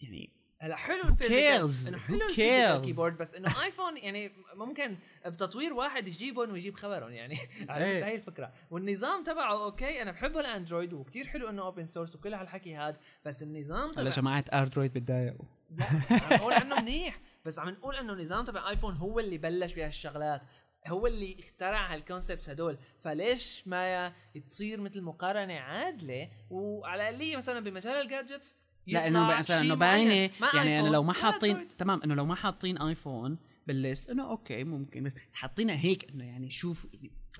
يعني 0.00 0.35
هلا 0.66 0.76
حلو? 0.76 1.02
ال 1.08 1.17
physical 1.17 1.88
إنه 1.88 1.98
حلو 1.98 2.16
ال 2.16 2.23
physical? 2.23 2.82
keyboard 2.82 3.18
بس 3.18 3.34
إنه 3.34 3.62
ايفون 3.62 3.96
يعني 3.96 4.32
ممكن 4.54 4.96
بتطوير 5.26 5.72
واحد 5.72 6.08
يجيبهم 6.08 6.52
ويجيب 6.52 6.76
خبرهم 6.76 7.12
يعني 7.12 7.34
إيه. 7.38 7.70
عرفت 7.70 8.04
هاي 8.04 8.14
الفكرة 8.14 8.52
والنظام 8.70 9.24
تبعه 9.24 9.64
أوكي 9.64 10.02
أنا 10.02 10.10
بحب 10.10 10.38
الاندرويد 10.38 10.92
وكتير 10.92 11.26
حلو 11.26 11.48
إنه 11.48 11.62
open 11.62 11.84
source 11.84 12.16
وكل 12.16 12.34
هالحكي 12.34 12.76
هذا 12.76 12.96
بس 13.24 13.42
النظام 13.42 13.90
هلا 13.90 13.92
تبع 13.94 14.08
جماعة 14.08 14.44
اندرويد 14.52 14.92
بتضايقوا 14.92 15.44
لا 15.70 15.84
عم 15.84 16.32
نقول 16.32 16.52
عنه 16.52 16.80
منيح 16.80 17.20
بس 17.44 17.58
عم 17.58 17.68
نقول 17.68 17.96
إنه 17.96 18.12
النظام 18.12 18.44
تبع 18.44 18.70
ايفون 18.70 18.94
هو 18.94 19.20
اللي 19.20 19.38
بلش 19.38 19.72
بهالشغلات 19.72 20.42
هو 20.86 21.06
اللي 21.06 21.36
اخترع 21.40 21.94
هال 21.94 22.05
concepts 22.05 22.50
هدول 22.50 22.78
فليش 23.00 23.68
ما 23.68 24.12
تصير 24.46 24.80
مثل 24.80 25.02
مقارنة 25.02 25.54
عادلة 25.54 26.30
وعلى 26.50 27.08
الاقليه 27.08 27.36
مثلا 27.36 27.60
بمجال 27.60 27.92
ال 27.92 28.00
gadgets 28.00 28.56
لا 28.86 29.08
انه 29.08 29.26
مثلا 29.38 29.60
شي 29.60 29.66
إنه. 29.66 29.74
باينه 29.74 30.30
يعني 30.54 30.80
أنا 30.80 30.88
لو 30.88 31.02
ما 31.02 31.12
حاطين. 31.12 31.68
تمام 31.68 32.02
إنه 32.04 32.14
لو 32.14 32.26
ما 32.26 32.34
حاطين 32.34 32.78
ايفون 32.78 33.38
بال 33.66 33.81
list 33.81 34.10
إنه 34.10 34.30
أوكي 34.30 34.64
ممكن 34.64 35.02
بس 35.02 35.14
حاطينها 35.32 35.76
هيك 35.76 36.10
إنه 36.10 36.24
يعني 36.24 36.50
شوف 36.50 36.86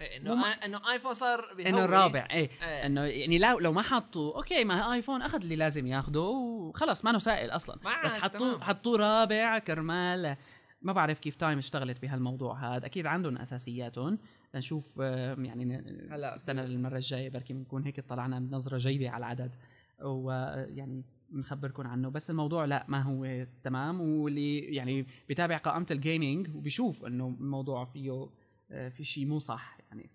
إيه، 0.01 0.17
إنه 0.17 0.53
إنه 0.53 0.93
ايفون 0.93 1.13
صار. 1.13 1.57
إنه 1.67 1.85
الرابع 1.85 2.29
إيه 2.31 2.51
إيه. 2.63 2.87
إنه 2.87 3.01
يعني 3.01 3.39
لو 3.39 3.59
لو 3.59 3.73
ما 3.73 3.83
حطوا 3.83 4.37
أوكي 4.37 4.65
ما 4.65 4.93
ايفون 4.93 5.23
أخذ 5.23 5.41
اللي 5.41 5.57
لازم 5.57 5.87
ياخده 5.87 6.21
وخلص 6.21 7.05
ما 7.05 7.19
سائل 7.19 7.51
أصلا 7.51 7.79
بس 8.05 8.15
حطوه. 8.15 8.61
حطوه 8.61 8.99
رابع 8.99 9.59
كرمال 9.59 10.37
ما 10.83 10.93
بعرف 10.93 11.19
كيف 11.19 11.37
تايم 11.37 11.59
اشتغلت 11.59 12.03
بهالموضوع 12.03 12.77
هذا 12.77 12.87
أكيد 12.87 13.07
عندهم 13.07 13.37
أساسياتهم 13.37 14.19
لنشوف 14.55 15.01
آه، 15.01 15.37
يعني 15.39 15.77
هلا 16.11 16.35
استنى 16.35 16.67
للمرة 16.67 16.97
الجاية 16.97 17.31
بركي 17.31 17.53
بنكون 17.53 17.85
هيك 17.85 18.01
طلعنا 18.01 18.41
بنظره 18.41 18.79
جيدة 18.79 19.11
على 19.11 19.19
العدد 19.19 19.55
ويعني 20.03 21.05
بنخبركم 21.31 21.87
عنه. 21.87 22.09
بس 22.09 22.31
الموضوع 22.31 22.65
لا 22.65 22.85
ما 22.89 23.03
هو 23.03 23.47
تمام. 23.63 24.01
واللي 24.01 24.59
يعني 24.59 25.07
بيتابع 25.29 25.57
قائمة 25.57 25.87
ال 25.91 26.00
gaming 26.00 26.57
وبيشوف 26.57 27.05
إنه 27.05 27.37
الموضوع 27.41 27.85
فيه 27.85 28.29
آه، 28.71 28.89
في 28.89 29.05
شيء 29.05 29.27
مو 29.27 29.39
صح. 29.39 29.79
يعني 29.89 30.11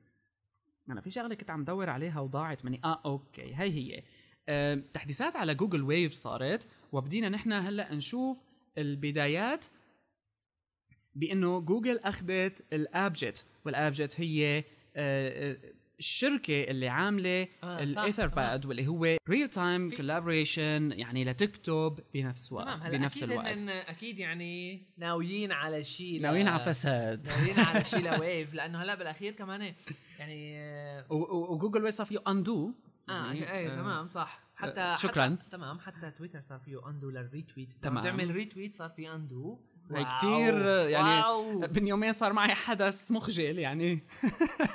أنا 0.89 1.01
في 1.01 1.11
شغلة 1.11 1.35
كنت 1.35 1.49
عم 1.49 1.63
دور 1.63 1.89
عليها 1.89 2.19
وضاعت 2.19 2.65
مني. 2.65 2.81
آه 2.83 3.01
أوكي. 3.05 3.55
هي 3.55 3.69
هي. 3.71 4.03
آه، 4.49 4.83
تحديثات 4.93 5.35
على 5.35 5.55
Google 5.55 5.83
Wave 5.83 6.13
صارت 6.13 6.67
وبدينا 6.91 7.29
نحن 7.29 7.53
هلأ 7.53 7.93
نشوف 7.93 8.43
البدايات 8.77 9.65
بإنه 11.15 11.59
جوجل 11.59 11.99
أخذت 11.99 12.73
AppJet 12.73 13.45
و 13.65 13.73
AppJet 13.73 14.21
هي 14.21 14.63
آه، 14.95 15.57
الشركة 16.01 16.63
اللي 16.63 16.87
عاملة 16.89 17.47
آه، 17.63 17.83
ال 17.83 18.27
EtherPad 18.27 18.65
واللي 18.65 18.87
هو 18.87 19.17
real-time 19.29 19.89
collaboration 19.89 20.91
يعني 20.91 21.25
لتكتب 21.25 21.99
بنفس 22.13 22.51
وقت 22.51 22.65
تمام 22.65 22.81
هلا 22.81 22.97
بنفس 22.97 23.17
أكيد 23.23 23.31
الوقت 23.31 23.61
إن 23.61 23.69
أكيد 23.69 24.19
يعني 24.19 24.83
ناويين 24.97 25.51
على 25.51 25.83
شيء 25.83 26.21
ناويين 26.21 26.47
على 26.47 26.63
فساد 26.63 27.27
ناويين 27.27 27.59
على 27.59 27.83
شيء 27.83 27.99
ل 28.11 28.20
Wave 28.20 28.53
لأنه 28.53 28.81
هلا 28.83 28.95
بالأخير 28.95 29.33
كمان 29.33 29.73
يعني 30.19 30.59
آه، 30.59 31.05
و 31.13 31.23
Google 31.23 31.83
Wave 31.83 31.95
صار 31.95 32.05
فيه 32.05 32.19
undo 32.27 32.73
آه 33.09 33.25
يعني، 33.25 33.51
اي 33.51 33.67
آه، 33.67 33.75
تمام 33.75 34.07
صح 34.07 34.41
حتى 34.55 34.95
شكراً. 34.99 35.23
حتى 35.23 35.49
تمام 35.51 35.79
حتى 35.79 36.11
تويتر 36.11 36.41
صار 36.41 36.59
فيه 36.59 36.89
undo 36.89 37.09
لل 37.09 37.23
retweet 37.23 37.73
تمام. 37.81 38.03
تعمل 38.03 38.31
retweet 38.31 38.73
صار 38.73 38.89
في 38.89 39.11
undo 39.13 39.59
كتير، 39.93 40.55
يعني. 40.87 41.23
من 41.75 41.87
يومين 41.87 42.13
صار 42.13 42.33
معي 42.33 42.53
حدث 42.53 43.11
مخجل 43.11 43.59
يعني 43.59 44.03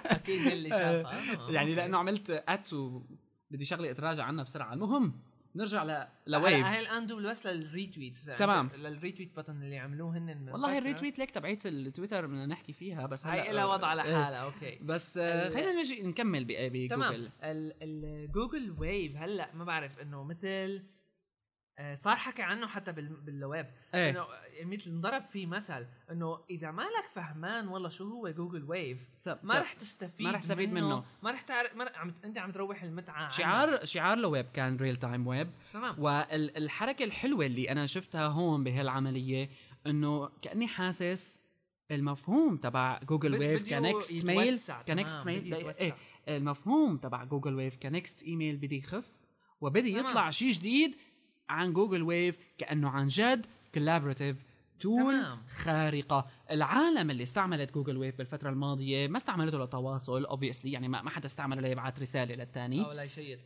أكيد 0.07 0.46
اللي 0.46 0.70
شافها. 0.70 1.50
يعني. 1.55 1.74
لأنه 1.74 1.98
عملت 1.98 2.31
أت 2.31 2.72
وبدي 2.72 3.64
شغلة 3.64 3.90
أتراجع 3.90 4.24
عنها 4.24 4.44
بسرعة 4.44 4.72
المهم 4.72 5.20
نرجع 5.57 5.85
ل... 5.85 6.07
Wave 6.27 6.66
هاي 6.66 6.81
ال 6.81 6.90
undo 6.90 7.29
بس 7.29 7.46
لل 7.46 7.62
retweets 7.62 8.25
تمام. 8.24 8.70
لل 8.77 8.91
retweet 8.91 9.40
button 9.40 9.51
اللي 9.50 9.79
عملوه 9.79 10.18
هن 10.18 10.48
والله. 10.52 10.79
الريتويت 10.79 11.18
ليك 11.18 11.31
تبعت 11.31 11.66
التويتر 11.66 12.26
بدنا 12.26 12.46
نحكي 12.46 12.72
فيها 12.72 13.07
بس 13.07 13.26
هاي 13.26 13.52
لها 13.52 13.64
وضع 13.64 13.92
إيه. 13.92 13.96
لحالها 13.96 14.38
أوكي 14.38 14.79
بس 14.83 15.18
خلينا 15.18 15.72
نجي 15.72 16.02
نكمل 16.02 16.44
بجوجل 16.44 16.88
تمام 16.88 17.31
ال 17.42 17.61
Google 17.61 18.75
Wave 18.79 19.16
هلا 19.16 19.50
ما 19.55 19.64
بعرف 19.64 19.98
إنه 19.98 20.24
مثل 20.24 20.83
صار 21.95 22.17
حكي 22.17 22.43
عنه 22.43 22.67
حتى 22.67 22.93
بال- 22.93 23.09
بال 23.20 23.36
Wave 23.36 23.66
إيه 23.95 24.11
إنه 24.11 24.27
مثل 24.65 24.91
انضرب 24.91 25.23
فيه 25.25 25.47
مثل 25.47 25.87
إنه 26.11 26.39
إذا 26.51 26.71
مالك 26.71 27.09
فهمان 27.12 27.69
والله 27.69 27.89
شو 27.89 28.09
هو 28.09 28.29
Google 28.29 28.64
Wave 28.64 28.99
ما 29.43 29.61
رح 29.61 29.73
تستفيد 29.73 30.27
ما 30.27 30.33
رح 30.33 30.41
تستفيد 30.41 30.73
منه. 30.73 31.05
ما 31.23 31.31
رح 31.31 31.41
تعرف 31.43 31.75
ما 31.77 31.85
رح 31.85 31.99
عم 31.99 32.15
أنت 32.25 32.39
عم 32.39 32.53
تروح 32.53 32.83
المتعة 32.83 33.15
عنه. 33.15 33.29
شعار 33.29 33.85
شعار 33.85 34.19
Wave 34.18 34.46
كان 34.55 34.77
real-time 34.77 35.27
web 35.27 35.51
تمام 35.73 35.95
والحركه 35.99 37.05
الحلوة 37.05 37.47
اللي 37.47 37.71
أنا 37.71 37.87
شفتها 37.87 38.27
هون 38.27 38.65
بهالعملية 38.65 39.49
إنه 39.87 40.29
كأني 40.43 40.69
حاسس 40.69 41.43
المفهوم 41.91 42.57
تبع 42.57 43.01
Google 43.09 43.33
Wave 43.38 43.70
ك 43.70 43.81
next 43.81 44.25
mail 44.25 44.59
ك 44.88 44.96
next 44.96 45.27
mail. 45.27 45.55
إيه 45.55 45.95
المفهوم 46.29 46.97
تبع 46.97 47.25
Google 47.25 47.55
Wave 47.55 47.77
ك 47.77 47.86
next 47.86 48.22
email 48.22 48.57
بدي 48.57 48.79
يخف 48.79 49.17
وبدي. 49.61 49.97
يطلع 49.99 50.31
شيء 50.31 50.53
جديد 50.53 50.97
عن 51.48 51.72
Google 51.72 52.03
Wave 52.03 52.38
كأنه 52.59 52.88
عن 52.88 53.06
جد 53.06 53.46
collaborative 53.75 54.44
tool 54.81 55.22
تمام. 55.22 55.38
خارقة. 55.48 56.26
العالم 56.50 57.11
اللي 57.11 57.22
استعملت 57.22 57.74
Google 57.75 57.96
Wave 57.96 58.18
بالفترة 58.18 58.50
الماضية 58.50 59.09
ما 59.09 59.16
استعملته 59.16 59.59
للتواصل 59.59 60.24
obviously 60.25 60.72
يعني 60.72 60.88
ما 60.88 61.02
ما 61.02 61.11
حدا 61.11 61.26
استعمله 61.26 61.61
ليبعث 61.61 62.00
رسالة 62.00 62.35
للثاني 62.35 62.80
أو 62.80 62.94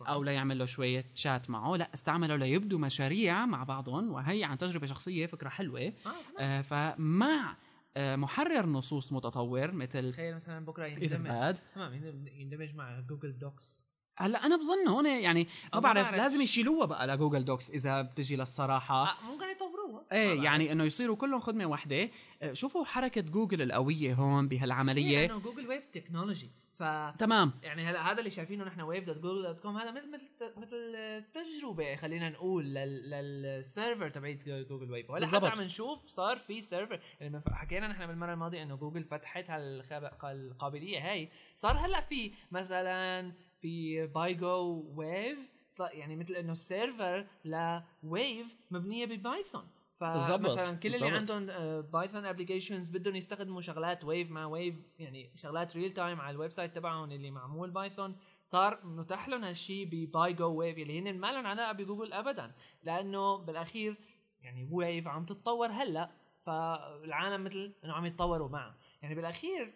معه. 0.01 0.09
أو 0.09 0.23
ليعمل 0.23 0.59
له 0.59 0.65
شوية 0.65 1.05
شات 1.15 1.51
معه. 1.51 1.77
لا 1.77 1.91
استعملوا 1.95 2.37
ليبدوا 2.37 2.79
مشاريع 2.79 3.47
مع 3.47 3.65
بعضهم 3.65 4.13
وهي 4.13 4.45
عن 4.45 4.59
تجربة 4.59 4.87
شخصية 4.87 5.27
فكرة 5.27 5.49
حلوة. 5.49 5.93
آه،. 6.07 6.41
آه 6.41 6.63
فمع 6.63 7.57
آه 7.97 8.17
محرر 8.17 8.67
نصوص 8.67 9.13
متطور 9.13 9.73
مثل 9.73 10.13
تخيل 10.13 10.35
مثلا 10.35 10.65
بكرة 10.65 10.87
يندمج. 10.87 11.57
تمام 11.75 11.95
يندمج 12.35 12.75
مع 12.75 13.01
جوجل 13.01 13.39
دوكس. 13.39 13.90
هلا 14.21 14.47
أنا 14.47 14.57
بظن 14.57 14.89
هون 14.89 15.07
يعني 15.07 15.49
ما 15.75 15.81
بعرف. 15.81 16.11
لازم 16.15 16.41
يشيلوها 16.41 16.87
بقى 16.87 17.07
لـ 17.07 17.12
Google 17.12 17.45
Docs 17.45 17.71
إذا 17.71 18.03
بتجي 18.03 18.37
للصراحة. 18.37 18.95
آه، 19.11 19.31
ممكن 19.31 19.45
يطوروها. 19.51 20.05
إيه. 20.13 20.43
يعني 20.43 20.73
إنه 20.73 20.85
يصيروا 20.85 21.17
كلهم 21.17 21.41
خدمة 21.41 21.67
واحدة. 21.67 22.11
آه، 22.43 22.53
شوفوا 22.53 22.85
حركة 22.85 23.21
جوجل 23.21 23.63
القوية 23.63 24.15
هون 24.15 24.49
بهالعملية. 24.49 25.27
لأنه 25.27 25.39
Google 25.41 25.67
Wave 25.69 25.85
technology 25.85 26.51
ف 26.75 26.83
تمام. 27.19 27.53
يعني 27.63 27.83
هلا 27.87 28.13
هذا 28.13 28.19
اللي 28.19 28.31
شايفينه 28.31 28.65
نحن 28.65 28.81
wave 28.81 29.05
dot 29.05 29.17
Google 29.19 29.43
dot 29.43 29.61
com 29.61 29.77
هذا 29.77 29.91
مثل 29.91 30.11
مثل 30.57 31.25
تجربة 31.35 31.97
خلينا 31.97 32.29
نقول 32.31 32.65
لل- 32.65 33.11
لل 33.11 33.35
server 33.35 34.09
تبعت 34.11 34.39
Google 34.49 34.91
Wave 34.91 35.11
وهلا 35.11 35.27
حتى. 35.27 35.47
عم 35.47 35.61
نشوف 35.61 36.07
صار 36.07 36.39
في 36.39 36.61
server 36.61 37.01
يعني 37.21 37.41
حكينا 37.53 37.89
نحن 37.89 38.07
بالمرة 38.07 38.33
الماضية 38.33 38.63
إنه 38.63 38.77
جوجل 38.77 39.05
فتحت 39.05 39.51
هالقابلية 39.51 41.11
هاي. 41.11 41.29
صار 41.55 41.77
هلا 41.87 42.01
في 42.01 42.33
مثلا 42.51 43.33
في 43.61 44.07
PyGo 44.07 44.85
Wave 44.97 45.39
يعني 45.81 46.17
مثل 46.17 46.35
إنه 46.35 46.53
ال 46.53 46.63
server 46.63 47.27
ل 47.45 47.67
Wave 47.67 48.57
مبنية 48.71 49.07
ب 49.07 49.15
Python 49.15 49.69
فمثلا 50.01 50.77
كل 50.77 50.95
اللي. 50.95 51.11
عندهم 51.11 51.47
Python 51.81 52.25
applications 52.25 52.91
بدهم 52.91 53.17
يستخدموا 53.17 53.61
شغلات 53.61 54.05
Wave 54.05 54.31
مع 54.31 54.47
Wave 54.47 54.75
يعني 54.99 55.33
شغلات 55.37 55.77
real 55.77 55.93
time 55.93 56.21
على 56.21 56.35
ال 56.35 56.53
website 56.53 56.75
تبعهم 56.75 57.13
اللي 57.13 57.31
معمول 57.31 57.71
Python 57.71 58.17
صار 58.43 58.87
متاح 58.87 59.29
لهم 59.29 59.45
هالشيء 59.45 59.89
ب 59.91 60.33
PyGo 60.33 60.55
Wave 60.55 60.79
اللي 60.79 60.99
هن 61.01 61.19
ما 61.19 61.33
لهم 61.33 61.47
علاقة 61.47 61.73
بجوجل 61.73 62.13
ابدا 62.13 62.53
لأنه 62.83 63.37
بالأخير 63.37 63.97
يعني 64.43 64.69
Wave 64.71 65.09
عم 65.09 65.25
تتطور 65.25 65.69
هلأ 65.69 66.11
فالعالم 66.41 67.45
مثل 67.45 67.75
إنه 67.85 67.93
عم 67.93 68.07
يتطوروا 68.07 68.49
معها 68.49 68.77
يعني 69.03 69.15
بالأخير 69.15 69.75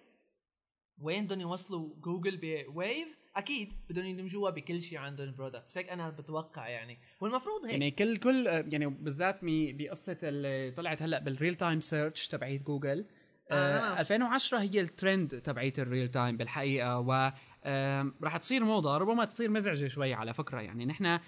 وين 0.98 1.26
بدهم 1.26 1.40
يوصلوا 1.40 1.94
جوجل 2.00 2.36
ب 2.36 2.54
Wave 2.54 3.24
أكيد 3.36 3.72
بدهم 3.90 4.06
يدمجوها 4.06 4.50
بكل 4.50 4.82
شيء 4.82 4.98
عندهم 4.98 5.34
products 5.34 5.78
هيك 5.78 5.88
أنا 5.88 6.10
بتوقع 6.10 6.68
يعني. 6.68 6.98
والمفروض 7.20 7.64
هيك. 7.64 7.72
يعني 7.72 7.90
كل 7.90 8.16
كل 8.16 8.48
آه، 8.48 8.64
يعني 8.68 8.86
بالذات 8.86 9.38
بقصة 9.42 10.18
اللي 10.22 10.70
طلعت 10.70 11.02
هلأ 11.02 11.18
بال 11.18 11.30
real 11.30 11.54
time 11.54 11.80
search 11.80 12.28
تبعت 12.28 12.60
جوجل. 12.60 13.06
آه، 13.50 13.76
آه. 13.76 13.80
نعم. 13.80 13.98
2010 13.98 14.58
هي 14.58 14.80
الترند 14.80 15.40
تبعت 15.40 15.78
ال 15.78 15.84
real 15.84 16.08
time 16.08 16.36
بالحقيقة 16.36 16.98
و 16.98 17.32
رح 18.22 18.36
تصير 18.36 18.64
موضة. 18.64 18.98
ربما 18.98 19.24
تصير 19.24 19.50
مزعجة 19.50 19.88
شوي 19.88 20.14
على 20.14 20.34
فكرة 20.34 20.60
يعني. 20.60 20.86
نحن 20.86 21.18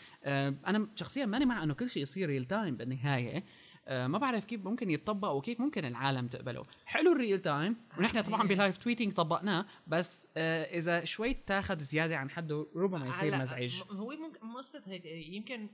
أنا 0.67 0.89
شخصيا 0.95 1.27
ماني 1.27 1.45
مع 1.45 1.63
إنه 1.63 1.75
كل 1.75 1.91
شيء 1.91 2.03
يصير 2.03 2.29
real 2.29 2.45
time 2.45 2.77
بالنهاية. 2.77 3.45
ما 3.89 4.19
بعرف 4.19 4.45
كيف 4.45 4.65
ممكن 4.65 4.91
يتطبق 4.91 5.29
وكيف 5.29 5.61
ممكن 5.61 5.85
العالم 5.85 6.29
تقبله. 6.29 6.63
حلو 6.87 7.13
ال 7.13 7.18
real 7.18 7.39
time 7.39 7.77
ونحن 7.99 8.23
طبعا 8.23 8.43
إيه. 8.43 8.49
ب 8.49 8.54
live 8.54 8.77
tweeting 8.77 9.13
طبقناه 9.13 9.67
بس 9.87 10.27
آه، 10.37 10.65
إذا 10.65 11.05
شوي 11.05 11.35
تاخذ 11.35 11.79
زيادة 11.79 12.17
عن 12.17 12.31
حده 12.31 12.67
ربما 12.77 13.07
يصير 13.07 13.39
مزعج. 13.39 13.83
هو 13.91 14.11
ممكن 14.11 14.53
قصة 14.57 14.83
هيك 14.87 15.05
يمكن 15.07 15.69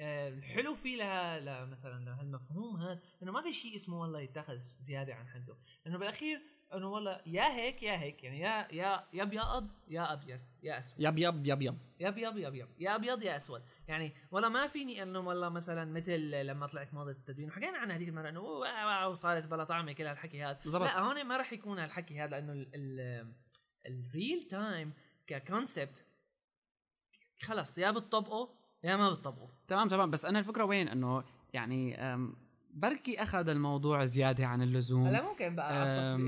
آه، 0.00 0.28
الحلو 0.28 0.74
فيه 0.74 0.96
لها 0.96 1.40
لا 1.40 1.64
مثلا 1.64 2.04
لهالمفهوم 2.04 2.76
هذا 2.76 3.00
إنه 3.22 3.32
ما 3.32 3.42
في 3.42 3.52
شيء 3.52 3.76
اسمه 3.76 4.00
والله 4.00 4.20
يتخذ 4.20 4.58
زيادة 4.58 5.14
عن 5.14 5.28
حده. 5.28 5.56
إنه 5.86 5.98
بالأخير 5.98 6.42
انه 6.74 6.88
والله 6.92 7.20
يا 7.26 7.48
هيك 7.54 7.82
يا 7.82 7.96
هيك 7.96 8.24
يعني 8.24 8.40
يا 8.40 8.68
يا 8.72 9.04
يا 9.12 9.22
أبيض 9.22 9.68
يا 9.88 10.12
أبيض 10.12 10.40
يا 10.62 10.78
أسود. 10.78 11.00
yep 11.00 11.18
yep 11.18 11.46
yep 11.46 11.62
yep 11.62 11.78
يا 12.00 12.08
أبيض 12.08 12.36
يا 12.38 12.48
أبيض 12.48 12.68
يا 12.78 12.94
أبيض 12.94 13.22
يا 13.22 13.36
أسود. 13.36 13.62
يعني 13.88 14.12
والله 14.30 14.48
ما 14.48 14.66
فيني 14.66 15.02
إنه 15.02 15.18
والله 15.18 15.48
مثلا 15.48 15.84
مثل 15.84 16.30
لما 16.46 16.66
طلعت 16.66 16.94
موضه 16.94 17.10
التدوين 17.10 17.48
وحكينا 17.48 17.78
عنها 17.78 17.96
هذيك 17.96 18.08
المرة 18.08 18.28
إنه 18.28 18.40
wow 18.40 18.86
wow 18.88 19.14
صارت 19.14 19.44
بلا 19.46 19.64
طعمه 19.64 19.92
كل 19.92 20.06
هالحكي 20.06 20.42
هذا. 20.44 20.58
لا 20.64 21.00
هون 21.00 21.24
ما 21.24 21.36
راح 21.36 21.52
يكون 21.52 21.78
هالحكي 21.78 22.20
هذا 22.20 22.30
لأنه 22.30 22.52
ال- 22.52 22.70
ال- 22.74 23.32
ال 23.86 23.97
real 23.97 24.42
time 24.42 24.92
ك 25.26 25.36
concept 25.36 26.04
خلص 27.42 27.78
يا 27.78 27.90
بتطبقه 27.90 28.54
يا 28.84 28.96
ما 28.96 29.10
بتطبقه. 29.10 29.50
تمام 29.68 29.88
تمام. 29.88 30.10
بس 30.10 30.24
أنا 30.24 30.38
الفكرة 30.38 30.64
وين؟ 30.64 30.88
إنه 30.88 31.24
يعني 31.52 31.96
بركي 32.74 33.22
أخذ 33.22 33.48
الموضوع 33.48 34.04
زيادة 34.04 34.46
عن 34.46 34.62
اللزوم. 34.62 35.06
هلا 35.06 35.22
ممكن 35.22 35.54
بقى 35.56 36.18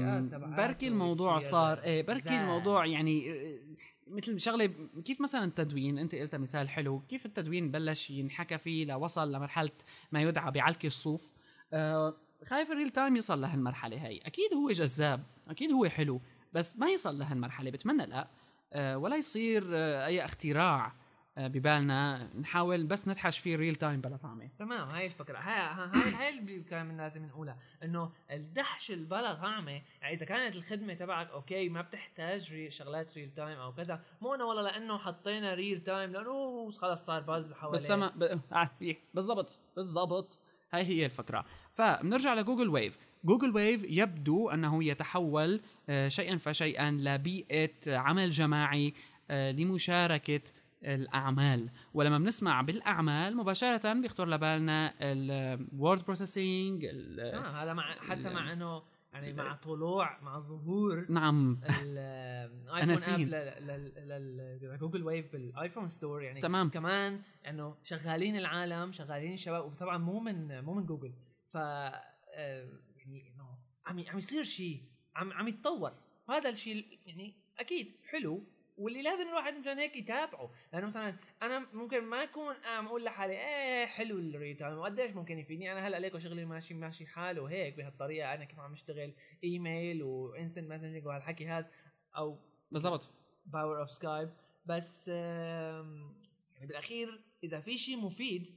بركي 0.57 0.88
الموضوع 0.88 1.38
صار 1.38 1.78
إيه 1.78 2.02
بركي 2.02 2.20
زاد. 2.20 2.40
الموضوع 2.40 2.87
يعني 2.87 3.31
آه، 3.33 3.59
مثل 4.07 4.40
شغلة 4.40 4.70
كيف 5.05 5.20
مثلا 5.20 5.44
التدوين؟ 5.44 5.98
أنت 5.98 6.14
قلتها 6.14 6.38
مثال 6.38 6.68
حلو 6.68 7.02
كيف 7.09 7.26
التدوين 7.26 7.70
بلش 7.70 8.11
ينحكى 8.11 8.59
فيه 8.59 8.85
لوصل 8.85 9.33
لمرحلة 9.33 9.70
ما 10.12 10.22
يدعى 10.22 10.50
بعلك 10.50 10.85
الصوف؟ 10.87 11.33
آه 11.72 12.14
خايف 12.46 12.70
ال 12.71 12.75
real 12.75 12.90
time 12.90 13.16
يصل 13.16 13.40
لهالمرحلة 13.40 14.07
هي. 14.07 14.18
أكيد 14.18 14.55
هو 14.55 14.70
جذاب 14.70 15.22
أكيد 15.48 15.72
هو 15.72 15.87
حلو 15.88 16.20
بس 16.52 16.76
ما 16.76 16.90
يصل 16.90 17.18
لهالمرحلة 17.18 17.70
بتمنى 17.70 18.07
لا. 18.07 18.28
آه 18.72 18.98
ولا 18.98 19.16
يصير 19.16 19.64
آه 19.72 20.07
أي 20.07 20.24
اختراع. 20.24 20.92
ببالنا. 21.37 22.31
نحاول 22.40 22.87
بس 22.87 23.09
ندحش 23.09 23.38
فيه 23.38 23.57
real 23.57 23.75
time 23.75 24.01
بلا 24.01 24.16
طعمه 24.16 24.49
تمام 24.59 24.88
هاي 24.88 25.07
الفكرة. 25.07 25.38
هاي 25.38 25.90
هاي 25.95 26.12
هاي 26.12 26.38
اللي 26.38 26.62
كان 26.62 26.87
من 26.87 26.97
لازم 26.97 27.27
نقولها. 27.27 27.59
إنه 27.85 28.12
الدحش 28.31 28.90
البلا 28.90 29.35
طعمه 29.35 29.83
يعني 30.03 30.14
إذا 30.14 30.27
كانت 30.27 30.57
الخدمة 30.57 30.95
تبعك 30.95 31.31
okay 31.31 31.68
ما 31.68 31.83
بتحتاج 31.83 32.53
ري 32.53 32.71
شغلات 32.71 33.14
real 33.16 33.31
time 33.31 33.59
أو 33.59 33.73
كذا. 33.73 34.01
مو 34.21 34.35
إنه 34.35 34.45
والله 34.45 34.62
لأنه 34.62 34.99
حطينا 34.99 35.55
real 35.55 35.81
time 35.81 36.12
لأنه 36.12 36.71
خلص 36.71 37.07
صار 37.07 37.21
buzz 37.21 37.53
حواليه. 37.53 37.79
بس 37.79 37.90
ما 37.90 38.09
ب... 38.09 38.23
آه 38.53 38.71
بالضبط 39.14 39.59
بالضبط. 39.76 40.39
هاي 40.72 40.85
هي 40.85 41.05
الفكرة. 41.05 41.45
فبنرجع 41.72 42.35
لـ 42.35 42.39
Google 42.39 42.68
Wave. 42.68 42.99
Google 43.24 43.55
Wave 43.55 43.85
يبدو 43.85 44.51
أنه 44.51 44.85
يتحول 44.85 45.61
آه، 45.89 46.09
شيئا 46.09 46.37
فشيئا 46.37 46.91
لبيئة 46.91 47.70
عمل 47.87 48.30
جماعي 48.30 48.95
آه، 49.30 49.53
لمشاركة 49.53 50.41
الأعمال. 50.85 51.70
ولما 51.95 52.18
بنسمع 52.18 52.61
بالأعمال 52.61 53.37
مباشرة 53.37 53.93
بيخطر 53.93 54.28
لبالنا 54.28 54.95
ال 55.01 55.21
word 55.21 56.05
processing 56.05 56.85
آه 56.85 57.62
هذا 57.62 57.72
مع 57.72 57.95
حتى 57.95 58.35
مع 58.35 58.53
إنه 58.53 58.83
يعني 59.12 59.33
مع 59.33 59.57
طلوع 59.57 60.20
مع 60.20 60.39
ظهور 60.41 61.07
نعم. 61.11 61.61
ال 61.83 62.01
iPhone. 62.01 63.35
app 63.35 64.74
ل 64.74 64.78
Google 64.78 65.03
Wave 65.03 65.33
بال 65.33 65.47
iPhone 65.47 65.89
store 65.89 66.22
يعني 66.22 66.41
تمام. 66.41 66.70
كمان 66.70 67.20
إنه 67.49 67.76
شغالين 67.85 68.37
العالم 68.37 68.93
شغالين 68.93 69.33
الشباب 69.33 69.64
وطبعا 69.64 69.99
مو 69.99 70.20
من 70.20 70.64
مو 70.64 70.74
من 70.74 70.87
جوجل 70.87 71.12
ف 71.47 71.57
آه، 71.57 72.68
يعني 72.97 73.33
إنه 73.35 73.59
عم 73.87 74.05
عم 74.09 74.18
يصير 74.18 74.45
شيء 74.45 74.83
عم 75.16 75.33
عم 75.33 75.49
يتطور. 75.49 75.93
هذا 76.28 76.49
الشيء 76.49 76.99
يعني 77.07 77.35
أكيد 77.59 77.97
حلو 78.11 78.45
واللي 78.83 79.03
لازم 79.03 79.28
الواحد 79.28 79.55
مشان 79.55 79.78
هيك 79.78 79.97
يتابعه 79.97 80.51
لأنه 80.72 80.87
مثلا 80.87 81.14
أنا 81.43 81.66
ممكن 81.72 82.05
ما 82.05 82.22
أكون 82.22 82.55
عم 82.64 82.87
أقول 82.87 83.05
لحالي 83.05 83.33
إيه 83.33 83.87
حلو 83.87 84.18
ال 84.18 84.26
real 84.26 84.57
time 84.57 84.78
وقديش 84.78 85.11
ممكن 85.11 85.39
يفيدني. 85.39 85.72
أنا 85.72 85.89
هلأ 85.89 86.01
ليكو 86.01 86.18
شغلي 86.18 86.45
ماشي 86.45 86.74
ماشي 86.74 87.07
حاله 87.07 87.43
وهيك 87.43 87.76
بهالطريقة. 87.76 88.35
أنا 88.35 88.45
كيف 88.45 88.61
عم 88.61 88.72
أشتغل 88.72 89.14
email 89.45 90.03
و 90.03 90.11
instant 90.11 90.70
messaging 90.70 91.07
وهالحكي 91.07 91.47
هذا 91.47 91.70
أو 92.16 92.39
بالضبط. 92.70 93.11
power 93.47 93.80
of 93.80 93.91
Skype 93.91 94.30
بس 94.66 95.09
يعني 95.09 96.66
بالأخير 96.66 97.20
إذا 97.45 97.61
في 97.61 97.76
شيء 97.76 97.97
مفيد 97.97 98.55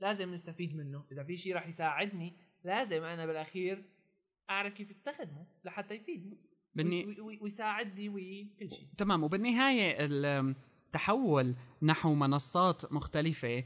لازم 0.00 0.32
نستفيد 0.32 0.76
منه. 0.76 1.04
إذا 1.12 1.24
في 1.24 1.36
شيء 1.36 1.54
راح 1.54 1.66
يساعدني 1.66 2.36
لازم 2.64 3.04
أنا 3.04 3.26
بالأخير 3.26 3.84
أعرف 4.50 4.74
كيف 4.74 4.90
أستخدمه 4.90 5.46
لحتى 5.64 5.94
يفيدني. 5.94 6.53
بالني... 6.76 7.06
وي- 7.06 7.20
وي- 7.20 7.38
ويساعدني 7.42 8.08
وكل 8.08 8.70
شيء. 8.70 8.86
تمام. 8.98 9.24
وبالنهاية 9.24 9.96
التحول 10.00 11.54
نحو 11.82 12.14
منصات 12.14 12.92
مختلفة 12.92 13.64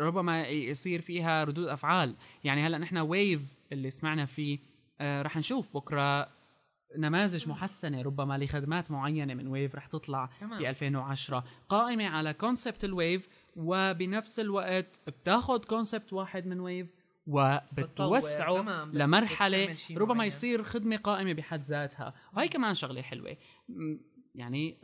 ربما 0.00 0.48
يصير 0.48 1.00
فيها 1.00 1.44
ردود 1.44 1.66
أفعال. 1.68 2.16
يعني 2.44 2.60
هلأ 2.66 2.78
نحن 2.78 2.98
Wave 2.98 3.54
اللي 3.72 3.90
سمعنا 3.90 4.24
فيه 4.26 4.58
آه، 5.00 5.22
رح 5.22 5.36
نشوف 5.36 5.74
بكرة 5.76 6.28
نماذج 6.98 7.48
محسنة 7.48 8.02
ربما 8.02 8.38
لخدمات 8.38 8.90
معينة 8.90 9.34
من 9.34 9.46
Wave 9.46 9.74
رح 9.74 9.86
تطلع 9.86 10.30
تمام. 10.40 10.58
ب 10.58 10.64
2010 10.64 11.44
قائمة 11.68 12.06
على 12.06 12.34
concept 12.34 12.84
ال 12.84 12.93
Wave 12.93 13.28
وبنفس 13.56 14.40
الوقت 14.40 14.86
بتاخذ 15.06 15.64
concept 15.64 16.12
واحد 16.12 16.46
من 16.46 16.60
Wave 16.60 16.86
وبتوسعه 17.26 18.84
لمرحلة 18.84 19.76
ربما. 19.96 20.24
يصير 20.24 20.62
خدمة 20.62 20.96
قائمة 20.96 21.32
بحد 21.32 21.62
ذاتها. 21.62 22.14
وهي 22.36 22.48
كمان 22.48 22.74
شغلة 22.74 23.02
حلوة. 23.02 23.36
يعني 24.34 24.78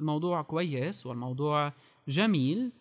الموضوع 0.00 0.42
كويس 0.42 1.06
والموضوع 1.06 1.72
جميل. 2.08 2.72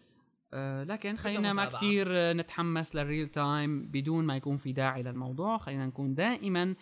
أه، 0.54 0.84
لكن 0.84 1.16
خلينا 1.16 1.54
ما. 1.54 1.66
كتير 1.66 2.08
أه، 2.10 2.34
نتحمس 2.34 2.96
لل 2.96 3.07
real 3.07 3.28
time 3.28 3.88
بدون 3.88 4.26
ما 4.26 4.36
يكون 4.36 4.58
في 4.58 4.74
داعي 4.74 5.04
للموضوع. 5.04 5.58
خلينا 5.58 5.86
نكون 5.86 6.16
دائما 6.16 6.76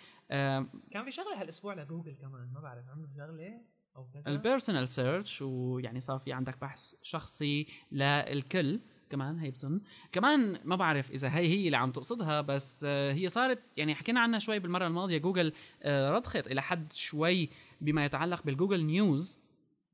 كان 0.91 1.05
في 1.05 1.11
شغلة 1.11 1.41
هالأسبوع 1.41 1.73
لجوجل 1.73 2.15
كمان 2.21 2.53
ما 2.53 2.59
بعرف 2.59 2.89
عملوا 2.89 3.09
شغلة 3.17 3.61
أو 3.95 4.07
كذا. 4.13 4.23
البيرسونال 4.27 4.87
سيرش 4.87 5.41
ويعني 5.41 5.99
صار 5.99 6.19
في 6.19 6.33
عندك 6.33 6.61
بحث 6.61 6.93
شخصي 7.01 7.67
للكل. 7.91 8.79
كمان 9.09 9.39
هي 9.39 9.51
بظن. 9.51 9.81
كمان 10.11 10.59
ما 10.65 10.75
بعرف 10.75 11.11
إذا 11.11 11.27
هي 11.29 11.47
هي 11.47 11.65
اللي 11.65 11.77
عم 11.77 11.91
تقصدها 11.91 12.41
بس 12.41 12.85
آه، 12.87 13.13
هي 13.13 13.29
صارت 13.29 13.59
يعني 13.77 13.95
حكينا 13.95 14.19
عنها 14.19 14.39
شوي 14.39 14.59
بالمرة 14.59 14.87
الماضية 14.87 15.17
جوجل 15.17 15.53
آه، 15.83 16.11
رضخت 16.11 16.47
إلى 16.47 16.61
حد 16.61 16.93
شوي 16.93 17.49
بما 17.81 18.05
يتعلق 18.05 18.43
بال 18.43 18.53
Google 18.53 18.83
News 18.83 19.39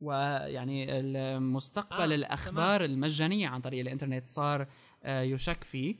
ويعني 0.01 0.99
المستقبل 0.99 2.11
آه، 2.11 2.15
الأخبار 2.15 2.85
المجانية 2.85 3.47
عن 3.47 3.61
طريق 3.61 3.79
الإنترنت 3.79 4.27
صار 4.27 4.67
آه، 5.03 5.21
يشك 5.21 5.63
فيه. 5.63 5.95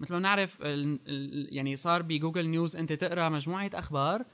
مثل 0.00 0.14
ما 0.14 0.18
نعرف 0.18 0.60
يعني 1.50 1.76
صار 1.76 2.02
ب 2.02 2.08
Google 2.08 2.46
News 2.46 2.76
أنت 2.76 2.92
تقرأ 2.92 3.28
مجموعة 3.28 3.70
أخبار 3.74 4.24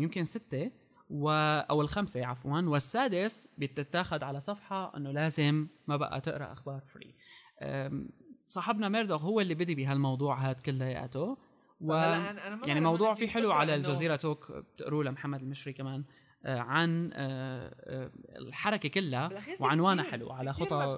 يمكن 0.00 0.24
ستة 0.24 0.70
و 1.10 1.30
أو 1.70 1.80
الخمسة 1.80 2.26
عفوا. 2.26 2.60
والسادس 2.60 3.48
بتتاخد 3.58 4.22
على 4.22 4.40
صفحة 4.40 4.96
إنه 4.96 5.10
لازم 5.10 5.68
ما 5.86 5.96
بقى 5.96 6.20
تقرأ 6.20 6.52
أخبار 6.52 6.82
free 6.94 7.14
صاحبنا 8.46 8.88
ميردوغ 8.88 9.22
هو 9.22 9.40
اللي 9.40 9.54
بدي 9.54 9.74
بهالموضوع 9.74 10.48
هاد 10.48 10.60
كلياته. 10.60 11.36
و 11.80 11.94
يعني 12.64 12.80
موضوع 12.80 13.14
في 13.14 13.28
حلو 13.28 13.52
على 13.52 13.74
الجزيرة 13.74 14.16
Talk 14.16 14.52
بتقروه 14.52 15.04
لمحمد 15.04 15.40
المشري 15.40 15.72
كمان 15.72 16.04
آه، 16.46 16.58
عن 16.58 17.10
آه، 17.12 17.74
آه، 17.80 18.10
الحركة 18.38 18.88
كلها 18.88 19.30
وعنوانها 19.60 20.04
حلو 20.04 20.32
على 20.32 20.52
خطى 20.52 20.90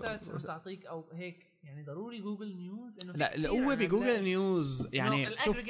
تعطيك 0.45 0.87
أو 0.87 1.05
هيك 1.13 1.48
يعني 1.63 1.83
ضروري 1.83 2.21
Google 2.21 2.57
News 2.57 2.99
إنه 3.03 3.13
لا 3.13 3.49
هو 3.49 3.77
ب 3.77 3.83
Google 3.83 4.23
News 4.23 4.89
يعني 4.93 5.39
شوف 5.39 5.61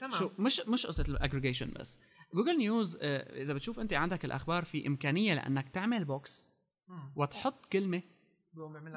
تمام 0.00 0.12
شو 0.12 0.30
مش 0.38 0.60
مش 0.68 0.86
قصة 0.86 1.04
ال 1.08 1.13
aggregation 1.13 1.70
بس 1.80 2.00
Google 2.34 2.56
News 2.56 2.98
آه، 3.02 3.42
إذا 3.42 3.52
بتشوف 3.52 3.80
أنت 3.80 3.92
عندك 3.92 4.24
الأخبار 4.24 4.64
في 4.64 4.86
إمكانية 4.86 5.34
لأنك 5.34 5.68
تعمل 5.68 6.04
box. 6.04 6.48
وتحط 7.16 7.66
كلمة. 7.66 8.02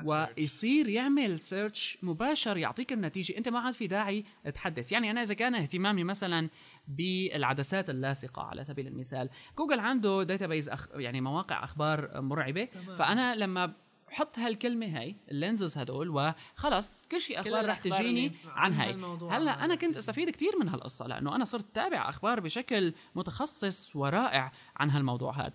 ويصير 0.05 0.87
يعمل 0.87 1.39
search 1.39 1.97
مباشر 2.03 2.57
يعطيك 2.57 2.93
النتيجة 2.93 3.37
أنت 3.37 3.49
ما 3.49 3.59
عاد 3.59 3.73
في 3.73 3.87
داعي 3.87 4.25
تحدث 4.53 4.91
يعني 4.91 5.11
أنا 5.11 5.21
إذا 5.21 5.33
كان 5.33 5.55
اهتمامي 5.55 6.03
مثلا 6.03 6.49
بالعدسات 6.87 7.89
اللاصقة 7.89 8.41
على 8.41 8.65
سبيل 8.65 8.87
المثال 8.87 9.29
جوجل 9.57 9.79
عنده 9.79 10.23
database 10.23 10.69
أخ... 10.69 10.87
يعني 10.95 11.21
مواقع 11.21 11.63
أخبار 11.63 12.21
مرعبة 12.21 12.65
تمام. 12.65 12.97
فأنا 12.97 13.35
لما 13.35 13.73
بحط 14.11 14.39
هالكلمة 14.39 14.99
هاي 14.99 15.15
ال 15.31 15.38
lenses 15.38 15.77
هدول 15.77 16.09
وخلص 16.09 17.01
كل 17.11 17.21
شيء 17.21 17.39
أخبار 17.39 17.69
رح 17.69 17.79
تجيني 17.79 18.31
عن 18.45 18.73
هاي. 18.73 18.93
هلأ 19.31 19.65
أنا 19.65 19.75
كنت. 19.75 19.97
أستفيد 19.97 20.29
كثير 20.29 20.51
من 20.59 20.69
هالقصة 20.69 21.07
لأنه 21.07 21.35
أنا 21.35 21.45
صرت 21.45 21.65
تابع 21.75 22.09
أخبار 22.09 22.39
بشكل 22.39 22.93
متخصص 23.15 23.95
ورائع 23.95 24.51
عن 24.77 24.89
هالموضوع 24.89 25.33
هذا 25.41 25.53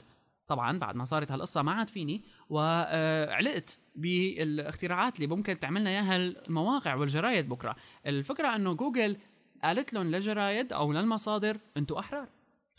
طبعا 0.49 0.79
بعد 0.79 0.97
ما 0.97 1.05
صارت 1.05 1.33
هالقصة 1.33 1.63
ما 1.63 1.73
عاد 1.73 1.89
فيني 1.89 2.23
وعلقت 2.51 3.79
بالاختراعات 3.97 5.17
اللي 5.17 5.27
ممكن 5.27 5.59
تعملنا 5.59 5.91
إياها 5.91 6.17
المواقع 6.17 6.95
والجرايد 6.95 7.49
بكرة. 7.49 7.77
الفكرة 8.07 8.57
إنه 8.57 8.73
جوجل 8.73 9.17
قالت 9.65 9.95
لهم 9.95 10.11
للجرايد 10.11 10.73
أو 10.73 10.93
للمصادر 10.93 11.59
أنتم 11.77 11.95
أحرار. 11.95 12.29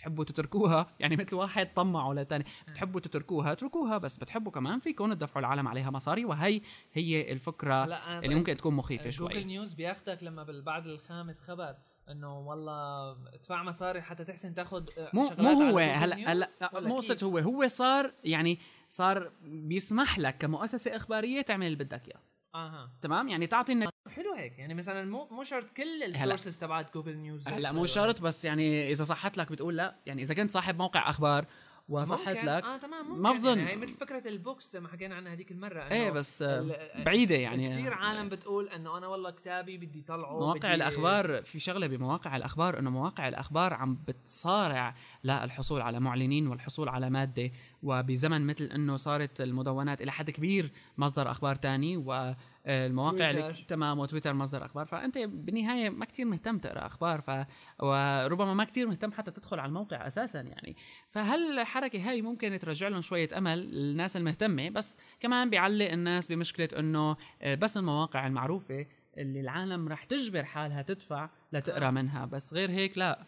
بتحبوا 0.06 0.24
تتركوها؟ 0.24 0.88
يعني 1.00 1.16
مثل 1.16 1.36
واحد 1.36 1.74
طمعوا 1.74 2.14
للثاني 2.14 2.46
بتحبوا 2.68 3.00
تتركوها؟ 3.00 3.52
اتركوها 3.52 3.98
بس 3.98 4.18
بتحبوا 4.18 4.52
كمان 4.52 4.80
فيكم 4.80 5.14
تدفعوا 5.14 5.40
العالم 5.46 5.68
عليها 5.68 5.92
مصاري 5.92 6.26
وهي 6.26 6.62
هي 6.94 7.32
الفكرة 7.32 7.84
اللي 8.20 8.36
ممكن 8.36 8.58
تكون 8.58 8.74
مخيفة 8.74 9.10
جوجل 9.10 9.34
شوي. 9.34 9.44
News 9.44 9.74
بياخدك 9.74 10.24
لما 10.24 10.44
بال- 10.44 10.62
بعد 10.62 10.88
الخامس 10.88 11.42
خبر 11.42 11.76
إنه 12.10 12.40
والله 12.40 13.12
ادفع 13.34 13.64
مصاري 13.64 14.02
حتى 14.02 14.24
تحسن 14.24 14.54
تاخذ 14.54 14.86
مو 15.14 15.30
مو 15.38 15.50
هو 15.50 15.72
جوجل 15.72 15.80
هلا؟ 15.80 16.32
هلا 16.34 16.48
مو؟ 16.74 16.96
قصة 16.98 17.18
هو 17.28 17.38
هو 17.38 17.68
صار 17.68 18.14
يعني 18.24 18.60
صار 18.90 19.32
بيسمح 19.42 20.20
لك 20.20 20.38
كمؤسسة 20.38 20.96
إخبارية 20.96 21.42
تعمل 21.42 21.66
اللي 21.66 21.78
بدك 21.78 22.08
إياه. 22.08 22.20
أها. 22.56 22.92
تمام؟ 23.02 23.30
يعني 23.30 23.48
تعطي 23.48 23.72
النت... 23.74 23.90
حلو 24.16 24.34
هيك 24.34 24.60
يعني 24.60 24.74
مثلا 24.74 25.06
مو 25.06 25.28
مو 25.32 25.44
شرط 25.44 25.72
كل 25.72 26.04
ال 26.04 26.11
sources 26.11 26.60
تبعت 26.60 26.94
Google 26.94 27.18
News 27.18 27.48
هلا 27.48 27.72
مو 27.72 27.86
شرط 27.86 28.22
بس 28.22 28.46
يعني 28.46 28.92
إذا 28.92 29.04
صحت 29.04 29.38
لك 29.38 29.52
بتقول 29.52 29.78
لا. 29.78 29.96
يعني 30.06 30.22
إذا 30.22 30.34
كنت 30.36 30.52
صاحب 30.52 30.78
موقع 30.78 31.10
أخبار 31.10 31.46
وصحت 31.90 32.28
ممكن. 32.28 32.46
لك 32.46 32.66
آه 32.66 32.78
تمام 32.78 33.06
ممكن. 33.10 33.22
ما 33.22 33.34
بظن. 33.34 33.58
يعني 33.58 33.72
هي 33.72 33.76
مثل 33.76 33.94
فكرة 33.94 34.28
البوكس 34.28 34.76
ما 34.76 34.88
حكينا 34.88 35.16
عنها 35.16 35.34
هذيك 35.34 35.52
المرة 35.52 35.82
إنه 35.82 35.92
إيه 35.92 36.12
بس 36.12 36.42
آه، 36.42 37.04
بعيدة 37.04 37.36
يعني. 37.36 37.70
كثير 37.70 37.94
عالم 37.94 38.30
بتقول 38.30 38.70
إنه 38.70 38.98
أنا 38.98 39.08
والله 39.08 39.32
كتابي 39.32 39.78
بدي 39.78 40.02
طلعه 40.02 40.40
مواقع 40.40 40.58
بدي 40.58 40.74
الأخبار 40.74 41.44
في 41.44 41.60
شغلة 41.60 41.88
بمواقع 41.88 42.36
الأخبار 42.36 42.80
إنه 42.80 42.90
مواقع 42.90 43.28
الأخبار 43.28 43.74
عم 43.74 43.98
بتصارع 44.08 44.96
للحصول 45.24 45.82
على 45.82 46.00
معلنين 46.00 46.48
والحصول 46.48 46.90
على 46.90 47.10
مادة. 47.10 47.52
وبزمن 47.84 48.48
مثل 48.48 48.64
إنه 48.64 48.96
صارت 48.96 49.42
المدونات 49.42 50.02
إلى 50.02 50.12
حد 50.12 50.32
كبير 50.32 50.72
مصدر 50.98 51.32
أخبار 51.32 51.56
تاني 51.56 51.98
والمواقع 51.98 52.36
اللي 52.66 53.12
تويتر. 53.12 53.66
تمام 53.68 54.00
وتويتر 54.00 54.34
مصدر 54.34 54.66
أخبار. 54.66 54.86
فأنت 54.86 55.18
بالنهاية 55.18 55.90
ما 55.90 56.06
كتير 56.06 56.26
مهتم 56.26 56.58
تقرأ 56.58 56.86
أخبار 56.86 57.22
ف 57.22 57.30
وربما 57.84 58.54
ما 58.54 58.64
كتير 58.64 58.88
مهتم 58.88 59.12
حتى 59.12 59.32
تدخل 59.32 59.60
على 59.60 59.70
الموقع 59.70 60.08
أساسا 60.08 60.42
يعني. 60.42 60.76
فهل 61.10 61.60
الحركه 61.60 62.10
هاي 62.10 62.22
ممكن 62.22 62.60
ترجع 62.60 62.88
لهم 62.88 63.02
شوية 63.02 63.28
أمل 63.38 63.60
الناس 63.60 64.18
المهتمة؟ 64.18 64.70
بس 64.70 64.98
كمان 65.20 65.50
بيعلق 65.50 65.92
الناس 65.92 66.28
بمشكلة 66.28 66.70
إنه 66.80 67.18
آه، 67.42 67.56
بس 67.56 67.78
المواقع 67.78 68.28
المعروفة 68.28 68.86
اللي 69.18 69.40
العالم 69.40 69.88
رح 69.88 70.04
تجبر 70.04 70.44
حالها 70.44 70.82
تدفع 70.82 71.30
لتقرأ 71.54 71.88
آه. 71.88 71.92
منها. 71.92 72.26
بس 72.26 72.54
غير 72.54 72.72
هيك 72.72 72.98
لا. 72.98 73.26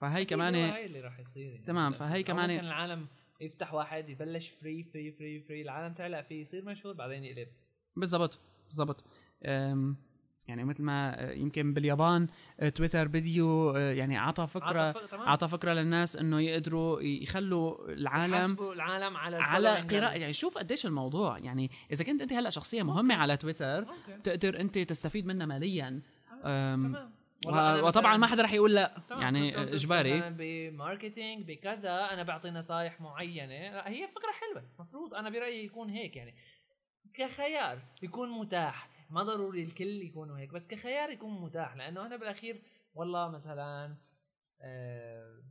فهي 0.00 0.24
كمان 0.24 0.54
هاي 0.54 0.86
اللي 0.86 1.00
راح 1.00 1.18
يصير 1.20 1.52
يعني. 1.52 1.64
تمام،. 1.66 1.92
فهي 1.92 2.22
كمان- 2.22 2.50
ممكن 2.50 2.66
العالم 2.66 3.06
يفتح 3.40 3.74
واحد 3.74 4.08
يبلش 4.08 4.48
free 4.48 4.82
free 4.82 5.12
free 5.12 5.40
free 5.40 5.62
العالم 5.62 5.94
تعلق 5.94 6.20
فيه 6.20 6.40
يصير 6.40 6.64
مشهور 6.64 6.94
بعدين 6.94 7.24
يقلب. 7.24 7.48
بالضبط. 7.96 8.40
بالضبط. 8.68 9.04
يعني 10.48 10.64
مثل 10.64 10.82
ما 10.82 11.22
آه، 11.22 11.32
يمكن 11.32 11.74
باليابان 11.74 12.26
آه، 12.60 12.68
تويتر 12.68 13.08
فيديو 13.08 13.70
آه، 13.76 13.92
يعني 13.92 14.18
اعطى 14.18 14.46
فكرة 14.46 14.80
عطى. 14.80 15.16
اعطى 15.16 15.48
فكرة 15.48 15.72
للناس 15.72 16.16
إنه 16.16 16.40
يقدروا 16.40 17.00
يخلوا 17.02 17.92
العالم 17.92 18.56
العالم 18.72 19.16
على 19.16 19.36
على 19.36 19.68
هذا. 19.68 20.14
يعني 20.14 20.32
شوف 20.32 20.58
قديش 20.58 20.86
الموضوع 20.86 21.38
يعني 21.38 21.70
إذا 21.92 22.04
كنت 22.04 22.22
أنت 22.22 22.32
هلأ 22.32 22.50
شخصية 22.50 22.82
مهمة 22.82 23.14
على 23.14 23.36
تويتر 23.36 23.86
بتقدر 24.18 24.60
أنت 24.60 24.78
تستفيد 24.78 25.26
منها 25.26 25.46
ماليا. 25.46 26.00
تمام. 26.42 27.10
وطبعا 27.82 28.16
ما 28.16 28.26
حدا 28.26 28.42
رح 28.42 28.52
يقول 28.52 28.74
لأ. 28.74 29.02
يعني 29.10 29.58
إجباري. 29.58 30.22
بماركتينج 30.30 31.44
بكذا 31.46 32.08
أنا 32.12 32.22
بعطي 32.22 32.50
نصائح 32.50 33.00
معينة. 33.00 33.80
هي 33.80 34.08
فكرة 34.08 34.32
حلوة 34.32 34.64
المفروض 34.78 35.14
أنا 35.14 35.30
برأيي 35.30 35.64
يكون 35.64 35.88
هيك 35.90 36.16
يعني. 36.16 36.34
كخيار 37.14 37.78
يكون 38.02 38.30
متاح. 38.30 38.88
ما 39.10 39.22
ضروري 39.22 39.62
الكل 39.62 40.02
يكونوا 40.02 40.38
هيك 40.38 40.50
بس 40.50 40.66
كخيار 40.66 41.10
يكون 41.10 41.40
متاح 41.40 41.76
لأنه 41.76 42.06
أنا 42.06 42.16
بالأخير 42.16 42.62
والله 42.94 43.28
مثلا 43.28 43.96
آه، 44.60 45.42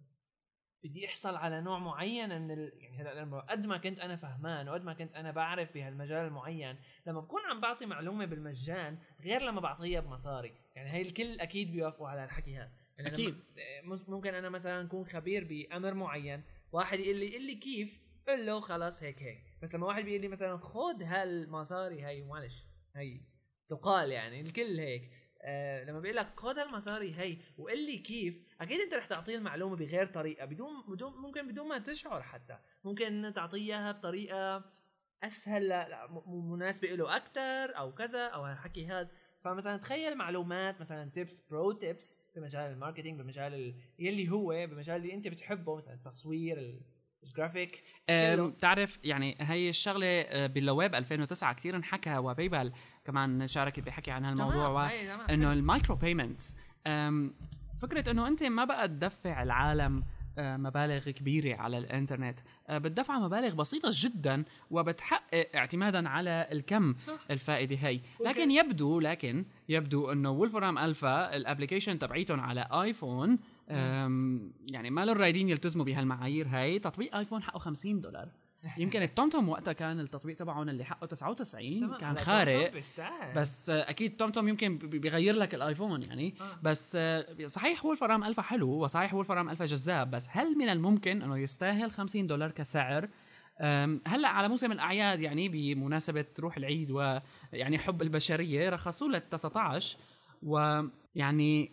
بدي 0.84 1.06
أحصل 1.08 1.36
على 1.36 1.62
نوع 1.62 1.80
معين 1.80 2.42
من 2.42 2.52
ال... 2.52 2.72
يعني 2.76 2.98
هلا 3.02 3.22
لما 3.22 3.40
قد 3.40 3.66
ما 3.66 3.78
كنت 3.78 4.00
أنا 4.00 4.16
فهمان 4.16 4.70
وقد 4.70 4.84
ما 4.84 4.94
كنت 4.94 5.14
أنا 5.16 5.32
بعرف 5.32 5.74
بهالمجال 5.74 6.26
المعين 6.28 6.78
لما 7.06 7.20
بكون 7.22 7.42
عم 7.46 7.62
بعطي 7.62 7.86
معلومة 7.86 8.26
بالمجان 8.26 8.98
غير 9.22 9.42
لما 9.42 9.62
بعطيها 9.62 10.00
بمصاري. 10.00 10.54
يعني 10.76 10.90
هي 10.92 11.02
الكل 11.02 11.40
أكيد 11.40 11.72
بيوافقوا 11.72 12.10
على 12.10 12.24
الحكي 12.24 12.58
هذا. 12.58 12.72
يعني. 12.98 13.10
لما- 13.84 14.00
ممكن 14.08 14.34
أنا 14.34 14.50
مثلا 14.50 14.86
أكون 14.86 15.06
خبير 15.06 15.44
بأمر 15.44 15.94
معين 15.94 16.44
واحد 16.72 17.00
يقول 17.00 17.16
لي 17.16 17.36
قل 17.36 17.46
لي 17.48 17.56
كيف 17.56 18.00
قل 18.28 18.46
له 18.46 18.60
خلاص 18.60 19.04
هيك 19.04 19.22
هيك. 19.24 19.44
بس 19.62 19.76
لما 19.76 19.88
واحد 19.88 20.04
بيقول 20.06 20.22
لي 20.22 20.28
مثلا 20.28 20.58
خذ 20.58 21.04
هالمصاري 21.04 22.06
هي 22.06 22.22
معلش 22.22 22.66
هي 22.96 23.22
تقال 23.70 24.12
يعني 24.12 24.42
الكل 24.42 24.80
هيك. 24.80 25.12
آه 25.42 25.84
لما 25.84 26.00
بيقول 26.00 26.18
لك 26.18 26.40
خذ 26.40 26.60
هالمصاري 26.60 27.16
هي 27.16 27.38
وقل 27.58 27.86
لي 27.86 27.98
كيف 27.98 28.40
أكيد 28.62 28.80
أنت 28.80 28.94
رح 28.94 29.06
تعطيه 29.06 29.36
المعلومة 29.36 29.76
بغير 29.76 30.06
طريقة 30.06 30.46
بدون 30.46 30.70
بدون 30.88 31.14
ممكن 31.22 31.48
بدون 31.48 31.68
ما 31.68 31.80
تشعر 31.80 32.24
حتى. 32.24 32.58
ممكن 32.84 33.32
تعطيه 33.36 33.58
اياها 33.58 33.92
بطريقة 33.92 34.66
أسهل 35.24 35.68
لا 35.68 36.08
مناسبه 36.28 36.88
له 36.88 37.16
أكثر 37.16 37.78
أو 37.78 37.94
كذا 37.94 38.28
أو 38.28 38.42
هالحكي 38.44 38.88
هذا 38.88 39.10
فمثلا 39.44 39.78
تخيل 39.78 40.16
معلومات 40.18 40.82
مثلا 40.82 41.12
tips 41.12 41.40
pro 41.40 41.72
tips 41.72 42.18
بمجال 42.36 42.62
ال 42.72 42.77
marketing 42.77 43.22
بمجال 43.22 43.54
ال- 43.54 43.82
يلي 44.00 44.30
هو 44.30 44.48
بمجال 44.68 44.96
اللي 44.96 45.14
أنت 45.14 45.28
بتحبه 45.28 45.76
مثلا 45.76 45.94
التصوير 45.94 46.58
ال- 46.58 46.82
الجرافيك. 47.24 47.84
بتعرف 48.50 49.00
يعني 49.04 49.36
هي 49.40 49.70
الشغلة 49.70 50.08
آه، 50.08 50.48
بال 50.48 50.62
LeWeb 50.62 50.96
2009 50.96 51.54
كثير 51.54 51.76
انحكى 51.76 52.18
و 52.18 52.48
PayPal 52.50 52.72
كمان 53.06 53.48
شاركت 53.48 53.80
بحكي 53.80 54.12
عن 54.12 54.26
هالموضوع. 54.26 54.68
إنه 55.30 55.54
ال 55.54 55.61
micro 55.61 55.96
payments 55.96 56.58
فكرة 57.82 58.12
إنه 58.12 58.28
أنت 58.28 58.44
ما 58.44 58.66
بقى 58.66 58.88
تدفع 58.88 59.44
العالم 59.44 60.04
آه، 60.40 60.58
مبالغ 60.58 61.10
كبيرة 61.10 61.56
على 61.56 61.78
الإنترنت 61.78 62.40
آه، 62.70 62.78
بتدفع 62.78 63.20
مبالغ 63.20 63.56
بسيطة 63.56 63.90
جدا 63.94 64.44
وبتحقق 64.72 65.50
اعتمادا 65.56 66.10
على 66.10 66.48
الكم 66.52 66.94
صح. 66.94 67.20
الفائدة 67.32 67.76
هي. 67.76 68.00
لكن 68.26 68.52
يبدو 68.52 69.00
لكن 69.00 69.46
يبدو 69.70 70.12
إنه 70.12 70.30
Wolfram 70.30 70.78
Alpha 70.78 71.36
ال 71.36 71.41
application 71.41 72.00
تبعيتهم 72.00 72.40
على 72.40 72.68
iPhone 72.72 73.40
يعني 74.72 74.90
ما 74.90 75.06
لهم 75.06 75.18
رايدين 75.18 75.50
يلتزموا 75.50 75.86
بهالمعايير 75.86 76.48
هاي. 76.50 76.80
تطبيق 76.80 77.16
iPhone 77.16 77.44
حقه 77.44 77.60
50 77.60 78.02
دولار. 78.02 78.30
يمكن 78.78 79.02
ال 79.02 79.09
TomTom 79.09 79.50
وقتها 79.50 79.74
كان 79.74 80.00
التطبيق 80.00 80.36
تبعهم 80.38 80.70
اللي 80.70 80.84
حقه 80.84 81.08
99 81.08 81.80
تمام. 81.80 82.00
كان 82.00 82.18
خارق. 82.18 82.72
بس 83.36 83.70
آه، 83.70 83.90
أكيد 83.90 84.18
TomTom 84.18 84.48
يمكن 84.48 84.78
بي- 84.78 85.00
بيغير 85.00 85.36
لك 85.36 85.56
ال 85.56 85.63
iPhone 85.63 86.04
يعني. 86.04 86.34
آه. 86.42 86.60
بس 86.64 86.96
آه، 87.00 87.46
صحيح 87.46 87.86
Wolfram 87.86 88.24
Alpha 88.24 88.42
حلو 88.42 88.70
وصحيح 88.70 89.14
Wolfram 89.14 89.50
Alpha 89.50 89.66
جذاب 89.66 90.12
بس 90.12 90.28
هل 90.30 90.58
من 90.58 90.70
الممكن 90.70 91.22
إنه 91.22 91.38
يستاهل 91.38 91.92
50 91.92 92.28
دولار 92.28 92.52
كسعر؟ 92.52 93.10
هلأ 94.08 94.28
على 94.28 94.48
موسم 94.50 94.72
الأعياد 94.72 95.20
يعني 95.20 95.50
بمناسبة 95.50 96.26
روح 96.40 96.58
العيد 96.58 96.92
ويعني 96.92 97.78
حب 97.80 98.02
البشرية 98.02 98.70
رخصوه 98.70 99.10
لل 99.10 99.30
19 99.30 99.98
ويعني 100.44 101.72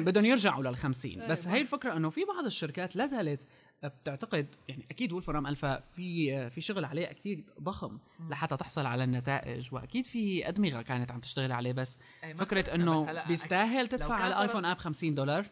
بدهم 0.00 0.24
يرجعوا 0.24 0.62
لل 0.62 0.76
50 0.76 1.20
إيه، 1.20 1.28
بس 1.28 1.48
هي 1.48 1.60
الفكرة 1.60 1.96
إنه 1.96 2.10
في 2.10 2.24
بعض 2.24 2.44
الشركات 2.44 2.96
لا 2.96 3.06
زالت 3.06 3.46
بتعتقد 3.84 4.46
يعني 4.68 4.86
أكيد 4.90 5.12
Wolfram 5.12 5.46
Alpha 5.46 5.80
في 5.80 6.50
في 6.50 6.60
شغل 6.60 6.84
عليه 6.84 7.06
كثير 7.06 7.44
ضخم. 7.60 7.98
لحتى 8.30 8.56
تحصل 8.56 8.86
على 8.86 9.04
النتائج 9.04 9.74
وأكيد 9.74 10.04
في 10.04 10.48
أدمغة 10.48 10.82
كانت 10.82 11.10
عم 11.10 11.20
تشتغل 11.20 11.52
عليه. 11.52 11.72
بس 11.72 11.98
ما 12.24 12.34
فكرة 12.34 12.74
إنه 12.74 13.24
بيستاهل 13.28 13.88
تدفع 13.88 14.14
على 14.14 14.34
ال 14.34 14.38
iPhone 14.38 14.64
app 14.64 14.78
50 14.78 15.14
دولار؟ 15.14 15.46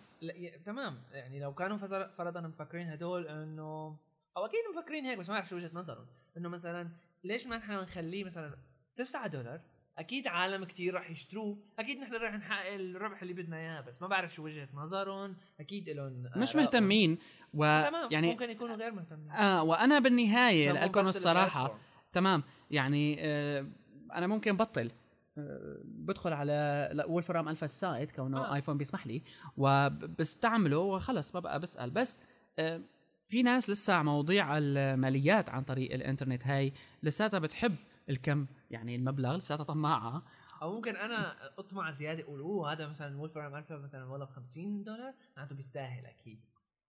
تمام. 0.67 1.03
يعني 1.13 1.41
لو 1.41 1.55
كانوا 1.55 1.77
فزر- 1.77 2.11
فرضا 2.19 2.41
مفكرين 2.41 2.89
هدول 2.89 3.27
إنه 3.29 3.97
أو 4.37 4.45
أكيد 4.47 4.61
مفكرين 4.77 5.05
هيك 5.05 5.19
بس 5.19 5.29
ما 5.29 5.35
بعرف 5.35 5.49
شو 5.49 5.57
وجهة 5.57 5.71
نظرهم. 5.75 6.07
إنه 6.37 6.49
مثلا 6.49 6.89
ليش 7.25 7.47
ما 7.47 7.57
نحن 7.57 7.73
نخليه 7.73 8.25
مثلا 8.25 8.55
9 8.97 9.27
دولار؟ 9.27 9.61
أكيد 9.99 10.27
عالم 10.27 10.65
كتير 10.65 10.95
راح 10.95 11.11
يشتروه. 11.11 11.59
أكيد 11.79 11.99
نحن 11.99 12.15
راح 12.15 12.35
نحقق 12.35 12.75
الربح 12.75 13.23
اللي 13.23 13.35
بدنا 13.35 13.57
إياه 13.57 13.81
بس 13.81 14.03
ما 14.03 14.09
بعرف 14.09 14.35
شو 14.35 14.45
وجهة 14.45 14.69
نظرهم. 14.75 15.37
أكيد 15.61 15.89
لهم 15.91 16.31
مش 16.37 16.57
مهتمين. 16.57 17.19
تمام 17.19 17.25
ويعني 17.55 18.09
يعني 18.11 18.31
ممكن 18.31 18.51
يكونوا 18.51 18.77
غير 18.77 18.93
مهتمين. 18.93 19.31
آه 19.31 19.63
وأنا 19.63 19.99
بالنهاية 19.99 20.73
لكم 20.73 21.01
الصراحة. 21.01 21.79
تمام. 22.13 22.43
يعني 22.71 23.17
آه 23.21 23.67
أنا 24.15 24.27
ممكن 24.27 24.57
بطل. 24.57 24.91
آه، 25.39 25.81
بدخل 25.85 26.33
على 26.33 27.05
Wolfram 27.09 27.49
Alpha 27.49 27.65
ال 27.65 27.74
site 27.74 28.13
كونه 28.13 28.39
آه. 28.39 28.53
آه. 28.53 28.55
iPhone 28.55 28.79
بيسمح 28.79 29.07
لي 29.07 29.23
وبستعمله 29.57 30.79
وخلص 30.79 31.35
ما 31.35 31.41
بقى 31.41 31.61
بسأل. 31.61 31.91
بس 31.91 32.19
آه 32.59 32.81
في 33.27 33.43
ناس 33.43 33.71
لسه 33.71 34.03
مواضيع 34.03 34.59
الماليات 34.59 35.51
عن 35.51 35.63
طريق 35.63 35.93
الإنترنت. 35.95 36.47
هاي 36.47 36.73
لساتها 37.03 37.39
بتحب 37.39 37.73
الكم 38.09 38.47
يعني 38.71 38.97
المبلغ 38.97 39.37
لساتها 39.37 39.65
طماعه 39.65 40.23
أو 40.63 40.75
ممكن 40.75 40.97
أنا 40.97 41.37
أطمع 41.59 41.91
زيادة 41.91 42.23
أقول 42.23 42.41
أوه 42.41 42.73
هذا 42.73 42.87
مثلا 42.87 43.19
Wolfram 43.19 43.55
Alpha 43.55 43.77
مثلا 43.77 44.05
والله 44.05 44.27
ب 44.27 44.31
50 44.31 44.85
دولار 44.85 45.15
معناته 45.37 45.55
بيستاهل 45.55 46.07
أكيد. 46.07 46.41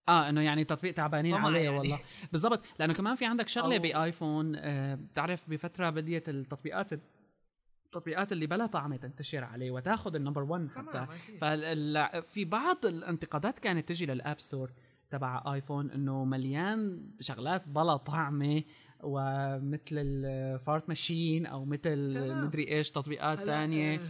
آه 0.08 0.28
إنه 0.28 0.40
يعني 0.40 0.64
تطبيق 0.64 0.94
تعبانين 0.94 1.34
عليه 1.34 1.60
يعني. 1.60 1.78
والله. 1.78 2.00
بالضبط 2.32 2.64
لأنه 2.78 2.94
كمان 2.94 3.16
في 3.16 3.26
عندك 3.26 3.48
شغلة 3.48 3.78
ب 3.78 3.89
iPhone 3.89 4.56
آه 4.56 4.94
بتعرف 4.94 5.50
بفترة 5.50 5.90
بديت 5.90 6.28
التطبيقات 6.28 6.92
التطبيقات 7.86 8.32
اللي 8.32 8.46
بلا 8.46 8.66
طعمه 8.66 8.96
تنتشر 8.96 9.44
عليه 9.44 9.70
وتاخذ 9.70 10.14
ال 10.14 10.18
number 10.18 10.42
1 10.42 10.68
حتى. 10.70 10.92
تمام 10.92 11.10
أكيد. 11.10 11.40
فال... 11.40 12.22
في 12.22 12.44
بعض 12.44 12.86
الانتقادات 12.86 13.58
كانت 13.58 13.88
تجي 13.88 14.06
لل 14.06 14.20
App 14.20 14.40
Store 14.40 14.72
تبع 15.10 15.54
iPhone 15.54 15.90
إنه 15.90 16.24
مليان 16.24 17.10
شغلات 17.20 17.68
بلا 17.68 17.96
طعمه 17.96 18.62
ومثل 19.02 19.82
ال 19.92 20.11
fart 20.11 20.88
machine 20.88 21.46
أو 21.46 21.64
مثل. 21.64 22.14
مدري 22.44 22.68
إيش 22.68 22.90
تطبيقات 22.90 23.46
تانية. 23.46 23.94
آه، 24.00 24.08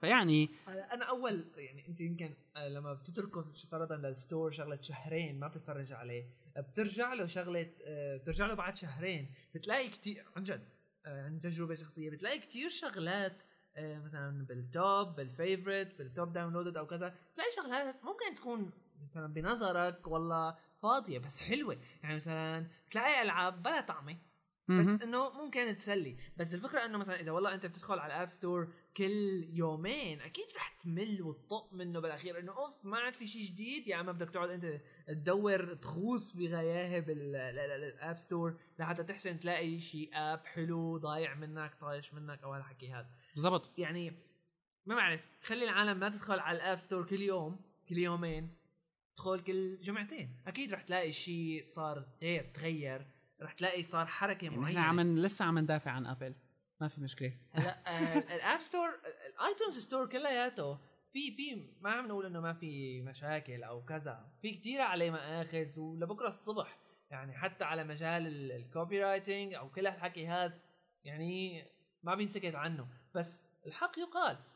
فيعني 0.00 0.50
أنا 0.68 1.04
أول 1.04 1.46
يعني 1.56 1.88
أنت 1.88 2.00
يمكن 2.00 2.34
آه، 2.56 2.68
لما 2.68 2.94
بتتركه 2.94 3.52
فرضا 3.70 3.96
لل 3.96 4.11
store 4.11 4.50
شغلة 4.50 4.80
شهرين 4.80 5.40
ما 5.40 5.48
بتتفرج 5.48 5.92
عليه 5.92 6.28
بترجع 6.56 7.14
له 7.14 7.26
شغلة 7.26 7.70
آه، 7.84 8.16
بترجع 8.16 8.46
له 8.46 8.54
بعد 8.54 8.76
شهرين. 8.76 9.30
بتلاقي 9.54 9.88
كتير 9.88 10.24
عن 10.36 10.42
جد 10.42 10.68
عن 11.06 11.40
تجربة 11.40 11.74
شخصية 11.74 12.10
بتلاقي 12.10 12.38
كتير 12.38 12.68
شغلات 12.68 13.42
مثلا 13.78 14.46
بال 14.46 14.74
top 14.74 15.16
بال 15.16 15.32
favorite 15.32 15.98
بال 15.98 16.12
top 16.12 16.32
downloaded 16.32 16.76
أو 16.76 16.86
كذا 16.86 17.14
تلاقي 17.34 17.50
شغلات 17.56 17.94
ممكن 18.04 18.34
تكون 18.34 18.70
مثلا 19.04 19.26
بنظرك 19.26 20.06
والله 20.06 20.56
فاضية 20.82 21.18
بس 21.18 21.42
حلوة. 21.42 21.78
يعني 22.02 22.14
مثلا 22.14 22.66
تلاقي 22.90 23.22
ألعاب 23.22 23.62
بلا 23.62 23.80
طعمة 23.80 24.18
بس. 24.68 25.02
إنه 25.02 25.30
ممكن 25.30 25.76
تسلي. 25.76 26.16
بس 26.36 26.54
الفكرة 26.54 26.84
إنه 26.84 26.98
مثلا 26.98 27.20
إذا 27.20 27.32
والله 27.32 27.54
أنت 27.54 27.66
بتدخل 27.66 27.98
على 27.98 28.14
ال 28.14 28.17
App 28.17 28.28
Store 28.28 28.72
كل 28.96 29.48
يومين 29.52 30.20
أكيد 30.20 30.46
رح 30.56 30.68
تمل 30.68 31.22
وتطق 31.22 31.72
منه 31.72 32.00
بالأخير. 32.00 32.38
إنه 32.38 32.52
أوف 32.52 32.84
ما 32.84 32.98
عاد 32.98 33.14
في 33.14 33.26
شيء 33.26 33.42
جديد. 33.42 33.88
يا 33.88 34.00
إما 34.00 34.12
بدك 34.12 34.30
تقعد 34.30 34.50
أنت 34.50 34.80
تدور 35.08 35.74
تخوص 35.74 36.36
بغياهب 36.36 37.06
بال 37.06 37.50
App 37.50 38.16
Store 38.16 38.60
لحتى 38.78 39.02
تحسن 39.02 39.40
تلاقي 39.40 39.80
شيء 39.80 40.10
app 40.12 40.46
حلو 40.46 40.98
ضايع 40.98 41.34
منك 41.34 41.74
طايش 41.80 42.14
منك 42.14 42.42
أو 42.42 42.52
هالحكي 42.52 42.92
هذا. 42.92 43.10
بالضبط. 43.34 43.78
يعني 43.78 44.16
ما 44.86 44.94
بعرف 44.94 45.30
خلي 45.42 45.64
العالم 45.64 46.00
ما 46.00 46.08
تدخل 46.08 46.38
على 46.38 46.56
ال 46.56 46.61
App 46.61 46.78
Store 46.78 47.06
كل 47.06 47.22
يوم 47.22 47.60
كل 47.88 47.98
يومين. 47.98 48.63
تدخل 49.14 49.40
كل 49.40 49.80
جمعتين. 49.80 50.36
أكيد 50.46 50.72
رح 50.72 50.82
تلاقي 50.82 51.12
شيء 51.12 51.62
صار 51.64 52.06
غير 52.22 52.50
تغير. 52.54 53.06
رح 53.42 53.52
تلاقي 53.52 53.82
صار 53.82 54.06
حركة 54.06 54.44
يعني 54.44 54.56
معينة. 54.56 54.80
إحنا 54.80 54.88
عم 54.90 55.00
لسه 55.00 55.44
عم 55.44 55.58
ندافع 55.58 55.90
عن 55.90 56.06
Apple 56.06 56.34
ما 56.80 56.88
في 56.88 57.00
مشكلة. 57.00 57.32
هلا 57.52 58.36
ال 58.36 58.42
App 58.42 58.60
Store 58.60 58.88
ال 59.34 59.40
iTunes 59.40 59.78
Store 59.78 60.08
كلياته. 60.08 60.78
في 61.12 61.36
في 61.36 61.70
ما 61.80 61.90
عم 61.90 62.08
نقول 62.08 62.26
إنه 62.26 62.40
ما 62.40 62.52
في 62.52 63.02
مشاكل 63.02 63.62
أو 63.62 63.84
كذا. 63.84 64.32
في 64.42 64.50
كتير 64.54 64.80
عليه 64.80 65.10
مآخذ 65.10 65.80
ولبكرة 65.80 66.28
الصبح. 66.28 66.78
يعني 67.10 67.32
حتى 67.32 67.64
على 67.64 67.84
مجال 67.84 68.52
ال 68.52 69.02
copyrighting 69.04 69.54
أو 69.54 69.70
كل 69.70 69.86
هالحكي 69.86 70.26
هذا 70.26 70.58
يعني 71.04 71.64
ما 72.02 72.14
بينسكت 72.14 72.54
عنه. 72.54 72.88
بس 73.14 73.54
الحق 73.66 73.98
يقال. 73.98 74.32
ال- 74.32 74.38
ال- 74.38 74.53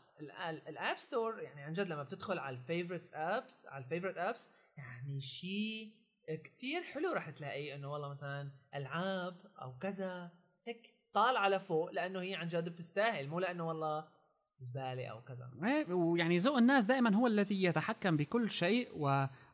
ال 0.69 0.76
App 0.76 0.99
Store 0.99 1.41
يعني 1.41 1.63
عن 1.63 1.73
جد 1.73 1.89
لما 1.89 2.03
بتدخل 2.03 2.39
على 2.39 2.57
ال 2.57 2.62
favorites 2.62 3.15
apps 3.15 3.67
على 3.67 3.85
ال 3.85 3.88
favorite 3.88 4.17
apps 4.17 4.51
يعني 4.77 5.21
شيء 5.21 5.93
كتير 6.29 6.83
حلو 6.83 7.13
رح 7.13 7.31
تلاقيه 7.31 7.75
إنه 7.75 7.93
والله 7.93 8.09
مثلا 8.09 8.51
ألعاب 8.75 9.37
أو 9.63 9.79
كذا 9.79 10.31
هيك 10.67 10.95
طالعه 11.13 11.49
لفوق 11.49 11.91
لأنه 11.91 12.21
هي 12.21 12.35
عن 12.35 12.47
جد 12.47 12.69
بتستاهل 12.69 13.29
مو 13.29 13.41
لأنه 13.41 13.69
والله 13.69 14.09
زبالة 14.61 15.07
أو 15.07 15.23
كذا. 15.23 15.51
إيه، 15.65 15.95
ويعني 15.95 16.39
ذوق 16.39 16.57
الناس 16.57 16.85
دائما 16.85 17.15
هو 17.17 17.27
الذي 17.27 17.63
يتحكم 17.65 18.17
بكل 18.17 18.51
شيء 18.51 18.91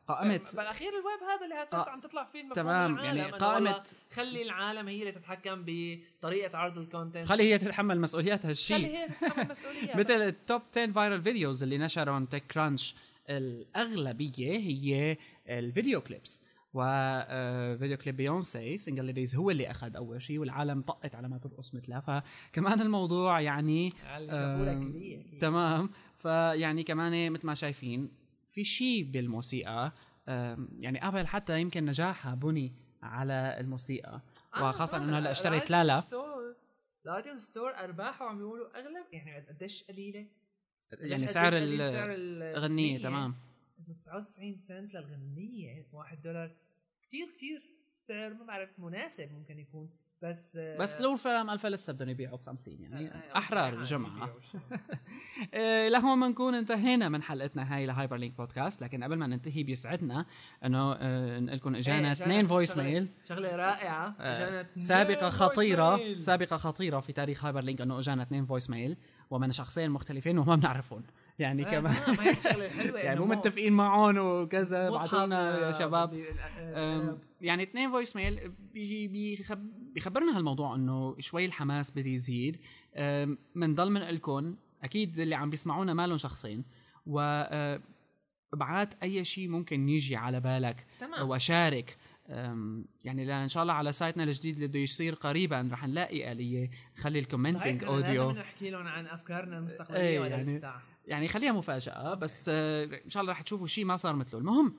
وقائمة 0.09 0.41
بالاخير 0.53 0.89
الويب 0.89 1.29
هذا 1.29 1.43
اللي 1.45 1.61
أساس 1.61 1.87
آه، 1.87 1.91
عم 1.91 1.99
تطلع 1.99 2.23
فيه 2.23 2.49
تمام 2.49 2.93
العالم 2.93 3.05
يعني 3.05 3.35
إنه 3.35 3.47
والله 3.53 3.71
قائمة 3.71 3.83
خلي 4.13 4.41
العالم 4.41 4.87
هي 4.87 4.99
اللي 4.99 5.11
تتحكم 5.11 5.63
بطريقة 5.65 6.57
عرض 6.57 6.77
ال 6.77 6.83
content 6.83 7.27
خلي 7.27 7.43
هي 7.43 7.57
تتحمل 7.57 8.01
مسؤوليات 8.01 8.39
خلي 8.41 8.49
هالشيء 8.49 8.77
هي 8.77 9.07
تتحمل 9.07 9.49
مسؤوليات 9.49 9.95
مثل 9.99 10.21
ال 10.21 10.31
top 10.31 10.61
10 10.71 10.91
viral 10.91 11.21
videos 11.21 11.63
اللي 11.63 11.77
نشرهم 11.77 12.25
TechCrunch 12.25 12.95
الأغلبية 13.29 14.57
هي 14.57 15.17
ال 15.49 15.58
video 15.58 16.01
clips 16.01 16.43
و 16.73 16.94
video 16.94 17.97
clip 17.97 18.17
بيونسي 18.17 18.77
Single 18.77 19.05
Ladies 19.05 19.35
هو 19.35 19.49
اللي 19.49 19.71
أخذ 19.71 19.95
أول 19.95 20.21
شيء 20.21 20.39
والعالم 20.39 20.81
طقت 20.81 21.15
على 21.15 21.27
ما 21.27 21.37
ترقص 21.37 21.75
مثلها. 21.75 21.99
فكمان 21.99 22.81
الموضوع 22.81 23.41
يعني 23.41 23.93
تمام. 25.41 25.89
فيعني 26.17 26.83
كمان 26.83 27.31
مثل 27.31 27.47
ما 27.47 27.55
شايفين 27.55 28.24
في 28.55 28.63
شيء 28.63 29.03
بالموسيقى 29.11 29.93
يعني 30.79 31.07
Apple 31.07 31.27
حتى 31.27 31.61
يمكن 31.61 31.85
نجاحها 31.85 32.35
بني 32.35 32.73
على 33.01 33.55
الموسيقى. 33.59 34.21
وخاصة 34.61 34.97
إنه 34.97 35.17
هلا 35.17 35.31
اشترت 35.31 35.71
Lala. 35.71 36.01
ال 37.05 37.10
iTunes 37.10 37.37
Store 37.37 37.69
أرباحه 37.69 38.25
عم 38.29 38.37
بيقولوا 38.37 38.79
أغلب 38.79 39.05
يعني 39.11 39.47
قديش 39.47 39.83
قليلة؟ 39.83 40.27
يعني 40.91 41.27
سعر 41.27 41.53
الغنية 41.55 43.03
تمام. 43.03 43.35
99 43.95 44.57
سنت 44.57 44.93
للغنية 44.93 45.87
1 45.93 46.21
دولار. 46.21 46.51
كتير 47.01 47.27
كتير 47.37 47.61
سعر 47.95 48.33
ما 48.33 48.45
بعرف 48.45 48.79
مناسب 48.79 49.31
ممكن 49.31 49.59
يكون. 49.59 49.89
بس 50.21 50.57
بس 50.57 51.01
لو 51.01 51.13
الفيلم 51.13 51.49
ألفا 51.49 51.67
لسه 51.67 51.93
بدهم 51.93 52.09
يبيعوا 52.09 52.37
ب 52.37 52.41
50 52.41 52.81
يعني 52.81 53.07
آه، 53.07 53.37
أحرار 53.37 53.73
آه، 53.73 53.77
الجمعة. 53.77 54.29
شو. 54.51 54.57
إيه، 55.53 55.89
لهون 55.89 56.19
بنكون 56.19 56.55
انتهينا 56.55 57.09
من 57.09 57.23
حلقتنا 57.23 57.75
هاي 57.75 57.85
ل 57.85 58.17
Hyperlink 58.17 58.37
بودكاست 58.37 58.81
لكن 58.81 59.03
قبل 59.03 59.17
ما 59.17 59.27
ننتهي 59.27 59.63
بيسعدنا 59.63 60.25
إنه 60.65 60.93
آه، 60.93 61.39
نقول 61.39 61.57
لكم 61.57 61.75
إجانا 61.75 62.07
إيه، 62.07 62.11
اثنين 62.11 62.45
voice 62.45 62.77
mail 62.77 63.07
شغلة 63.23 63.55
رائعة. 63.55 64.15
آه، 64.19 64.65
إجانا 64.77 65.29
خطيرة 65.29 65.97
mail. 65.97 66.17
سابقة 66.17 66.57
خطيرة 66.57 66.99
في 66.99 67.13
تاريخ 67.13 67.45
Hyperlink 67.45 67.81
إنه 67.81 67.99
إجانا 67.99 68.23
اثنين 68.23 68.45
voice 68.45 68.69
mail 68.69 68.97
ومن 69.29 69.51
شخصين 69.51 69.91
مختلفين 69.91 70.37
وما 70.37 70.55
بنعرفهم. 70.55 71.03
يعني 71.39 71.67
آه، 71.67 71.71
كمان. 71.71 71.95
تمام، 72.05 72.19
هي 72.19 72.31
الشغله 72.31 72.65
الحلوه 72.65 72.99
يعني 73.07 73.19
مو 73.19 73.25
متفقين 73.25 73.73
معهم 73.73 74.17
وكذا 74.17 74.89
مصحف، 74.89 75.13
ابعثوا 75.13 75.25
لنا 75.25 75.59
يا 75.59 75.67
آه، 75.67 75.71
شباب. 75.71 76.23
آه، 76.59 77.17
يعني 77.41 77.63
اثنين 77.63 77.91
voice 77.91 78.15
mail 78.15 78.49
بيجي 78.73 79.07
بيخب 79.07 79.71
بيخبرنا 79.93 80.37
هالموضوع 80.37 80.75
إنه 80.75 81.15
شوي 81.19 81.45
الحماس 81.45 81.91
بده 81.91 82.09
يزيد. 82.09 82.57
بنضل 83.55 83.91
من 83.91 84.01
لكم 84.01 84.55
أكيد 84.83 85.19
اللي 85.19 85.35
عم 85.35 85.49
بيسمعونا 85.49 85.93
مالهم 85.93 86.17
شخصين 86.17 86.63
و 87.05 87.19
ابعات 88.53 89.03
أي 89.03 89.23
شيء 89.23 89.49
ممكن 89.49 89.89
يجي 89.89 90.15
على 90.15 90.39
بالك 90.39 90.85
تمام. 90.99 91.29
وشارك 91.29 91.97
يعني 93.03 93.25
لا 93.25 93.43
إن 93.43 93.47
شاء 93.49 93.63
الله 93.63 93.73
على 93.73 93.91
سايتنا 93.91 94.23
الجديد 94.23 94.55
اللي 94.55 94.67
بده 94.67 94.79
يصير 94.79 95.13
قريبا 95.15 95.69
رح 95.71 95.87
نلاقي 95.87 96.31
آلية. 96.31 96.69
نخلي 96.97 97.19
ال 97.19 97.25
commenting 97.25 97.83
audio 97.83 98.27
لازم 98.27 98.39
نحكي 98.39 98.69
لهم 98.69 98.87
عن 98.87 99.07
أفكارنا 99.07 99.57
المستقبلية 99.57 99.99
إيه، 100.01 100.19
ولا 100.19 100.29
يعني- 100.29 100.57
لسه 100.57 100.73
يعني 101.07 101.27
خليها 101.27 101.51
مفاجأة 101.51 102.13
بس 102.13 102.49
آه، 102.53 102.85
إن 103.05 103.09
شاء 103.09 103.21
الله 103.21 103.33
رح 103.33 103.41
تشوفوا 103.41 103.67
شيء 103.67 103.85
ما 103.85 103.95
صار 103.95 104.15
مثله 104.15 104.39
المهم 104.39 104.75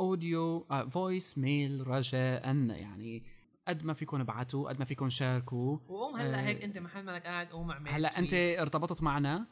audio 0.00 0.66
voice 0.90 1.38
mail 1.38 1.86
رجاء 1.86 2.56
يعني 2.56 3.22
قد 3.68 3.84
ما 3.84 3.92
فيكم 3.94 4.20
ابعتوا 4.20 4.68
قد 4.68 4.78
ما 4.78 4.84
فيكم 4.84 5.10
شاركوا 5.10 5.78
وقوم 5.88 6.16
هلا 6.16 6.38
آه، 6.38 6.40
هيك 6.40 6.64
انت 6.64 6.78
محل 6.78 7.04
مالك 7.04 7.22
قاعد 7.26 7.46
قوم 7.46 7.70
اعمل 7.70 7.88
هلا 7.90 8.18
انت. 8.18 8.34
ارتبطت 8.34 9.02
معنا 9.02 9.46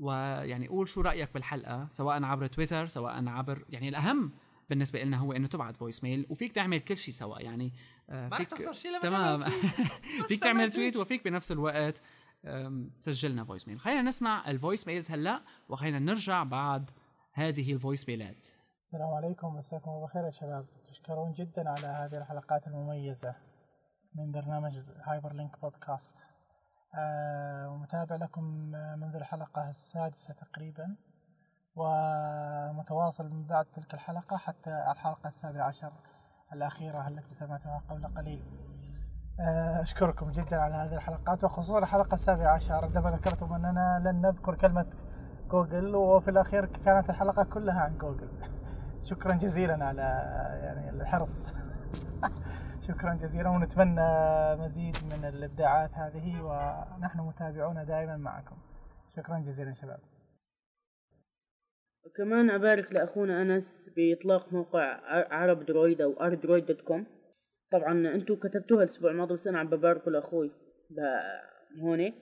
ويعني 0.00 0.68
قول 0.68 0.88
شو 0.88 1.00
رأيك 1.00 1.34
بالحلقة 1.34 1.88
سواء 1.90 2.22
عبر 2.24 2.46
تويتر 2.46 2.86
سواء 2.86 3.28
عبر 3.28 3.64
يعني 3.68 3.88
الأهم 3.88 4.32
بالنسبة 4.70 5.02
لنا 5.02 5.16
هو 5.16 5.32
إنه 5.32 5.46
تبعت 5.46 5.76
voice 5.76 6.04
mail 6.04 6.26
وفيك 6.28 6.52
تعمل 6.52 6.78
كل 6.80 6.96
شيء 6.96 7.14
سوا 7.14 7.40
يعني 7.40 7.72
آه، 8.10 8.28
ما 8.28 8.36
رح 8.36 8.38
فيك 8.38 8.48
تخسر 8.50 8.72
شيء 8.72 8.90
لما 8.90 9.00
تمام. 9.00 9.40
فيك 10.28 10.40
تعمل 10.40 10.70
tweet. 10.70 10.96
وفيك 10.96 11.24
بنفس 11.24 11.52
الوقت 11.52 12.00
أم، 12.44 12.90
تسجلنا 13.00 13.44
voice 13.44 13.68
mail 13.68 13.80
خلينا 13.80 14.02
نسمع 14.02 14.50
ال 14.50 14.56
voice 14.56 14.86
mails 14.86 15.10
هلا 15.10 15.42
وخلينا 15.68 15.98
نرجع 15.98 16.42
بعد 16.44 16.90
هذه 17.32 17.72
ال 17.72 17.78
voice 17.78 18.08
mail 18.08 18.40
ات 18.40 18.48
السلام 18.82 19.14
عليكم 19.14 19.56
مساكم 19.56 19.90
الله 19.90 20.00
بالخير 20.00 20.24
يا 20.24 20.30
شباب. 20.30 20.66
تشكرون 20.88 21.32
جدا 21.32 21.70
على 21.70 21.86
هذه 21.86 22.18
الحلقات 22.18 22.66
المميزة 22.66 23.34
من 24.14 24.32
برنامج 24.32 24.78
Hyperlink 25.04 25.60
بودكاست 25.60 26.26
ومتابع 27.68 28.16
لكم 28.16 28.44
منذ 29.00 29.14
الحلقة 29.16 29.70
السادسة 29.70 30.34
تقريبا 30.34 30.96
ومتواصل 31.76 33.28
من 33.30 33.46
بعد 33.46 33.64
تلك 33.64 33.94
الحلقة 33.94 34.36
حتى 34.36 34.84
الحلقة 34.90 35.28
السابعة 35.28 35.64
عشر 35.68 35.92
الأخيرة 36.52 37.08
التي 37.08 37.34
سمعتها 37.34 37.82
قبل 37.88 38.06
قليل. 38.06 38.42
آه، 39.40 39.82
أشكركم 39.82 40.30
جدا 40.30 40.56
على 40.56 40.74
هذه 40.74 40.94
الحلقات 40.94 41.44
وخصوصا 41.44 41.78
الحلقة 41.78 42.14
السابعة 42.14 42.54
عشر. 42.54 42.74
عندما 42.74 43.10
ذكرتم 43.10 43.52
أننا 43.52 44.02
لن 44.04 44.22
نذكر 44.22 44.54
كلمة 44.54 44.86
جوجل 45.50 45.96
وفي 45.96 46.30
الأخير 46.30 46.66
كانت 46.66 47.10
الحلقة 47.10 47.44
كلها 47.44 47.80
عن 47.80 47.98
جوجل. 47.98 48.28
شكرا 49.10 49.34
جزيلا 49.34 49.84
على 49.84 50.02
يعني 50.62 50.90
الحرص. 50.90 51.48
شكرا 52.88 53.14
جزيلا 53.14 53.48
ونتمنى 53.48 54.56
مزيد 54.56 54.96
من 55.12 55.24
الإبداعات 55.24 55.90
هذه 55.94 56.42
ونحن 56.42 57.20
متابعون 57.20 57.84
دائما 57.86 58.16
معكم. 58.16 58.56
شكرا 59.16 59.38
جزيلا 59.38 59.74
شباب. 59.74 60.00
وكمان 62.06 62.50
أبارك 62.50 62.92
لأخونا 62.92 63.42
أنس 63.42 63.90
بإطلاق 63.96 64.52
موقع 64.52 65.00
عرب 65.30 65.66
درويد 65.66 66.00
أو 66.00 66.12
أردرويد 66.12 66.66
دوت 66.66 66.80
كوم. 66.80 67.06
طبعا 67.72 68.14
أنتوا 68.14 68.36
كتبتوها 68.36 68.82
الأسبوع 68.82 69.10
الماضي 69.10 69.34
بس 69.34 69.46
أنا 69.46 69.58
عم 69.58 69.68
ببارك 69.70 70.08
لأخوي 70.08 70.50
ب- 70.90 71.80
هون 71.82 72.12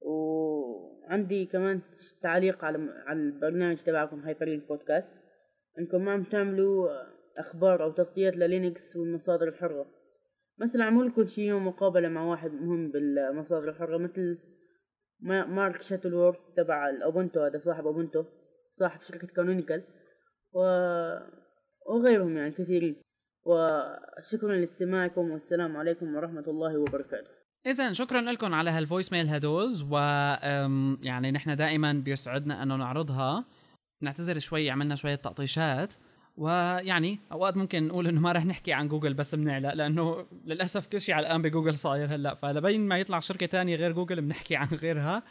وعندي 0.00 1.46
كمان 1.46 1.80
تعليق 2.22 2.64
على 2.64 2.78
على 3.06 3.18
البرنامج 3.18 3.76
تبعكم 3.76 4.20
Hyperlink 4.20 4.68
بودكاست. 4.68 5.14
إنكم 5.78 6.04
ما 6.04 6.12
عم 6.12 6.24
تعملوا 6.24 6.88
أخبار 7.38 7.82
أو 7.82 7.90
تغطيات 7.90 8.36
للينكس 8.36 8.96
والمصادر 8.96 9.48
الحرة. 9.48 9.86
مثلا 10.58 10.84
عملوا 10.84 11.08
لكم 11.08 11.26
شي 11.26 11.46
يوم 11.46 11.66
مقابلة 11.66 12.08
مع 12.08 12.24
واحد 12.30 12.50
مهم 12.52 12.90
بالمصادر 12.90 13.68
الحرة 13.68 13.96
مثل 13.96 14.38
ما- 15.20 15.46
مارك 15.46 15.80
شاتلورث 15.82 16.48
تبع 16.56 16.90
ال 16.90 16.97
Ubuntu 16.97 17.40
هذا 17.40 17.58
صاحب 17.58 17.86
Ubuntu 17.86 18.24
صاحب 18.70 19.00
شركة 19.00 19.26
Canonical 19.26 19.82
و... 20.52 20.60
وغيرهم 21.88 22.36
يعني 22.36 22.50
كثيرين. 22.52 22.96
وشكرا 23.44 24.56
لاستماعكم 24.56 25.30
والسلام 25.30 25.76
عليكم 25.76 26.14
ورحمة 26.14 26.44
الله 26.48 26.78
وبركاته. 26.78 27.30
اذا 27.66 27.92
شكرا 27.92 28.20
لكم 28.20 28.54
على 28.54 28.70
هال 28.70 28.82
voice 28.82 29.12
mails 29.12 29.28
هدول 29.28 29.82
و 29.90 29.96
يعني 31.02 31.30
نحن 31.30 31.56
دائما 31.56 31.92
بيسعدنا 31.92 32.62
انه 32.62 32.76
نعرضها. 32.76 33.44
نعتذر 34.02 34.38
شوي 34.38 34.70
عملنا 34.70 34.94
شوية 34.94 35.14
تقطيشات. 35.14 35.94
ويعني 36.36 37.18
أوقات 37.32 37.56
ممكن 37.56 37.86
نقول 37.86 38.06
إنه 38.06 38.20
ما 38.20 38.32
رح 38.32 38.46
نحكي 38.46 38.72
عن 38.72 38.88
جوجل 38.88 39.14
بس 39.14 39.34
بنعلق 39.34 39.74
لأنه 39.74 40.26
للأسف 40.44 40.86
كل 40.86 41.00
شيء 41.00 41.14
على 41.14 41.26
الان 41.26 41.42
بجوجل 41.42 41.74
صاير 41.74 42.14
هلأ. 42.14 42.34
فلبين 42.34 42.88
ما 42.88 42.98
يطلع 42.98 43.20
شركة 43.20 43.46
تانية 43.46 43.76
غير 43.76 43.92
جوجل 43.92 44.20
بنحكي 44.20 44.56
عن 44.56 44.66
غيرها. 44.66 45.22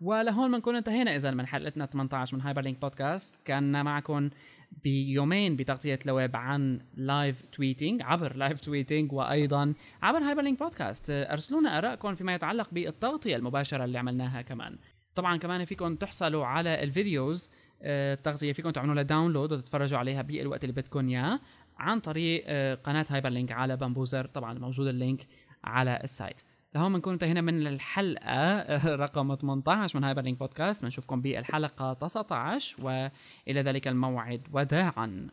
ولهون 0.00 0.52
بنكون 0.52 0.76
انتهينا 0.76 1.16
اذا 1.16 1.30
من 1.30 1.46
حلقتنا 1.46 1.86
18 1.86 2.36
من 2.36 2.42
Hyperlink 2.42 2.80
بودكاست 2.80 3.34
كان 3.44 3.84
معكم 3.84 4.30
بيومين 4.84 5.56
بتغطية 5.56 5.98
LeWeb 6.06 6.36
عن 6.36 6.80
live 6.94 7.42
tweeting 7.52 8.02
عبر 8.02 8.36
live 8.36 8.60
tweeting 8.60 9.12
وأيضا 9.12 9.74
عبر 10.02 10.18
Hyperlink 10.18 10.58
بودكاست 10.58 11.10
أرسلونا 11.10 11.78
ارائكم 11.78 12.14
فيما 12.14 12.34
يتعلق 12.34 12.68
بالتغطية 12.72 13.36
المباشرة 13.36 13.84
اللي 13.84 13.98
عملناها 13.98 14.42
كمان. 14.42 14.78
طبعا 15.14 15.36
كمان 15.36 15.64
فيكم 15.64 15.96
تحصلوا 15.96 16.46
على 16.46 16.82
ال 16.82 16.92
videos 16.92 17.50
آه، 17.82 18.14
التغطية 18.14 18.52
فيكم 18.52 18.70
تعملوا 18.70 18.94
لها 18.94 19.02
download 19.02 19.52
وتتفرجوا 19.52 19.98
عليها 19.98 20.22
بالوقت 20.22 20.64
اللي 20.64 20.72
بدكم 20.72 21.08
إياه 21.08 21.40
عن 21.78 22.00
طريق 22.00 22.44
آه، 22.46 22.74
قناة 22.74 23.06
Hyperlink 23.10 23.52
على 23.52 23.76
Bambuser 23.76 24.26
طبعا 24.26 24.58
موجود 24.58 24.86
ال 24.86 24.94
link 24.94 25.26
على 25.64 26.00
ال 26.04 26.10
site. 26.10 26.42
لهون 26.76 26.92
بنكون 26.92 27.12
انتهينا 27.12 27.40
من 27.40 27.66
الحلقة. 27.66 28.62
رقم 29.04 29.34
18 29.34 29.98
من 29.98 30.04
Hyperlink 30.04 30.38
بودكاست. 30.38 30.82
بنشوفكم 30.82 31.20
بالحلقة 31.20 31.92
19 31.92 32.84
وإلى 32.84 33.60
ذلك 33.62 33.88
الموعد. 33.88 34.40
وداعا. 34.52 35.28